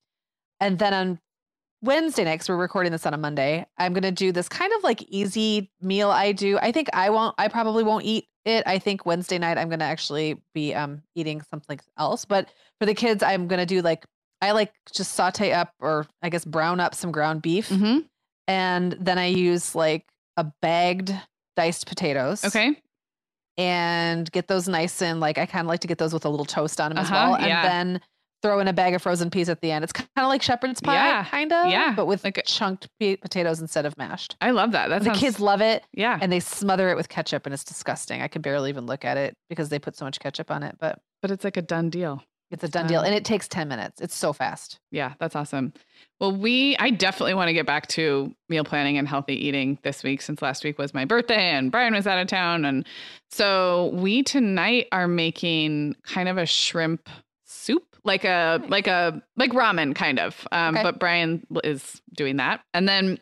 and 0.60 0.78
then 0.78 0.94
on 0.94 1.18
Wednesday 1.82 2.24
next, 2.24 2.48
we're 2.48 2.56
recording 2.56 2.92
this 2.92 3.04
on 3.06 3.12
a 3.12 3.18
Monday, 3.18 3.66
I'm 3.76 3.92
gonna 3.92 4.12
do 4.12 4.30
this 4.32 4.48
kind 4.48 4.72
of 4.76 4.84
like 4.84 5.02
easy 5.08 5.70
meal 5.80 6.10
I 6.10 6.32
do. 6.32 6.58
I 6.58 6.70
think 6.72 6.88
I 6.92 7.10
won't 7.10 7.34
I 7.38 7.48
probably 7.48 7.82
won't 7.82 8.04
eat 8.04 8.26
it. 8.44 8.62
I 8.66 8.78
think 8.78 9.04
Wednesday 9.04 9.38
night 9.38 9.58
I'm 9.58 9.68
gonna 9.68 9.84
actually 9.84 10.40
be 10.54 10.74
um 10.74 11.02
eating 11.16 11.42
something 11.50 11.78
else. 11.98 12.24
But 12.24 12.48
for 12.78 12.86
the 12.86 12.94
kids, 12.94 13.22
I'm 13.22 13.48
gonna 13.48 13.66
do 13.66 13.82
like 13.82 14.04
I 14.40 14.52
like 14.52 14.72
just 14.94 15.12
saute 15.14 15.52
up 15.52 15.72
or 15.80 16.06
I 16.22 16.28
guess 16.28 16.44
brown 16.44 16.78
up 16.80 16.94
some 16.94 17.10
ground 17.12 17.42
beef. 17.42 17.68
Mm-hmm. 17.68 18.00
And 18.48 18.92
then 19.00 19.18
I 19.18 19.26
use 19.26 19.74
like 19.74 20.04
a 20.36 20.44
bagged 20.62 21.12
diced 21.56 21.86
potatoes. 21.86 22.44
Okay. 22.44 22.76
And 23.58 24.30
get 24.32 24.48
those 24.48 24.68
nice 24.68 25.02
and 25.02 25.18
like 25.20 25.36
I 25.36 25.46
kind 25.46 25.66
of 25.66 25.68
like 25.68 25.80
to 25.80 25.88
get 25.88 25.98
those 25.98 26.12
with 26.14 26.24
a 26.24 26.28
little 26.28 26.46
toast 26.46 26.80
on 26.80 26.90
them 26.90 26.98
as 26.98 27.10
Uh-huh, 27.10 27.26
well. 27.30 27.34
And 27.36 27.46
yeah. 27.46 27.62
then 27.68 28.00
throw 28.42 28.58
in 28.60 28.68
a 28.68 28.72
bag 28.72 28.94
of 28.94 29.02
frozen 29.02 29.30
peas 29.30 29.48
at 29.48 29.60
the 29.60 29.70
end. 29.70 29.84
It's 29.84 29.92
kind 29.92 30.08
of 30.16 30.28
like 30.28 30.42
shepherd's 30.42 30.80
pie, 30.80 30.94
Yeah, 30.94 31.24
kind 31.24 31.52
of. 31.52 31.70
yeah, 31.70 31.94
But 31.94 32.06
with 32.06 32.24
like 32.24 32.38
a- 32.38 32.42
chunked 32.42 32.88
potatoes 33.00 33.60
instead 33.60 33.86
of 33.86 33.96
mashed. 33.96 34.36
I 34.40 34.50
love 34.50 34.72
that. 34.72 34.88
That 34.88 35.04
the 35.04 35.10
kids 35.12 35.40
love 35.40 35.60
it 35.60 35.84
Yeah. 35.92 36.18
and 36.20 36.30
they 36.32 36.40
smother 36.40 36.90
it 36.90 36.96
with 36.96 37.08
ketchup 37.08 37.46
and 37.46 37.52
it's 37.54 37.64
disgusting. 37.64 38.20
I 38.22 38.28
could 38.28 38.42
barely 38.42 38.68
even 38.70 38.86
look 38.86 39.04
at 39.04 39.16
it 39.16 39.34
because 39.48 39.68
they 39.68 39.78
put 39.78 39.96
so 39.96 40.04
much 40.04 40.18
ketchup 40.20 40.50
on 40.50 40.62
it, 40.62 40.76
but 40.80 40.98
But 41.22 41.30
it's 41.30 41.44
like 41.44 41.56
a 41.56 41.62
done 41.62 41.88
deal. 41.90 42.22
it's 42.50 42.64
a 42.64 42.68
done 42.68 42.86
deal. 42.86 43.00
Um, 43.00 43.06
and 43.06 43.14
it 43.14 43.24
takes 43.24 43.48
10 43.48 43.66
minutes. 43.68 44.00
It's 44.00 44.14
so 44.14 44.32
fast. 44.34 44.78
Yeah, 44.90 45.14
that's 45.18 45.34
awesome. 45.34 45.72
Well, 46.20 46.36
we 46.36 46.76
I 46.78 46.90
definitely 46.90 47.32
want 47.34 47.48
to 47.48 47.54
get 47.54 47.64
back 47.64 47.86
to 47.88 48.34
meal 48.50 48.62
planning 48.64 48.98
and 48.98 49.08
healthy 49.08 49.34
eating 49.34 49.78
this 49.84 50.02
week 50.02 50.20
since 50.20 50.42
last 50.42 50.62
week 50.64 50.78
was 50.78 50.92
my 50.92 51.04
birthday 51.06 51.50
and 51.50 51.70
Brian 51.72 51.94
was 51.94 52.06
out 52.06 52.18
of 52.18 52.26
town 52.26 52.64
and 52.66 52.86
so 53.30 53.90
we 53.94 54.22
tonight 54.22 54.86
are 54.92 55.08
making 55.08 55.96
kind 56.04 56.28
of 56.28 56.36
a 56.38 56.44
shrimp 56.46 57.08
soup, 57.62 57.96
like 58.04 58.24
a 58.24 58.58
Nice. 58.60 58.70
like 58.70 58.86
a 58.86 59.22
like 59.36 59.52
ramen 59.52 59.94
kind 59.94 60.18
of. 60.18 60.46
Um 60.52 60.74
Okay. 60.74 60.82
but 60.82 60.98
Brian 60.98 61.46
is 61.64 62.02
doing 62.16 62.36
that. 62.36 62.60
And 62.74 62.88
then 62.88 63.18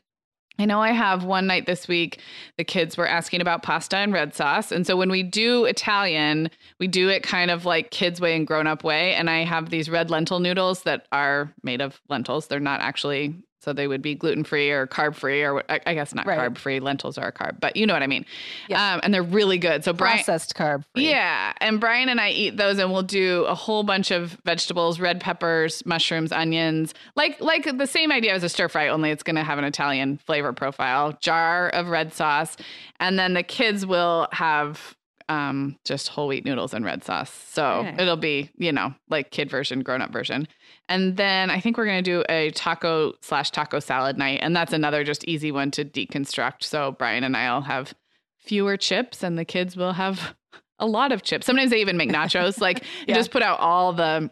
I 0.59 0.67
know 0.67 0.81
I 0.83 0.91
have 0.93 1.25
one 1.25 1.47
night 1.47 1.65
this 1.65 1.89
week. 1.89 2.21
The 2.59 2.65
kids 2.65 2.99
were 2.99 3.09
asking 3.09 3.41
about 3.41 3.63
pasta 3.63 3.97
and 3.97 4.13
red 4.13 4.35
sauce. 4.35 4.71
And 4.71 4.87
so 4.87 4.95
when 4.95 5.11
we 5.11 5.23
do 5.23 5.65
Italian, 5.65 6.51
we 6.79 6.87
do 6.87 7.09
it 7.09 7.23
kind 7.23 7.51
of 7.51 7.65
like 7.65 7.91
kids' 7.91 8.21
way 8.21 8.37
and 8.37 8.47
grown 8.47 8.67
up 8.67 8.85
way. 8.85 9.15
And 9.15 9.31
I 9.31 9.45
have 9.45 9.71
these 9.71 9.89
red 9.89 10.11
lentil 10.11 10.39
noodles 10.39 10.83
that 10.83 11.07
are 11.13 11.55
made 11.63 11.81
of 11.81 11.99
lentils. 12.11 12.49
They're 12.49 12.61
not 12.61 12.83
actually, 12.83 13.37
so 13.61 13.73
they 13.73 13.87
would 13.87 14.03
be 14.03 14.15
gluten 14.15 14.43
free 14.43 14.71
or 14.71 14.87
carb 14.87 15.15
free, 15.15 15.43
or 15.45 15.63
I 15.69 15.95
guess 15.95 16.15
not 16.15 16.27
Right. 16.27 16.39
carb 16.39 16.57
free. 16.59 16.81
Lentils 16.81 17.19
are 17.19 17.29
a 17.29 17.33
carb, 17.33 17.61
but 17.61 17.77
you 17.77 17.87
know 17.87 17.93
what 17.93 18.03
I 18.03 18.07
mean. 18.07 18.25
Yes. 18.69 18.81
Um, 18.81 19.01
and 19.03 19.13
they're 19.13 19.23
really 19.23 19.59
good. 19.59 19.85
So 19.85 19.93
Brian, 19.93 20.17
Processed 20.17 20.55
carb 20.55 20.85
yeah. 20.95 21.53
And 21.61 21.79
Brian 21.79 22.09
and 22.09 22.21
I 22.21 22.31
eat 22.31 22.57
those 22.57 22.79
and 22.79 22.91
we'll 22.93 23.03
do 23.03 23.45
a 23.45 23.55
whole 23.55 23.83
bunch 23.83 24.11
of 24.11 24.39
vegetables, 24.45 24.99
red 24.99 25.21
peppers, 25.21 25.85
mushrooms, 25.85 26.33
onions. 26.33 26.95
Like 27.17 27.41
like 27.41 27.77
the 27.77 27.87
same 27.87 28.11
idea 28.11 28.33
as 28.35 28.43
a 28.43 28.49
stir 28.49 28.69
fry, 28.69 28.89
only 28.89 29.11
it's 29.11 29.23
gonna 29.23 29.45
have 29.45 29.59
an 29.59 29.65
Italian 29.65 30.19
flavor 30.19 30.53
profile. 30.53 31.17
Jar 31.21 31.69
of 31.69 31.89
red 31.89 32.13
sauce. 32.15 32.57
And 32.99 33.19
then 33.19 33.35
the 33.35 33.43
kids 33.43 33.85
will 33.87 34.29
have 34.33 34.97
um 35.31 35.77
just 35.85 36.09
whole 36.09 36.27
wheat 36.29 36.45
noodles 36.45 36.75
and 36.75 36.85
red 36.85 37.05
sauce. 37.05 37.31
So 37.53 37.83
nice. 37.83 37.99
it'll 38.01 38.17
be, 38.17 38.51
you 38.59 38.73
know, 38.73 38.93
like 39.09 39.31
kid 39.31 39.49
version, 39.49 39.81
grown 39.81 40.03
up 40.03 40.13
version. 40.13 40.49
And 40.89 41.17
then 41.17 41.51
I 41.51 41.61
think 41.61 41.79
we're 41.79 41.87
gonna 41.87 42.03
do 42.03 42.25
a 42.29 42.51
taco 42.51 43.13
slash 43.23 43.51
taco 43.53 43.79
salad 43.81 44.19
night. 44.19 44.41
And 44.43 44.55
that's 44.57 44.73
another 44.73 45.05
just 45.05 45.25
easy 45.25 45.53
one 45.53 45.71
to 45.73 45.85
deconstruct. 45.85 46.65
So 46.65 46.93
Brian 46.99 47.25
and 47.25 47.37
I'll 47.37 47.63
have 47.63 47.95
fewer 48.39 48.77
chips 48.77 49.23
and 49.23 49.39
the 49.39 49.45
kids 49.45 49.77
will 49.77 49.93
have 49.93 50.35
a 50.81 50.87
lot 50.87 51.13
of 51.13 51.23
chips. 51.23 51.47
Sometimes 51.47 51.71
they 51.71 51.81
even 51.81 51.97
make 51.97 52.11
nachos. 52.11 52.61
Like 52.61 52.81
you 53.01 53.07
Yeah. 53.09 53.15
just 53.15 53.31
put 53.31 53.43
out 53.43 53.61
all 53.61 53.93
the, 53.93 54.29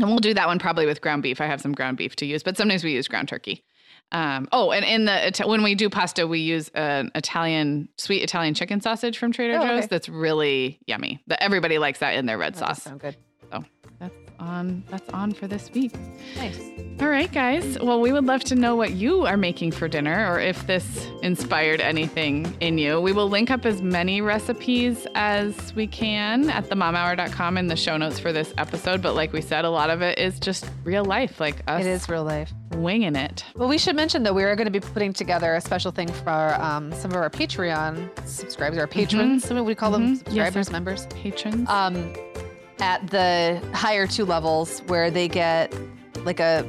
and 0.00 0.08
we'll 0.08 0.18
do 0.18 0.34
that 0.34 0.48
one 0.48 0.58
probably 0.58 0.86
with 0.86 1.00
ground 1.00 1.22
beef. 1.22 1.40
I 1.40 1.46
have 1.46 1.60
some 1.60 1.72
ground 1.72 1.98
beef 1.98 2.16
to 2.16 2.26
use, 2.26 2.42
but 2.42 2.56
sometimes 2.56 2.82
we 2.82 2.92
use 2.92 3.06
ground 3.08 3.28
turkey. 3.28 3.62
Um, 4.12 4.46
oh, 4.52 4.70
and 4.72 4.84
in 4.84 5.06
the 5.06 5.42
when 5.46 5.62
we 5.62 5.74
do 5.74 5.88
pasta, 5.90 6.26
we 6.26 6.40
use 6.40 6.68
an 6.74 7.10
Italian 7.14 7.88
sweet 7.96 8.22
Italian 8.22 8.52
chicken 8.54 8.80
sausage 8.80 9.16
from 9.18 9.32
Trader 9.32 9.54
Oh, 9.58 9.62
Joe's. 9.66 9.78
okay. 9.78 9.86
That's 9.88 10.08
really 10.08 10.78
yummy. 10.86 11.22
That 11.28 11.42
everybody 11.42 11.78
likes 11.78 12.00
that 12.00 12.14
in 12.14 12.26
their 12.26 12.36
red 12.38 12.54
That 12.54 12.58
sauce. 12.58 12.82
sound 12.82 13.00
good. 13.00 13.16
That's 14.42 14.50
on. 14.50 14.82
That's 14.90 15.08
on 15.10 15.32
for 15.32 15.46
this 15.46 15.70
week. 15.72 15.92
Nice. 16.36 16.58
All 17.00 17.08
right, 17.08 17.30
guys. 17.32 17.78
Well, 17.80 18.00
we 18.00 18.12
would 18.12 18.24
love 18.26 18.42
to 18.44 18.54
know 18.54 18.74
what 18.76 18.92
you 18.92 19.24
are 19.26 19.36
making 19.36 19.70
for 19.72 19.88
dinner 19.88 20.30
or 20.30 20.40
if 20.40 20.66
this 20.66 21.06
inspired 21.22 21.80
anything 21.80 22.54
in 22.60 22.76
you. 22.78 23.00
We 23.00 23.12
will 23.12 23.28
link 23.28 23.50
up 23.50 23.64
as 23.64 23.82
many 23.82 24.20
recipes 24.20 25.06
as 25.14 25.74
we 25.74 25.86
can 25.86 26.50
at 26.50 26.64
themomhour.com 26.64 27.56
in 27.56 27.66
the 27.68 27.76
show 27.76 27.96
notes 27.96 28.18
for 28.18 28.32
this 28.32 28.52
episode. 28.58 29.00
But 29.02 29.14
like 29.14 29.32
we 29.32 29.40
said, 29.40 29.64
a 29.64 29.70
lot 29.70 29.90
of 29.90 30.02
it 30.02 30.18
is 30.18 30.38
just 30.40 30.68
real 30.84 31.04
life, 31.04 31.38
like 31.40 31.62
us 31.68 31.84
It 31.84 31.88
is 31.88 32.08
real 32.08 32.24
life. 32.24 32.52
winging 32.74 33.16
it. 33.16 33.44
Well, 33.56 33.68
we 33.68 33.78
should 33.78 33.96
mention 33.96 34.22
that 34.24 34.34
we 34.34 34.42
are 34.44 34.56
going 34.56 34.66
to 34.66 34.72
be 34.72 34.80
putting 34.80 35.12
together 35.12 35.54
a 35.54 35.60
special 35.60 35.92
thing 35.92 36.08
for 36.08 36.54
um, 36.60 36.92
some 36.92 37.10
of 37.12 37.16
our 37.16 37.30
Patreon 37.30 38.26
subscribers, 38.26 38.78
our 38.78 38.86
patrons. 38.88 39.44
Some 39.44 39.62
we 39.64 39.74
call 39.74 39.90
them 39.92 40.16
Mhm. 40.16 40.34
Yes, 40.34 40.52
subscribers, 40.52 40.68
our- 40.68 40.72
members. 40.72 41.06
Patrons. 41.10 41.68
Um, 41.68 42.12
at 42.82 43.06
the 43.08 43.60
higher 43.72 44.06
two 44.06 44.24
levels, 44.24 44.80
where 44.88 45.10
they 45.10 45.28
get 45.28 45.72
like 46.24 46.40
a 46.40 46.66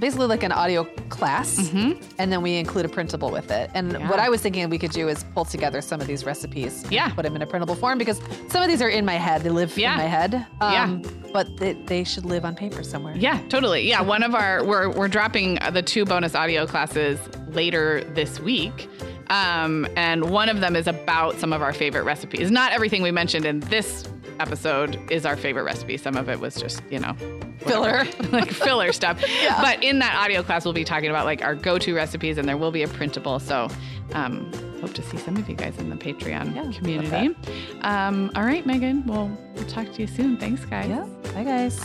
basically 0.00 0.26
like 0.26 0.42
an 0.42 0.50
audio 0.52 0.84
class, 1.08 1.56
Mhm. 1.56 2.02
and 2.18 2.30
then 2.30 2.42
we 2.42 2.56
include 2.56 2.84
a 2.84 2.88
printable 2.88 3.30
with 3.30 3.50
it. 3.52 3.70
And 3.74 3.92
Yeah. 3.92 4.10
what 4.10 4.18
I 4.18 4.28
was 4.28 4.40
thinking 4.40 4.68
we 4.68 4.76
could 4.78 4.90
do 4.90 5.08
is 5.08 5.24
pull 5.34 5.44
together 5.44 5.80
some 5.80 6.00
of 6.00 6.06
these 6.08 6.26
recipes, 6.26 6.84
Yeah. 6.90 7.08
put 7.10 7.22
them 7.22 7.36
in 7.36 7.42
a 7.42 7.46
printable 7.46 7.76
form 7.76 7.96
because 7.96 8.20
some 8.48 8.60
of 8.62 8.68
these 8.68 8.82
are 8.82 8.88
in 8.88 9.04
my 9.04 9.14
head. 9.14 9.42
They 9.42 9.50
live 9.50 9.78
Yeah. 9.78 9.92
in 9.92 9.98
my 9.98 10.04
head. 10.06 10.46
Yeah. 10.60 10.84
Um, 10.84 11.02
But 11.32 11.56
they, 11.56 11.72
they 11.72 12.04
should 12.04 12.24
live 12.26 12.44
on 12.44 12.54
paper 12.54 12.82
somewhere. 12.84 13.14
Yeah, 13.16 13.38
totally. 13.48 13.88
Yeah, 13.88 14.02
one 14.02 14.22
of 14.22 14.34
our 14.36 14.62
we're 14.64 14.88
we're 14.90 15.08
dropping 15.08 15.58
the 15.72 15.82
two 15.82 16.04
bonus 16.04 16.34
audio 16.34 16.64
classes 16.66 17.18
later 17.48 18.02
this 18.14 18.38
week. 18.40 18.88
Um, 19.30 19.86
and 19.96 20.30
one 20.30 20.48
of 20.48 20.60
them 20.60 20.76
is 20.76 20.86
about 20.86 21.38
some 21.40 21.52
of 21.52 21.60
our 21.62 21.72
favorite 21.72 22.04
recipes. 22.04 22.50
Not 22.50 22.72
everything 22.72 23.02
we 23.02 23.10
mentioned 23.10 23.46
in 23.46 23.60
this 23.60 24.04
episode 24.40 25.00
is 25.10 25.24
our 25.26 25.36
favorite 25.36 25.64
recipe. 25.64 25.96
Some 25.96 26.16
of 26.16 26.28
it 26.28 26.40
was 26.40 26.54
just, 26.54 26.82
you 26.90 26.98
know, 26.98 27.16
Filler. 27.60 28.04
like 28.32 28.50
filler 28.50 28.92
stuff. 28.92 29.22
Yeah. 29.42 29.60
But 29.60 29.82
in 29.84 29.98
that 29.98 30.14
audio 30.16 30.42
class, 30.42 30.64
we'll 30.64 30.74
be 30.74 30.84
talking 30.84 31.10
about 31.10 31.24
like 31.26 31.42
our 31.42 31.54
go-to 31.54 31.94
recipes, 31.94 32.38
and 32.38 32.48
there 32.48 32.56
will 32.56 32.70
be 32.70 32.82
a 32.82 32.88
printable. 32.88 33.38
So, 33.38 33.68
um, 34.12 34.50
hope 34.80 34.94
to 34.94 35.02
see 35.02 35.18
some 35.18 35.36
of 35.36 35.48
you 35.48 35.54
guys 35.56 35.76
in 35.78 35.90
the 35.90 35.96
Patreon 35.96 36.54
Yeah, 36.54 36.70
community. 36.72 37.34
Um, 37.82 38.30
all 38.34 38.44
right, 38.44 38.64
Meagan. 38.64 39.04
Well, 39.06 39.30
we'll 39.54 39.66
talk 39.66 39.92
to 39.92 40.00
you 40.00 40.06
soon. 40.06 40.36
Thanks, 40.38 40.64
guys. 40.64 40.88
Yeah. 40.88 41.06
Bye, 41.34 41.44
guys. 41.44 41.84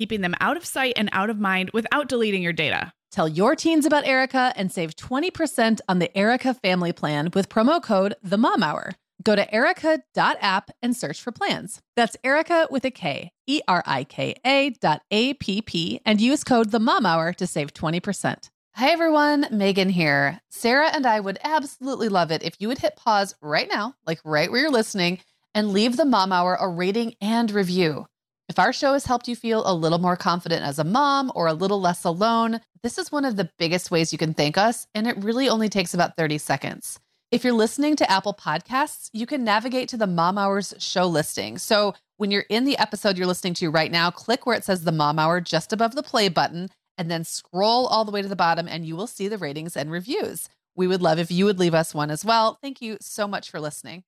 keeping 0.00 0.22
them 0.22 0.34
out 0.40 0.56
of 0.56 0.64
sight 0.64 0.94
and 0.96 1.10
out 1.12 1.28
of 1.28 1.38
mind 1.38 1.70
without 1.74 2.08
deleting 2.08 2.42
your 2.42 2.54
data. 2.54 2.90
Tell 3.12 3.28
your 3.28 3.54
teens 3.54 3.84
about 3.84 4.06
Erika 4.06 4.50
and 4.56 4.72
save 4.72 4.96
20% 4.96 5.80
on 5.90 5.98
the 5.98 6.16
Erika 6.16 6.54
family 6.54 6.90
plan 6.90 7.28
with 7.34 7.50
promo 7.50 7.82
code 7.82 8.14
The 8.22 8.38
Mom 8.38 8.62
Hour. 8.62 8.94
Go 9.22 9.36
to 9.36 9.54
erika.app 9.54 10.70
and 10.80 10.96
search 10.96 11.20
for 11.20 11.32
plans. 11.32 11.82
That's 11.96 12.16
Erika 12.24 12.66
with 12.70 12.86
a 12.86 12.90
K, 12.90 13.32
E 13.46 13.60
R 13.68 13.82
I 13.84 14.04
K 14.04 14.36
A 14.46 14.70
dot 14.70 15.02
A 15.10 15.34
P 15.34 15.60
P, 15.60 16.00
and 16.06 16.18
use 16.18 16.44
code 16.44 16.70
The 16.70 16.80
Mom 16.80 17.04
Hour 17.04 17.34
to 17.34 17.46
save 17.46 17.74
20%. 17.74 18.48
Hi, 18.76 18.88
everyone. 18.88 19.48
Meagan 19.50 19.90
here. 19.90 20.40
Sarah 20.48 20.88
and 20.88 21.04
I 21.04 21.20
would 21.20 21.38
absolutely 21.44 22.08
love 22.08 22.30
it 22.30 22.42
if 22.42 22.54
you 22.58 22.68
would 22.68 22.78
hit 22.78 22.96
pause 22.96 23.34
right 23.42 23.68
now, 23.68 23.96
like 24.06 24.20
right 24.24 24.50
where 24.50 24.62
you're 24.62 24.70
listening, 24.70 25.20
and 25.54 25.74
leave 25.74 25.98
the 25.98 26.06
Mom 26.06 26.32
Hour 26.32 26.56
a 26.58 26.68
rating 26.68 27.16
and 27.20 27.50
review. 27.50 28.06
If 28.50 28.58
our 28.58 28.72
show 28.72 28.94
has 28.94 29.06
helped 29.06 29.28
you 29.28 29.36
feel 29.36 29.62
a 29.64 29.72
little 29.72 30.00
more 30.00 30.16
confident 30.16 30.64
as 30.64 30.80
a 30.80 30.84
mom 30.84 31.30
or 31.36 31.46
a 31.46 31.54
little 31.54 31.80
less 31.80 32.02
alone, 32.02 32.60
this 32.82 32.98
is 32.98 33.12
one 33.12 33.24
of 33.24 33.36
the 33.36 33.48
biggest 33.60 33.92
ways 33.92 34.10
you 34.10 34.18
can 34.18 34.34
thank 34.34 34.58
us, 34.58 34.88
and 34.92 35.06
it 35.06 35.16
really 35.18 35.48
only 35.48 35.68
takes 35.68 35.94
about 35.94 36.16
30 36.16 36.38
seconds. 36.38 36.98
If 37.30 37.44
you're 37.44 37.52
listening 37.52 37.94
to 37.94 38.10
Apple 38.10 38.34
Podcasts, 38.34 39.08
you 39.12 39.24
can 39.24 39.44
navigate 39.44 39.88
to 39.90 39.96
the 39.96 40.08
Mom 40.08 40.36
Hours 40.36 40.74
show 40.78 41.06
listing. 41.06 41.58
So 41.58 41.94
when 42.16 42.32
you're 42.32 42.44
in 42.50 42.64
the 42.64 42.76
episode 42.78 43.16
you're 43.16 43.28
listening 43.28 43.54
to 43.54 43.70
right 43.70 43.92
now, 43.92 44.10
click 44.10 44.46
where 44.46 44.56
it 44.56 44.64
says 44.64 44.82
the 44.82 44.90
Mom 44.90 45.20
Hour 45.20 45.40
just 45.40 45.72
above 45.72 45.94
the 45.94 46.02
play 46.02 46.28
button 46.28 46.70
and 46.98 47.08
then 47.08 47.22
scroll 47.22 47.86
all 47.86 48.04
the 48.04 48.10
way 48.10 48.20
to 48.20 48.26
the 48.26 48.34
bottom 48.34 48.66
and 48.66 48.84
you 48.84 48.96
will 48.96 49.06
see 49.06 49.28
the 49.28 49.38
ratings 49.38 49.76
and 49.76 49.92
reviews. 49.92 50.48
We 50.74 50.88
would 50.88 51.02
love 51.02 51.20
if 51.20 51.30
you 51.30 51.44
would 51.44 51.60
leave 51.60 51.74
us 51.74 51.94
one 51.94 52.10
as 52.10 52.24
well. 52.24 52.58
Thank 52.60 52.82
you 52.82 52.98
so 53.00 53.28
much 53.28 53.48
for 53.48 53.60
listening. 53.60 54.02